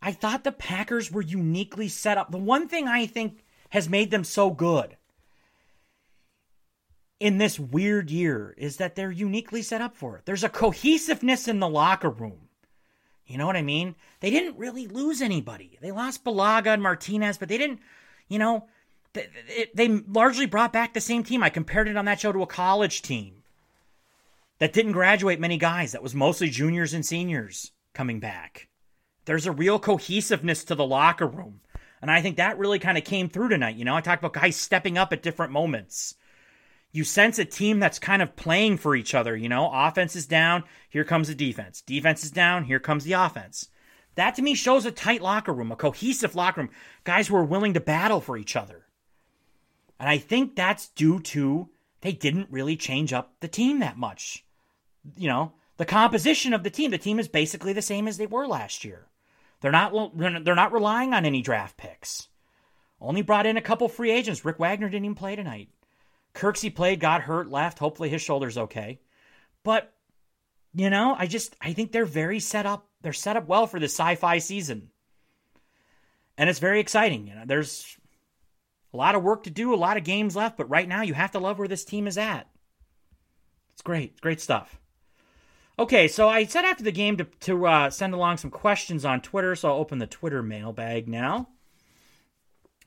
I 0.00 0.12
thought 0.12 0.44
the 0.44 0.52
Packers 0.52 1.10
were 1.10 1.22
uniquely 1.22 1.88
set 1.88 2.18
up. 2.18 2.30
The 2.30 2.38
one 2.38 2.68
thing 2.68 2.86
I 2.86 3.06
think 3.06 3.44
has 3.70 3.88
made 3.88 4.10
them 4.10 4.24
so 4.24 4.50
good 4.50 4.96
in 7.20 7.38
this 7.38 7.58
weird 7.58 8.10
year 8.10 8.54
is 8.56 8.76
that 8.76 8.94
they're 8.94 9.10
uniquely 9.10 9.62
set 9.62 9.80
up 9.80 9.96
for 9.96 10.16
it. 10.16 10.24
There's 10.24 10.44
a 10.44 10.48
cohesiveness 10.48 11.48
in 11.48 11.60
the 11.60 11.68
locker 11.68 12.10
room. 12.10 12.48
You 13.26 13.36
know 13.36 13.46
what 13.46 13.56
I 13.56 13.62
mean? 13.62 13.94
They 14.20 14.30
didn't 14.30 14.58
really 14.58 14.86
lose 14.86 15.20
anybody. 15.20 15.78
They 15.82 15.90
lost 15.90 16.24
Bulaga 16.24 16.68
and 16.68 16.82
Martinez, 16.82 17.36
but 17.36 17.48
they 17.48 17.58
didn't, 17.58 17.80
you 18.28 18.38
know, 18.38 18.66
they, 19.12 19.28
they 19.74 19.88
largely 19.88 20.46
brought 20.46 20.72
back 20.72 20.94
the 20.94 21.00
same 21.00 21.24
team. 21.24 21.42
I 21.42 21.50
compared 21.50 21.88
it 21.88 21.96
on 21.96 22.06
that 22.06 22.20
show 22.20 22.32
to 22.32 22.42
a 22.42 22.46
college 22.46 23.02
team 23.02 23.42
that 24.58 24.72
didn't 24.72 24.92
graduate 24.92 25.40
many 25.40 25.58
guys. 25.58 25.92
That 25.92 26.02
was 26.02 26.14
mostly 26.14 26.48
juniors 26.48 26.94
and 26.94 27.04
seniors 27.04 27.72
coming 27.92 28.20
back. 28.20 28.68
There's 29.24 29.46
a 29.46 29.52
real 29.52 29.78
cohesiveness 29.78 30.64
to 30.64 30.74
the 30.74 30.86
locker 30.86 31.26
room. 31.26 31.60
And 32.00 32.10
I 32.10 32.22
think 32.22 32.36
that 32.36 32.58
really 32.58 32.78
kind 32.78 32.96
of 32.96 33.04
came 33.04 33.28
through 33.28 33.48
tonight. 33.48 33.76
You 33.76 33.84
know, 33.84 33.94
I 33.94 34.00
talked 34.00 34.22
about 34.22 34.40
guys 34.40 34.56
stepping 34.56 34.96
up 34.96 35.12
at 35.12 35.22
different 35.22 35.52
moments. 35.52 36.14
You 36.92 37.04
sense 37.04 37.38
a 37.38 37.44
team 37.44 37.80
that's 37.80 37.98
kind 37.98 38.22
of 38.22 38.36
playing 38.36 38.78
for 38.78 38.96
each 38.96 39.14
other. 39.14 39.36
You 39.36 39.48
know, 39.48 39.70
offense 39.72 40.16
is 40.16 40.26
down, 40.26 40.64
here 40.88 41.04
comes 41.04 41.28
the 41.28 41.34
defense. 41.34 41.82
Defense 41.82 42.24
is 42.24 42.30
down, 42.30 42.64
here 42.64 42.80
comes 42.80 43.04
the 43.04 43.12
offense. 43.12 43.68
That 44.14 44.34
to 44.36 44.42
me 44.42 44.54
shows 44.54 44.84
a 44.84 44.90
tight 44.90 45.22
locker 45.22 45.52
room, 45.52 45.70
a 45.70 45.76
cohesive 45.76 46.34
locker 46.34 46.62
room, 46.62 46.70
guys 47.04 47.28
who 47.28 47.36
are 47.36 47.44
willing 47.44 47.74
to 47.74 47.80
battle 47.80 48.20
for 48.20 48.36
each 48.36 48.56
other. 48.56 48.86
And 50.00 50.08
I 50.08 50.18
think 50.18 50.56
that's 50.56 50.88
due 50.88 51.20
to 51.20 51.68
they 52.00 52.12
didn't 52.12 52.48
really 52.50 52.76
change 52.76 53.12
up 53.12 53.34
the 53.40 53.48
team 53.48 53.80
that 53.80 53.96
much. 53.96 54.44
You 55.16 55.28
know, 55.28 55.52
the 55.76 55.84
composition 55.84 56.52
of 56.52 56.62
the 56.62 56.70
team, 56.70 56.90
the 56.90 56.98
team 56.98 57.18
is 57.18 57.28
basically 57.28 57.72
the 57.72 57.82
same 57.82 58.08
as 58.08 58.16
they 58.16 58.26
were 58.26 58.46
last 58.46 58.84
year. 58.84 59.06
They're 59.60 59.72
not 59.72 60.16
they're 60.16 60.54
not 60.54 60.72
relying 60.72 61.14
on 61.14 61.24
any 61.24 61.42
draft 61.42 61.76
picks. 61.76 62.28
Only 63.00 63.22
brought 63.22 63.46
in 63.46 63.56
a 63.56 63.62
couple 63.62 63.88
free 63.88 64.10
agents. 64.10 64.44
Rick 64.44 64.58
Wagner 64.58 64.88
didn't 64.88 65.04
even 65.04 65.14
play 65.14 65.36
tonight. 65.36 65.68
Kirksey 66.38 66.72
played, 66.72 67.00
got 67.00 67.22
hurt, 67.22 67.50
left. 67.50 67.80
Hopefully 67.80 68.08
his 68.08 68.22
shoulder's 68.22 68.56
okay. 68.56 69.00
But 69.64 69.92
you 70.72 70.88
know, 70.88 71.16
I 71.18 71.26
just 71.26 71.56
I 71.60 71.72
think 71.72 71.90
they're 71.90 72.04
very 72.04 72.38
set 72.38 72.64
up. 72.64 72.86
They're 73.02 73.12
set 73.12 73.36
up 73.36 73.48
well 73.48 73.66
for 73.66 73.80
the 73.80 73.86
sci-fi 73.86 74.38
season. 74.38 74.90
And 76.36 76.48
it's 76.48 76.60
very 76.60 76.78
exciting. 76.78 77.26
You 77.26 77.34
know, 77.34 77.42
there's 77.44 77.96
a 78.94 78.96
lot 78.96 79.16
of 79.16 79.24
work 79.24 79.42
to 79.44 79.50
do, 79.50 79.74
a 79.74 79.76
lot 79.76 79.96
of 79.96 80.04
games 80.04 80.36
left, 80.36 80.56
but 80.56 80.70
right 80.70 80.86
now 80.86 81.02
you 81.02 81.14
have 81.14 81.32
to 81.32 81.40
love 81.40 81.58
where 81.58 81.66
this 81.66 81.84
team 81.84 82.06
is 82.06 82.16
at. 82.16 82.48
It's 83.72 83.82
great. 83.82 84.12
It's 84.12 84.20
great 84.20 84.40
stuff. 84.40 84.78
Okay, 85.78 86.06
so 86.06 86.28
I 86.28 86.44
said 86.44 86.64
after 86.64 86.84
the 86.84 86.92
game 86.92 87.16
to, 87.16 87.24
to 87.40 87.66
uh, 87.66 87.90
send 87.90 88.14
along 88.14 88.36
some 88.36 88.50
questions 88.50 89.04
on 89.04 89.20
Twitter, 89.20 89.56
so 89.56 89.68
I'll 89.68 89.78
open 89.78 89.98
the 89.98 90.06
Twitter 90.06 90.42
mailbag 90.42 91.08
now. 91.08 91.48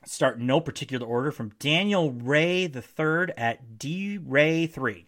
Start 0.04 0.40
no 0.40 0.60
particular 0.60 1.06
order 1.06 1.30
from 1.30 1.52
Daniel 1.58 2.10
Ray 2.10 2.66
the 2.66 2.82
third 2.82 3.32
at 3.36 3.78
D 3.78 4.18
Ray 4.18 4.66
three. 4.66 5.06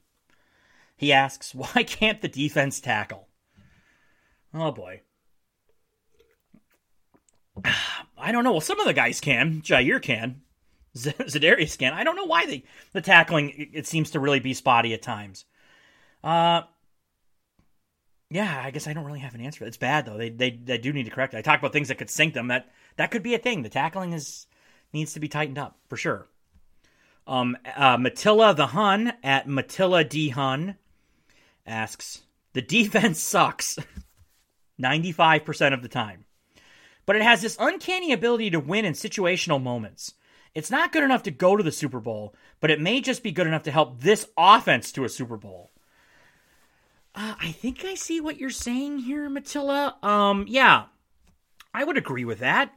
He 0.97 1.13
asks, 1.13 1.55
"Why 1.55 1.83
can't 1.83 2.21
the 2.21 2.29
defense 2.29 2.81
tackle?" 2.81 3.29
Oh 4.53 4.71
boy, 4.71 5.01
I 8.19 8.33
don't 8.33 8.45
know. 8.45 8.53
Well, 8.53 8.61
some 8.61 8.81
of 8.81 8.87
the 8.87 8.93
guys 8.93 9.21
can. 9.21 9.63
Jaire 9.63 10.01
can. 10.01 10.43
Za'Darius 10.97 11.77
can. 11.77 11.93
I 11.93 12.05
don't 12.05 12.17
know 12.17 12.25
why 12.25 12.47
they 12.47 12.65
the 12.93 13.01
tackling 13.01 13.71
it 13.73 13.87
seems 13.87 14.11
to 14.11 14.21
really 14.21 14.41
be 14.41 14.55
spotty 14.55 14.95
at 14.95 15.03
times. 15.03 15.45
Uh 16.23 16.63
yeah, 18.31 18.63
I 18.65 18.71
guess 18.71 18.87
I 18.87 18.93
don't 18.93 19.05
really 19.05 19.21
have 19.21 19.35
an 19.35 19.41
answer. 19.41 19.65
It's 19.65 19.77
bad 19.77 20.07
though. 20.07 20.17
They 20.17 20.31
they 20.31 20.51
they 20.51 20.79
do 20.79 20.93
need 20.93 21.05
to 21.05 21.11
correct 21.11 21.35
it. 21.35 21.39
I 21.39 21.43
talk 21.43 21.59
about 21.59 21.73
things 21.73 21.89
that 21.89 21.99
could 21.99 22.11
sink 22.11 22.35
them. 22.35 22.49
That 22.49 22.71
that 22.97 23.11
could 23.11 23.23
be 23.23 23.35
a 23.35 23.39
thing. 23.39 23.63
The 23.63 23.69
tackling 23.69 24.13
is 24.13 24.47
needs 24.95 25.13
to 25.13 25.21
be 25.21 25.29
tightened 25.29 25.59
up 25.59 25.77
for 25.89 25.97
sure. 25.97 26.29
Um, 27.27 27.57
uh, 27.77 27.97
Matilla 27.97 28.55
the 28.55 28.69
Hun 28.69 29.13
at 29.23 29.47
Matilla 29.47 30.09
D 30.09 30.31
Hun 30.31 30.77
asks, 31.67 32.23
the 32.53 32.63
defense 32.63 33.19
sucks 33.23 33.79
95% 34.81 35.75
of 35.75 35.83
the 35.83 35.89
time, 35.89 36.25
but 37.07 37.17
it 37.17 37.23
has 37.23 37.43
this 37.43 37.57
uncanny 37.59 38.13
ability 38.13 38.51
to 38.51 38.61
win 38.61 38.85
in 38.85 38.93
situational 38.93 39.63
moments. 39.63 40.15
It's 40.55 40.71
not 40.71 40.93
good 40.93 41.03
enough 41.03 41.25
to 41.25 41.31
go 41.31 41.57
to 41.57 41.63
the 41.63 41.73
Super 41.73 41.99
Bowl, 41.99 42.35
but 42.61 42.71
it 42.71 42.81
may 42.81 43.01
just 43.01 43.23
be 43.23 43.33
good 43.33 43.47
enough 43.47 43.65
to 43.65 43.73
help 43.73 44.01
this 44.01 44.29
offense 44.37 44.93
to 44.93 45.05
a 45.05 45.09
Super 45.09 45.37
Bowl. 45.37 45.71
Uh, 47.15 47.35
I 47.41 47.53
think 47.53 47.85
I 47.85 47.95
see 47.95 48.21
what 48.21 48.39
you're 48.39 48.51
saying 48.51 48.99
here, 48.99 49.29
Matilla. 49.29 50.03
Um, 50.05 50.47
yeah, 50.49 50.85
I 51.73 51.85
would 51.85 51.97
agree 51.97 52.25
with 52.25 52.41
that. 52.41 52.73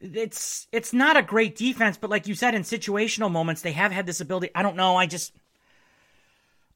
It's 0.00 0.68
it's 0.70 0.92
not 0.92 1.16
a 1.16 1.22
great 1.22 1.56
defense, 1.56 1.96
but 1.96 2.10
like 2.10 2.26
you 2.28 2.34
said, 2.34 2.54
in 2.54 2.62
situational 2.62 3.30
moments, 3.30 3.62
they 3.62 3.72
have 3.72 3.90
had 3.90 4.06
this 4.06 4.20
ability. 4.20 4.50
I 4.54 4.62
don't 4.62 4.76
know. 4.76 4.96
I 4.96 5.06
just 5.06 5.32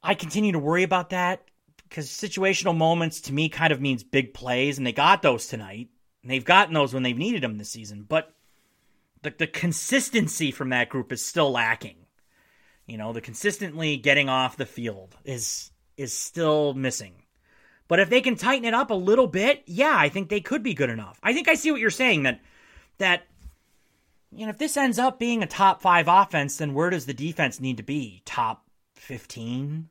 I 0.02 0.14
continue 0.14 0.52
to 0.52 0.58
worry 0.58 0.82
about 0.82 1.10
that 1.10 1.44
because 1.88 2.08
situational 2.08 2.76
moments 2.76 3.20
to 3.22 3.32
me 3.32 3.48
kind 3.48 3.72
of 3.72 3.80
means 3.80 4.02
big 4.02 4.34
plays, 4.34 4.78
and 4.78 4.86
they 4.86 4.92
got 4.92 5.22
those 5.22 5.46
tonight. 5.46 5.88
And 6.22 6.30
they've 6.30 6.44
gotten 6.44 6.74
those 6.74 6.94
when 6.94 7.02
they've 7.02 7.18
needed 7.18 7.42
them 7.42 7.58
this 7.58 7.70
season, 7.70 8.04
but 8.08 8.32
the, 9.22 9.34
the 9.36 9.46
consistency 9.46 10.50
from 10.50 10.70
that 10.70 10.88
group 10.88 11.12
is 11.12 11.24
still 11.24 11.50
lacking. 11.50 11.96
You 12.86 12.96
know, 12.96 13.12
the 13.12 13.20
consistently 13.20 13.96
getting 13.96 14.28
off 14.28 14.56
the 14.56 14.66
field 14.66 15.16
is 15.24 15.70
is 15.96 16.16
still 16.16 16.74
missing. 16.74 17.14
But 17.88 18.00
if 18.00 18.08
they 18.08 18.20
can 18.20 18.36
tighten 18.36 18.64
it 18.64 18.74
up 18.74 18.90
a 18.90 18.94
little 18.94 19.26
bit, 19.26 19.62
yeah, 19.66 19.94
I 19.94 20.08
think 20.08 20.28
they 20.28 20.40
could 20.40 20.62
be 20.62 20.74
good 20.74 20.90
enough. 20.90 21.18
I 21.22 21.34
think 21.34 21.48
I 21.48 21.54
see 21.54 21.70
what 21.70 21.80
you're 21.80 21.90
saying 21.90 22.22
that 22.22 22.40
that 23.02 23.24
you 24.34 24.46
know, 24.46 24.50
if 24.50 24.58
this 24.58 24.76
ends 24.76 24.98
up 24.98 25.18
being 25.18 25.42
a 25.42 25.46
top 25.46 25.82
5 25.82 26.08
offense, 26.08 26.56
then 26.56 26.72
where 26.72 26.90
does 26.90 27.04
the 27.04 27.14
defense 27.14 27.60
need 27.60 27.76
to 27.76 27.82
be? 27.82 28.22
Top 28.24 28.64
15 28.94 29.88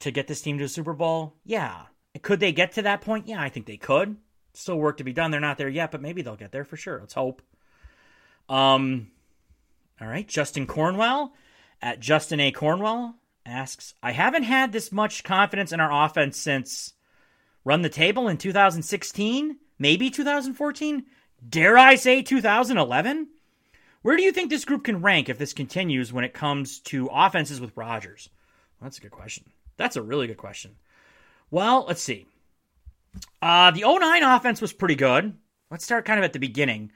to 0.00 0.10
get 0.10 0.28
this 0.28 0.40
team 0.40 0.58
to 0.58 0.64
a 0.64 0.68
Super 0.68 0.92
Bowl? 0.92 1.34
Yeah. 1.44 1.82
Could 2.22 2.38
they 2.38 2.52
get 2.52 2.72
to 2.72 2.82
that 2.82 3.00
point? 3.00 3.26
Yeah, 3.26 3.40
I 3.40 3.48
think 3.48 3.66
they 3.66 3.76
could. 3.76 4.16
Still 4.52 4.76
work 4.76 4.98
to 4.98 5.04
be 5.04 5.12
done. 5.12 5.32
They're 5.32 5.40
not 5.40 5.58
there 5.58 5.68
yet, 5.68 5.90
but 5.90 6.00
maybe 6.00 6.22
they'll 6.22 6.36
get 6.36 6.52
there 6.52 6.64
for 6.64 6.76
sure. 6.76 7.00
Let's 7.00 7.14
hope. 7.14 7.42
Um, 8.48 9.08
all 10.00 10.06
right, 10.06 10.28
Justin 10.28 10.66
Cornwell 10.66 11.34
at 11.82 11.98
Justin 11.98 12.38
A. 12.38 12.52
Cornwell 12.52 13.16
asks, 13.44 13.94
I 14.02 14.12
haven't 14.12 14.44
had 14.44 14.70
this 14.70 14.92
much 14.92 15.24
confidence 15.24 15.72
in 15.72 15.80
our 15.80 16.04
offense 16.04 16.38
since 16.38 16.92
run 17.64 17.82
the 17.82 17.88
table 17.88 18.28
in 18.28 18.36
2016, 18.36 19.56
maybe 19.78 20.10
2014, 20.10 21.04
dare 21.48 21.76
I 21.78 21.96
say 21.96 22.22
2011? 22.22 23.28
Where 24.02 24.16
do 24.16 24.22
you 24.22 24.32
think 24.32 24.50
this 24.50 24.64
group 24.64 24.84
can 24.84 25.02
rank 25.02 25.28
if 25.28 25.38
this 25.38 25.52
continues 25.52 26.12
when 26.12 26.24
it 26.24 26.34
comes 26.34 26.80
to 26.80 27.08
offenses 27.12 27.60
with 27.60 27.76
Rodgers? 27.76 28.28
Well, 28.78 28.86
that's 28.86 28.98
a 28.98 29.00
good 29.00 29.10
question. 29.10 29.44
That's 29.76 29.96
a 29.96 30.02
really 30.02 30.26
good 30.26 30.36
question. 30.36 30.76
Well, 31.50 31.84
let's 31.86 32.02
see. 32.02 32.26
Uh, 33.40 33.70
the 33.70 33.82
09 33.82 34.22
offense 34.22 34.60
was 34.60 34.72
pretty 34.72 34.94
good. 34.94 35.34
Let's 35.70 35.84
start 35.84 36.04
kind 36.04 36.18
of 36.18 36.24
at 36.24 36.32
the 36.32 36.38
beginning. 36.38 36.92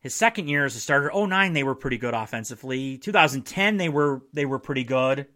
His 0.00 0.14
second 0.14 0.48
year 0.48 0.64
as 0.64 0.76
a 0.76 0.80
starter, 0.80 1.10
09 1.14 1.52
they 1.52 1.62
were 1.62 1.74
pretty 1.74 1.98
good 1.98 2.14
offensively. 2.14 2.98
2010 2.98 3.76
they 3.76 3.88
were 3.88 4.22
they 4.32 4.46
were 4.46 4.58
pretty 4.58 4.84
good. 4.84 5.26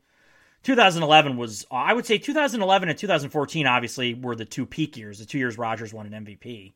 2011 0.62 1.36
was 1.36 1.66
I 1.70 1.92
would 1.92 2.06
say 2.06 2.16
2011 2.16 2.88
and 2.88 2.98
2014 2.98 3.66
obviously 3.66 4.14
were 4.14 4.34
the 4.34 4.46
two 4.46 4.64
peak 4.64 4.96
years, 4.96 5.18
the 5.18 5.26
two 5.26 5.38
years 5.38 5.58
Rodgers 5.58 5.92
won 5.92 6.12
an 6.12 6.24
MVP. 6.24 6.72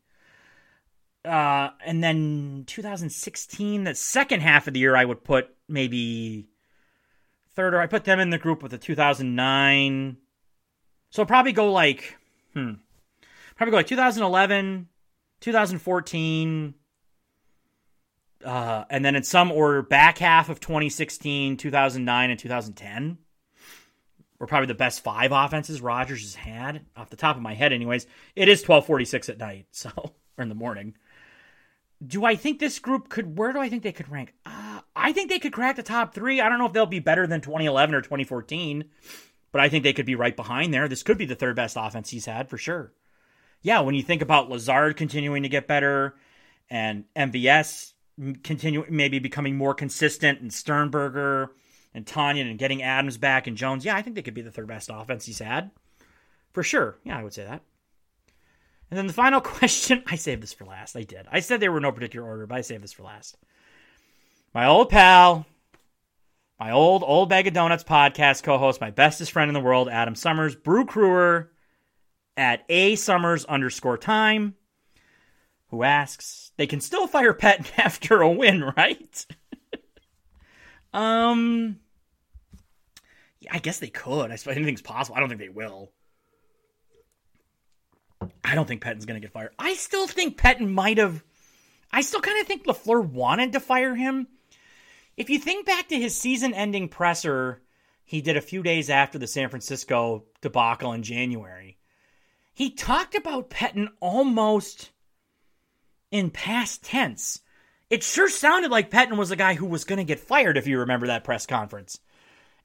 Uh, 1.28 1.72
and 1.84 2.02
then 2.02 2.64
2016, 2.66 3.84
the 3.84 3.94
second 3.94 4.40
half 4.40 4.66
of 4.66 4.72
the 4.72 4.80
year, 4.80 4.96
I 4.96 5.04
would 5.04 5.22
put 5.22 5.54
maybe 5.68 6.48
third, 7.54 7.74
or 7.74 7.80
I 7.80 7.86
put 7.86 8.04
them 8.04 8.18
in 8.18 8.30
the 8.30 8.38
group 8.38 8.62
with 8.62 8.70
the 8.70 8.78
2009. 8.78 10.16
So 11.10 11.24
probably 11.26 11.52
go 11.52 11.70
like, 11.70 12.16
hmm, 12.54 12.72
probably 13.56 13.72
go 13.72 13.76
like 13.76 13.86
2011, 13.86 14.88
2014, 15.40 16.74
uh, 18.44 18.84
and 18.88 19.04
then 19.04 19.14
in 19.14 19.22
some 19.22 19.52
order, 19.52 19.82
back 19.82 20.16
half 20.16 20.48
of 20.48 20.60
2016, 20.60 21.58
2009, 21.58 22.30
and 22.30 22.38
2010 22.38 23.18
were 24.38 24.46
probably 24.46 24.68
the 24.68 24.74
best 24.74 25.04
five 25.04 25.32
offenses 25.32 25.82
Rodgers 25.82 26.22
has 26.22 26.34
had 26.36 26.86
off 26.96 27.10
the 27.10 27.16
top 27.16 27.36
of 27.36 27.42
my 27.42 27.54
head. 27.54 27.72
Anyways, 27.72 28.06
it 28.34 28.48
is 28.48 28.62
12:46 28.62 29.28
at 29.28 29.38
night, 29.38 29.66
so 29.72 29.90
or 30.38 30.42
in 30.42 30.48
the 30.48 30.54
morning. 30.54 30.94
Do 32.04 32.24
I 32.24 32.36
think 32.36 32.58
this 32.58 32.78
group 32.78 33.08
could? 33.08 33.38
Where 33.38 33.52
do 33.52 33.58
I 33.58 33.68
think 33.68 33.82
they 33.82 33.92
could 33.92 34.10
rank? 34.10 34.34
Uh, 34.46 34.80
I 34.94 35.12
think 35.12 35.28
they 35.28 35.38
could 35.38 35.52
crack 35.52 35.76
the 35.76 35.82
top 35.82 36.14
three. 36.14 36.40
I 36.40 36.48
don't 36.48 36.58
know 36.58 36.66
if 36.66 36.72
they'll 36.72 36.86
be 36.86 37.00
better 37.00 37.26
than 37.26 37.40
2011 37.40 37.94
or 37.94 38.00
2014, 38.00 38.84
but 39.52 39.60
I 39.60 39.68
think 39.68 39.84
they 39.84 39.92
could 39.92 40.06
be 40.06 40.14
right 40.14 40.36
behind 40.36 40.72
there. 40.72 40.88
This 40.88 41.02
could 41.02 41.18
be 41.18 41.26
the 41.26 41.34
third 41.34 41.56
best 41.56 41.76
offense 41.78 42.10
he's 42.10 42.26
had 42.26 42.48
for 42.48 42.58
sure. 42.58 42.92
Yeah, 43.62 43.80
when 43.80 43.94
you 43.94 44.02
think 44.02 44.22
about 44.22 44.48
Lazard 44.48 44.96
continuing 44.96 45.42
to 45.42 45.48
get 45.48 45.66
better 45.66 46.14
and 46.70 47.04
MVS 47.16 47.92
continue 48.42 48.84
maybe 48.88 49.18
becoming 49.18 49.56
more 49.56 49.74
consistent 49.74 50.40
and 50.40 50.52
Sternberger 50.52 51.50
and 51.94 52.06
Tonyan 52.06 52.48
and 52.48 52.58
getting 52.58 52.82
Adams 52.82 53.16
back 53.16 53.46
and 53.46 53.56
Jones, 53.56 53.84
yeah, 53.84 53.96
I 53.96 54.02
think 54.02 54.14
they 54.14 54.22
could 54.22 54.34
be 54.34 54.42
the 54.42 54.52
third 54.52 54.68
best 54.68 54.90
offense 54.92 55.26
he's 55.26 55.40
had. 55.40 55.70
For 56.52 56.62
sure. 56.62 56.98
Yeah, 57.04 57.18
I 57.18 57.22
would 57.22 57.34
say 57.34 57.44
that. 57.44 57.62
And 58.90 58.98
then 58.98 59.06
the 59.06 59.12
final 59.12 59.40
question, 59.42 60.02
I 60.06 60.16
saved 60.16 60.42
this 60.42 60.52
for 60.52 60.64
last. 60.64 60.96
I 60.96 61.02
did. 61.02 61.26
I 61.30 61.40
said 61.40 61.60
they 61.60 61.68
were 61.68 61.80
no 61.80 61.92
particular 61.92 62.26
order, 62.26 62.46
but 62.46 62.56
I 62.56 62.60
saved 62.62 62.82
this 62.82 62.92
for 62.92 63.02
last. 63.02 63.36
My 64.54 64.66
old 64.66 64.88
pal, 64.88 65.46
my 66.58 66.72
old 66.72 67.04
old 67.06 67.28
bag 67.28 67.46
of 67.46 67.54
donuts 67.54 67.84
podcast 67.84 68.42
co-host, 68.42 68.80
my 68.80 68.90
bestest 68.90 69.30
friend 69.30 69.48
in 69.48 69.54
the 69.54 69.60
world, 69.60 69.88
Adam 69.88 70.14
Summers, 70.14 70.56
brew 70.56 70.86
crewer 70.86 71.52
at 72.36 72.64
a 72.68 72.96
Summers 72.96 73.44
underscore 73.44 73.98
time, 73.98 74.54
who 75.68 75.82
asks, 75.82 76.52
they 76.56 76.66
can 76.66 76.80
still 76.80 77.06
fire 77.06 77.34
Pettine 77.34 77.66
after 77.78 78.22
a 78.22 78.30
win, 78.30 78.72
right? 78.76 79.26
um, 80.94 81.78
yeah, 83.40 83.50
I 83.52 83.58
guess 83.58 83.78
they 83.78 83.88
could. 83.88 84.30
I 84.30 84.36
suppose 84.36 84.56
anything's 84.56 84.82
possible. 84.82 85.16
I 85.16 85.20
don't 85.20 85.28
think 85.28 85.40
they 85.40 85.48
will. 85.48 85.92
I 88.44 88.54
don't 88.54 88.66
think 88.66 88.82
Pettine's 88.82 89.06
going 89.06 89.20
to 89.20 89.24
get 89.24 89.32
fired. 89.32 89.52
I 89.58 89.74
still 89.74 90.06
think 90.06 90.38
Pettine 90.38 90.72
might 90.72 90.98
have. 90.98 91.22
I 91.92 92.00
still 92.00 92.20
kind 92.20 92.40
of 92.40 92.46
think 92.46 92.66
LaFleur 92.66 93.06
wanted 93.06 93.52
to 93.52 93.60
fire 93.60 93.94
him. 93.94 94.26
If 95.16 95.30
you 95.30 95.38
think 95.38 95.66
back 95.66 95.88
to 95.88 95.98
his 95.98 96.16
season 96.16 96.54
ending 96.54 96.88
presser 96.88 97.62
he 98.08 98.22
did 98.22 98.38
a 98.38 98.40
few 98.40 98.62
days 98.62 98.88
after 98.88 99.18
the 99.18 99.26
San 99.26 99.50
Francisco 99.50 100.24
debacle 100.40 100.94
in 100.94 101.02
January, 101.02 101.76
he 102.54 102.70
talked 102.70 103.14
about 103.14 103.50
Pettine 103.50 103.90
almost 104.00 104.92
in 106.10 106.30
past 106.30 106.82
tense. 106.82 107.40
It 107.90 108.02
sure 108.02 108.30
sounded 108.30 108.70
like 108.70 108.90
Pettine 108.90 109.18
was 109.18 109.30
a 109.30 109.36
guy 109.36 109.52
who 109.54 109.66
was 109.66 109.84
going 109.84 109.98
to 109.98 110.04
get 110.04 110.20
fired, 110.20 110.56
if 110.56 110.66
you 110.66 110.78
remember 110.78 111.08
that 111.08 111.22
press 111.22 111.44
conference. 111.44 112.00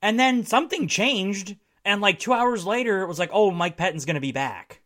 And 0.01 0.17
then 0.17 0.45
something 0.45 0.87
changed, 0.87 1.57
and 1.83 1.99
like 1.99 2.19
two 2.19 2.31
hours 2.31 2.65
later, 2.65 3.01
it 3.01 3.07
was 3.07 3.19
like, 3.19 3.31
oh, 3.33 3.51
Mike 3.51 3.75
Pettine's 3.75 4.05
going 4.05 4.15
to 4.15 4.21
be 4.21 4.31
back. 4.31 4.79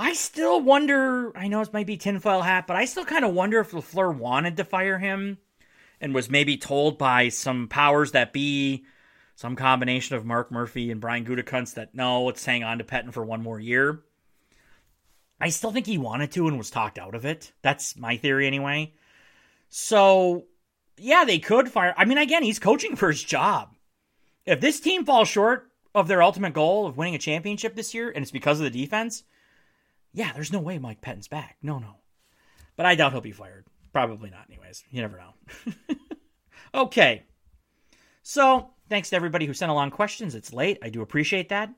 I 0.00 0.14
still 0.14 0.62
wonder. 0.62 1.30
I 1.36 1.48
know 1.48 1.60
it 1.60 1.74
might 1.74 1.86
be 1.86 1.98
tinfoil 1.98 2.40
hat, 2.40 2.66
but 2.66 2.74
I 2.74 2.86
still 2.86 3.04
kind 3.04 3.22
of 3.22 3.34
wonder 3.34 3.60
if 3.60 3.72
LaFleur 3.72 4.16
wanted 4.16 4.56
to 4.56 4.64
fire 4.64 4.98
him 4.98 5.36
and 6.00 6.14
was 6.14 6.30
maybe 6.30 6.56
told 6.56 6.96
by 6.96 7.28
some 7.28 7.68
powers 7.68 8.12
that 8.12 8.32
be, 8.32 8.86
some 9.36 9.56
combination 9.56 10.16
of 10.16 10.24
Mark 10.24 10.50
Murphy 10.50 10.90
and 10.90 11.02
Brian 11.02 11.26
Gutekunst 11.26 11.74
that 11.74 11.94
no, 11.94 12.24
let's 12.24 12.42
hang 12.42 12.64
on 12.64 12.78
to 12.78 12.84
Pettine 12.84 13.12
for 13.12 13.22
one 13.22 13.42
more 13.42 13.60
year. 13.60 14.00
I 15.38 15.50
still 15.50 15.70
think 15.70 15.84
he 15.84 15.98
wanted 15.98 16.32
to 16.32 16.48
and 16.48 16.56
was 16.56 16.70
talked 16.70 16.98
out 16.98 17.14
of 17.14 17.26
it. 17.26 17.52
That's 17.60 17.94
my 17.94 18.16
theory 18.16 18.46
anyway. 18.46 18.94
So, 19.68 20.46
yeah, 20.96 21.26
they 21.26 21.38
could 21.38 21.68
fire. 21.68 21.92
I 21.98 22.06
mean, 22.06 22.16
again, 22.16 22.42
he's 22.42 22.58
coaching 22.58 22.96
for 22.96 23.10
his 23.10 23.22
job. 23.22 23.74
If 24.46 24.62
this 24.62 24.80
team 24.80 25.04
falls 25.04 25.28
short 25.28 25.70
of 25.94 26.08
their 26.08 26.22
ultimate 26.22 26.54
goal 26.54 26.86
of 26.86 26.96
winning 26.96 27.16
a 27.16 27.18
championship 27.18 27.76
this 27.76 27.92
year 27.92 28.08
and 28.08 28.22
it's 28.22 28.30
because 28.30 28.60
of 28.60 28.64
the 28.64 28.70
defense, 28.70 29.24
yeah, 30.12 30.32
there's 30.32 30.52
no 30.52 30.60
way 30.60 30.78
Mike 30.78 31.00
Pettine's 31.00 31.28
back. 31.28 31.56
No, 31.62 31.78
no. 31.78 31.96
But 32.76 32.86
I 32.86 32.94
doubt 32.94 33.12
he'll 33.12 33.20
be 33.20 33.32
fired. 33.32 33.66
Probably 33.92 34.30
not, 34.30 34.46
anyways. 34.48 34.84
You 34.90 35.02
never 35.02 35.18
know. 35.18 35.96
okay. 36.74 37.24
So, 38.22 38.70
thanks 38.88 39.10
to 39.10 39.16
everybody 39.16 39.46
who 39.46 39.54
sent 39.54 39.70
along 39.70 39.90
questions. 39.90 40.34
It's 40.34 40.52
late. 40.52 40.78
I 40.82 40.88
do 40.88 41.02
appreciate 41.02 41.48
that. 41.48 41.70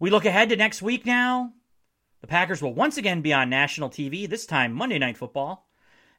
We 0.00 0.10
look 0.10 0.24
ahead 0.24 0.48
to 0.50 0.56
next 0.56 0.82
week 0.82 1.04
now. 1.04 1.52
The 2.20 2.26
Packers 2.26 2.62
will 2.62 2.74
once 2.74 2.96
again 2.96 3.20
be 3.20 3.32
on 3.32 3.48
national 3.50 3.90
TV, 3.90 4.28
this 4.28 4.46
time 4.46 4.72
Monday 4.72 4.98
Night 4.98 5.16
Football, 5.16 5.68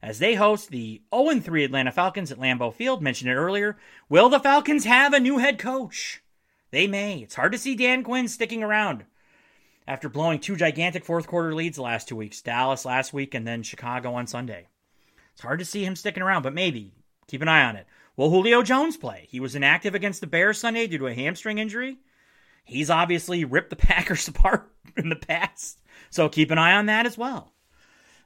as 0.01 0.19
they 0.19 0.35
host 0.35 0.69
the 0.69 1.01
0 1.13 1.39
3 1.39 1.63
Atlanta 1.65 1.91
Falcons 1.91 2.31
at 2.31 2.39
Lambeau 2.39 2.73
Field. 2.73 3.01
Mentioned 3.01 3.29
it 3.31 3.35
earlier. 3.35 3.77
Will 4.07 4.29
the 4.29 4.39
Falcons 4.39 4.85
have 4.85 5.13
a 5.13 5.19
new 5.19 5.37
head 5.37 5.59
coach? 5.59 6.21
They 6.71 6.87
may. 6.87 7.19
It's 7.19 7.35
hard 7.35 7.51
to 7.51 7.57
see 7.57 7.75
Dan 7.75 8.03
Quinn 8.03 8.27
sticking 8.27 8.63
around 8.63 9.05
after 9.89 10.07
blowing 10.07 10.39
two 10.39 10.55
gigantic 10.55 11.03
fourth 11.03 11.25
quarter 11.25 11.55
leads 11.55 11.77
the 11.77 11.81
last 11.81 12.07
two 12.07 12.15
weeks 12.15 12.43
Dallas 12.43 12.85
last 12.85 13.11
week 13.11 13.33
and 13.33 13.45
then 13.45 13.63
Chicago 13.63 14.13
on 14.13 14.27
Sunday. 14.27 14.67
It's 15.33 15.41
hard 15.41 15.57
to 15.59 15.65
see 15.65 15.83
him 15.83 15.95
sticking 15.95 16.21
around, 16.21 16.43
but 16.43 16.53
maybe. 16.53 16.93
Keep 17.27 17.41
an 17.41 17.47
eye 17.47 17.63
on 17.63 17.75
it. 17.75 17.87
Will 18.15 18.29
Julio 18.29 18.61
Jones 18.61 18.97
play? 18.97 19.25
He 19.31 19.39
was 19.39 19.55
inactive 19.55 19.95
against 19.95 20.21
the 20.21 20.27
Bears 20.27 20.59
Sunday 20.59 20.85
due 20.85 20.99
to 20.99 21.07
a 21.07 21.13
hamstring 21.15 21.57
injury. 21.57 21.97
He's 22.63 22.91
obviously 22.91 23.45
ripped 23.45 23.71
the 23.71 23.75
Packers 23.77 24.27
apart 24.27 24.71
in 24.95 25.09
the 25.09 25.15
past, 25.15 25.81
so 26.11 26.29
keep 26.29 26.51
an 26.51 26.59
eye 26.59 26.73
on 26.73 26.85
that 26.85 27.07
as 27.07 27.17
well. 27.17 27.51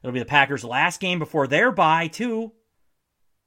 It'll 0.02 0.12
be 0.12 0.18
the 0.18 0.26
Packers' 0.26 0.64
last 0.64 1.00
game 1.00 1.18
before 1.18 1.46
their 1.46 1.72
bye, 1.72 2.08
too. 2.08 2.52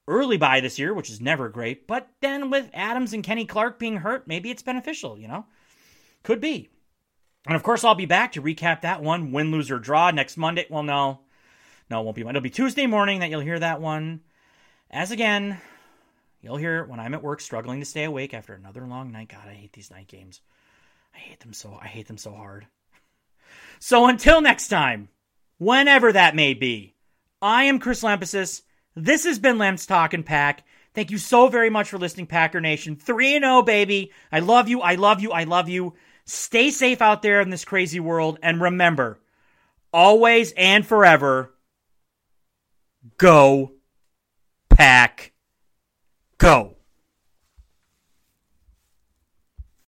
Early 0.07 0.38
bye 0.38 0.59
this 0.61 0.80
year, 0.80 0.91
which 0.91 1.11
is 1.11 1.22
never 1.22 1.49
great, 1.49 1.86
but 1.86 2.09
then 2.22 2.49
with 2.49 2.68
Adams 2.74 3.13
and 3.13 3.24
Kenny 3.24 3.45
Clark 3.45 3.78
being 3.78 3.97
hurt, 3.97 4.28
maybe 4.28 4.49
it's 4.49 4.63
beneficial, 4.63 5.20
you 5.20 5.28
know? 5.28 5.45
Could 6.24 6.41
be. 6.41 6.72
And 7.47 7.55
of 7.55 7.63
course, 7.63 7.83
I'll 7.83 7.95
be 7.95 8.05
back 8.05 8.33
to 8.33 8.41
recap 8.41 8.81
that 8.81 9.01
one 9.01 9.31
win, 9.31 9.51
lose, 9.51 9.71
or 9.71 9.79
draw 9.79 10.11
next 10.11 10.35
Monday. 10.35 10.65
Well, 10.69 10.83
no, 10.83 11.21
no, 11.89 12.01
it 12.01 12.03
won't 12.03 12.15
be. 12.15 12.23
Monday. 12.23 12.37
It'll 12.37 12.43
be 12.43 12.49
Tuesday 12.49 12.87
morning 12.87 13.19
that 13.19 13.29
you'll 13.29 13.39
hear 13.39 13.59
that 13.59 13.79
one. 13.79 14.21
As 14.91 15.11
again, 15.11 15.59
you'll 16.41 16.57
hear 16.57 16.79
it 16.79 16.89
when 16.89 16.99
I'm 16.99 17.13
at 17.13 17.23
work 17.23 17.39
struggling 17.39 17.79
to 17.79 17.85
stay 17.85 18.03
awake 18.03 18.33
after 18.33 18.53
another 18.53 18.85
long 18.85 19.11
night. 19.11 19.29
God, 19.29 19.47
I 19.47 19.53
hate 19.53 19.71
these 19.71 19.91
night 19.91 20.07
games. 20.07 20.41
I 21.15 21.19
hate 21.19 21.39
them 21.39 21.53
so. 21.53 21.79
I 21.81 21.87
hate 21.87 22.07
them 22.07 22.17
so 22.17 22.33
hard. 22.33 22.67
So 23.79 24.07
until 24.07 24.41
next 24.41 24.67
time, 24.67 25.07
whenever 25.57 26.11
that 26.11 26.35
may 26.35 26.53
be, 26.53 26.95
I 27.41 27.63
am 27.63 27.79
Chris 27.79 28.03
Lempesis. 28.03 28.61
This 28.95 29.23
has 29.23 29.39
been 29.39 29.57
Lemps 29.57 29.87
Talking 29.87 30.23
Pack. 30.23 30.65
Thank 30.93 31.11
you 31.11 31.17
so 31.17 31.47
very 31.47 31.69
much 31.69 31.89
for 31.89 31.97
listening, 31.97 32.25
Packer 32.25 32.59
Nation. 32.59 32.95
3 32.95 33.39
0, 33.39 33.61
baby. 33.61 34.11
I 34.31 34.39
love 34.39 34.67
you. 34.67 34.81
I 34.81 34.95
love 34.95 35.21
you. 35.21 35.31
I 35.31 35.43
love 35.43 35.69
you. 35.69 35.93
Stay 36.28 36.71
safe 36.71 37.01
out 37.01 37.21
there 37.21 37.39
in 37.39 37.49
this 37.49 37.65
crazy 37.65 38.01
world. 38.01 38.38
And 38.43 38.61
remember, 38.61 39.19
always 39.93 40.51
and 40.57 40.86
forever, 40.86 41.53
go, 43.17 43.71
pack, 44.69 45.32
go. 46.38 46.76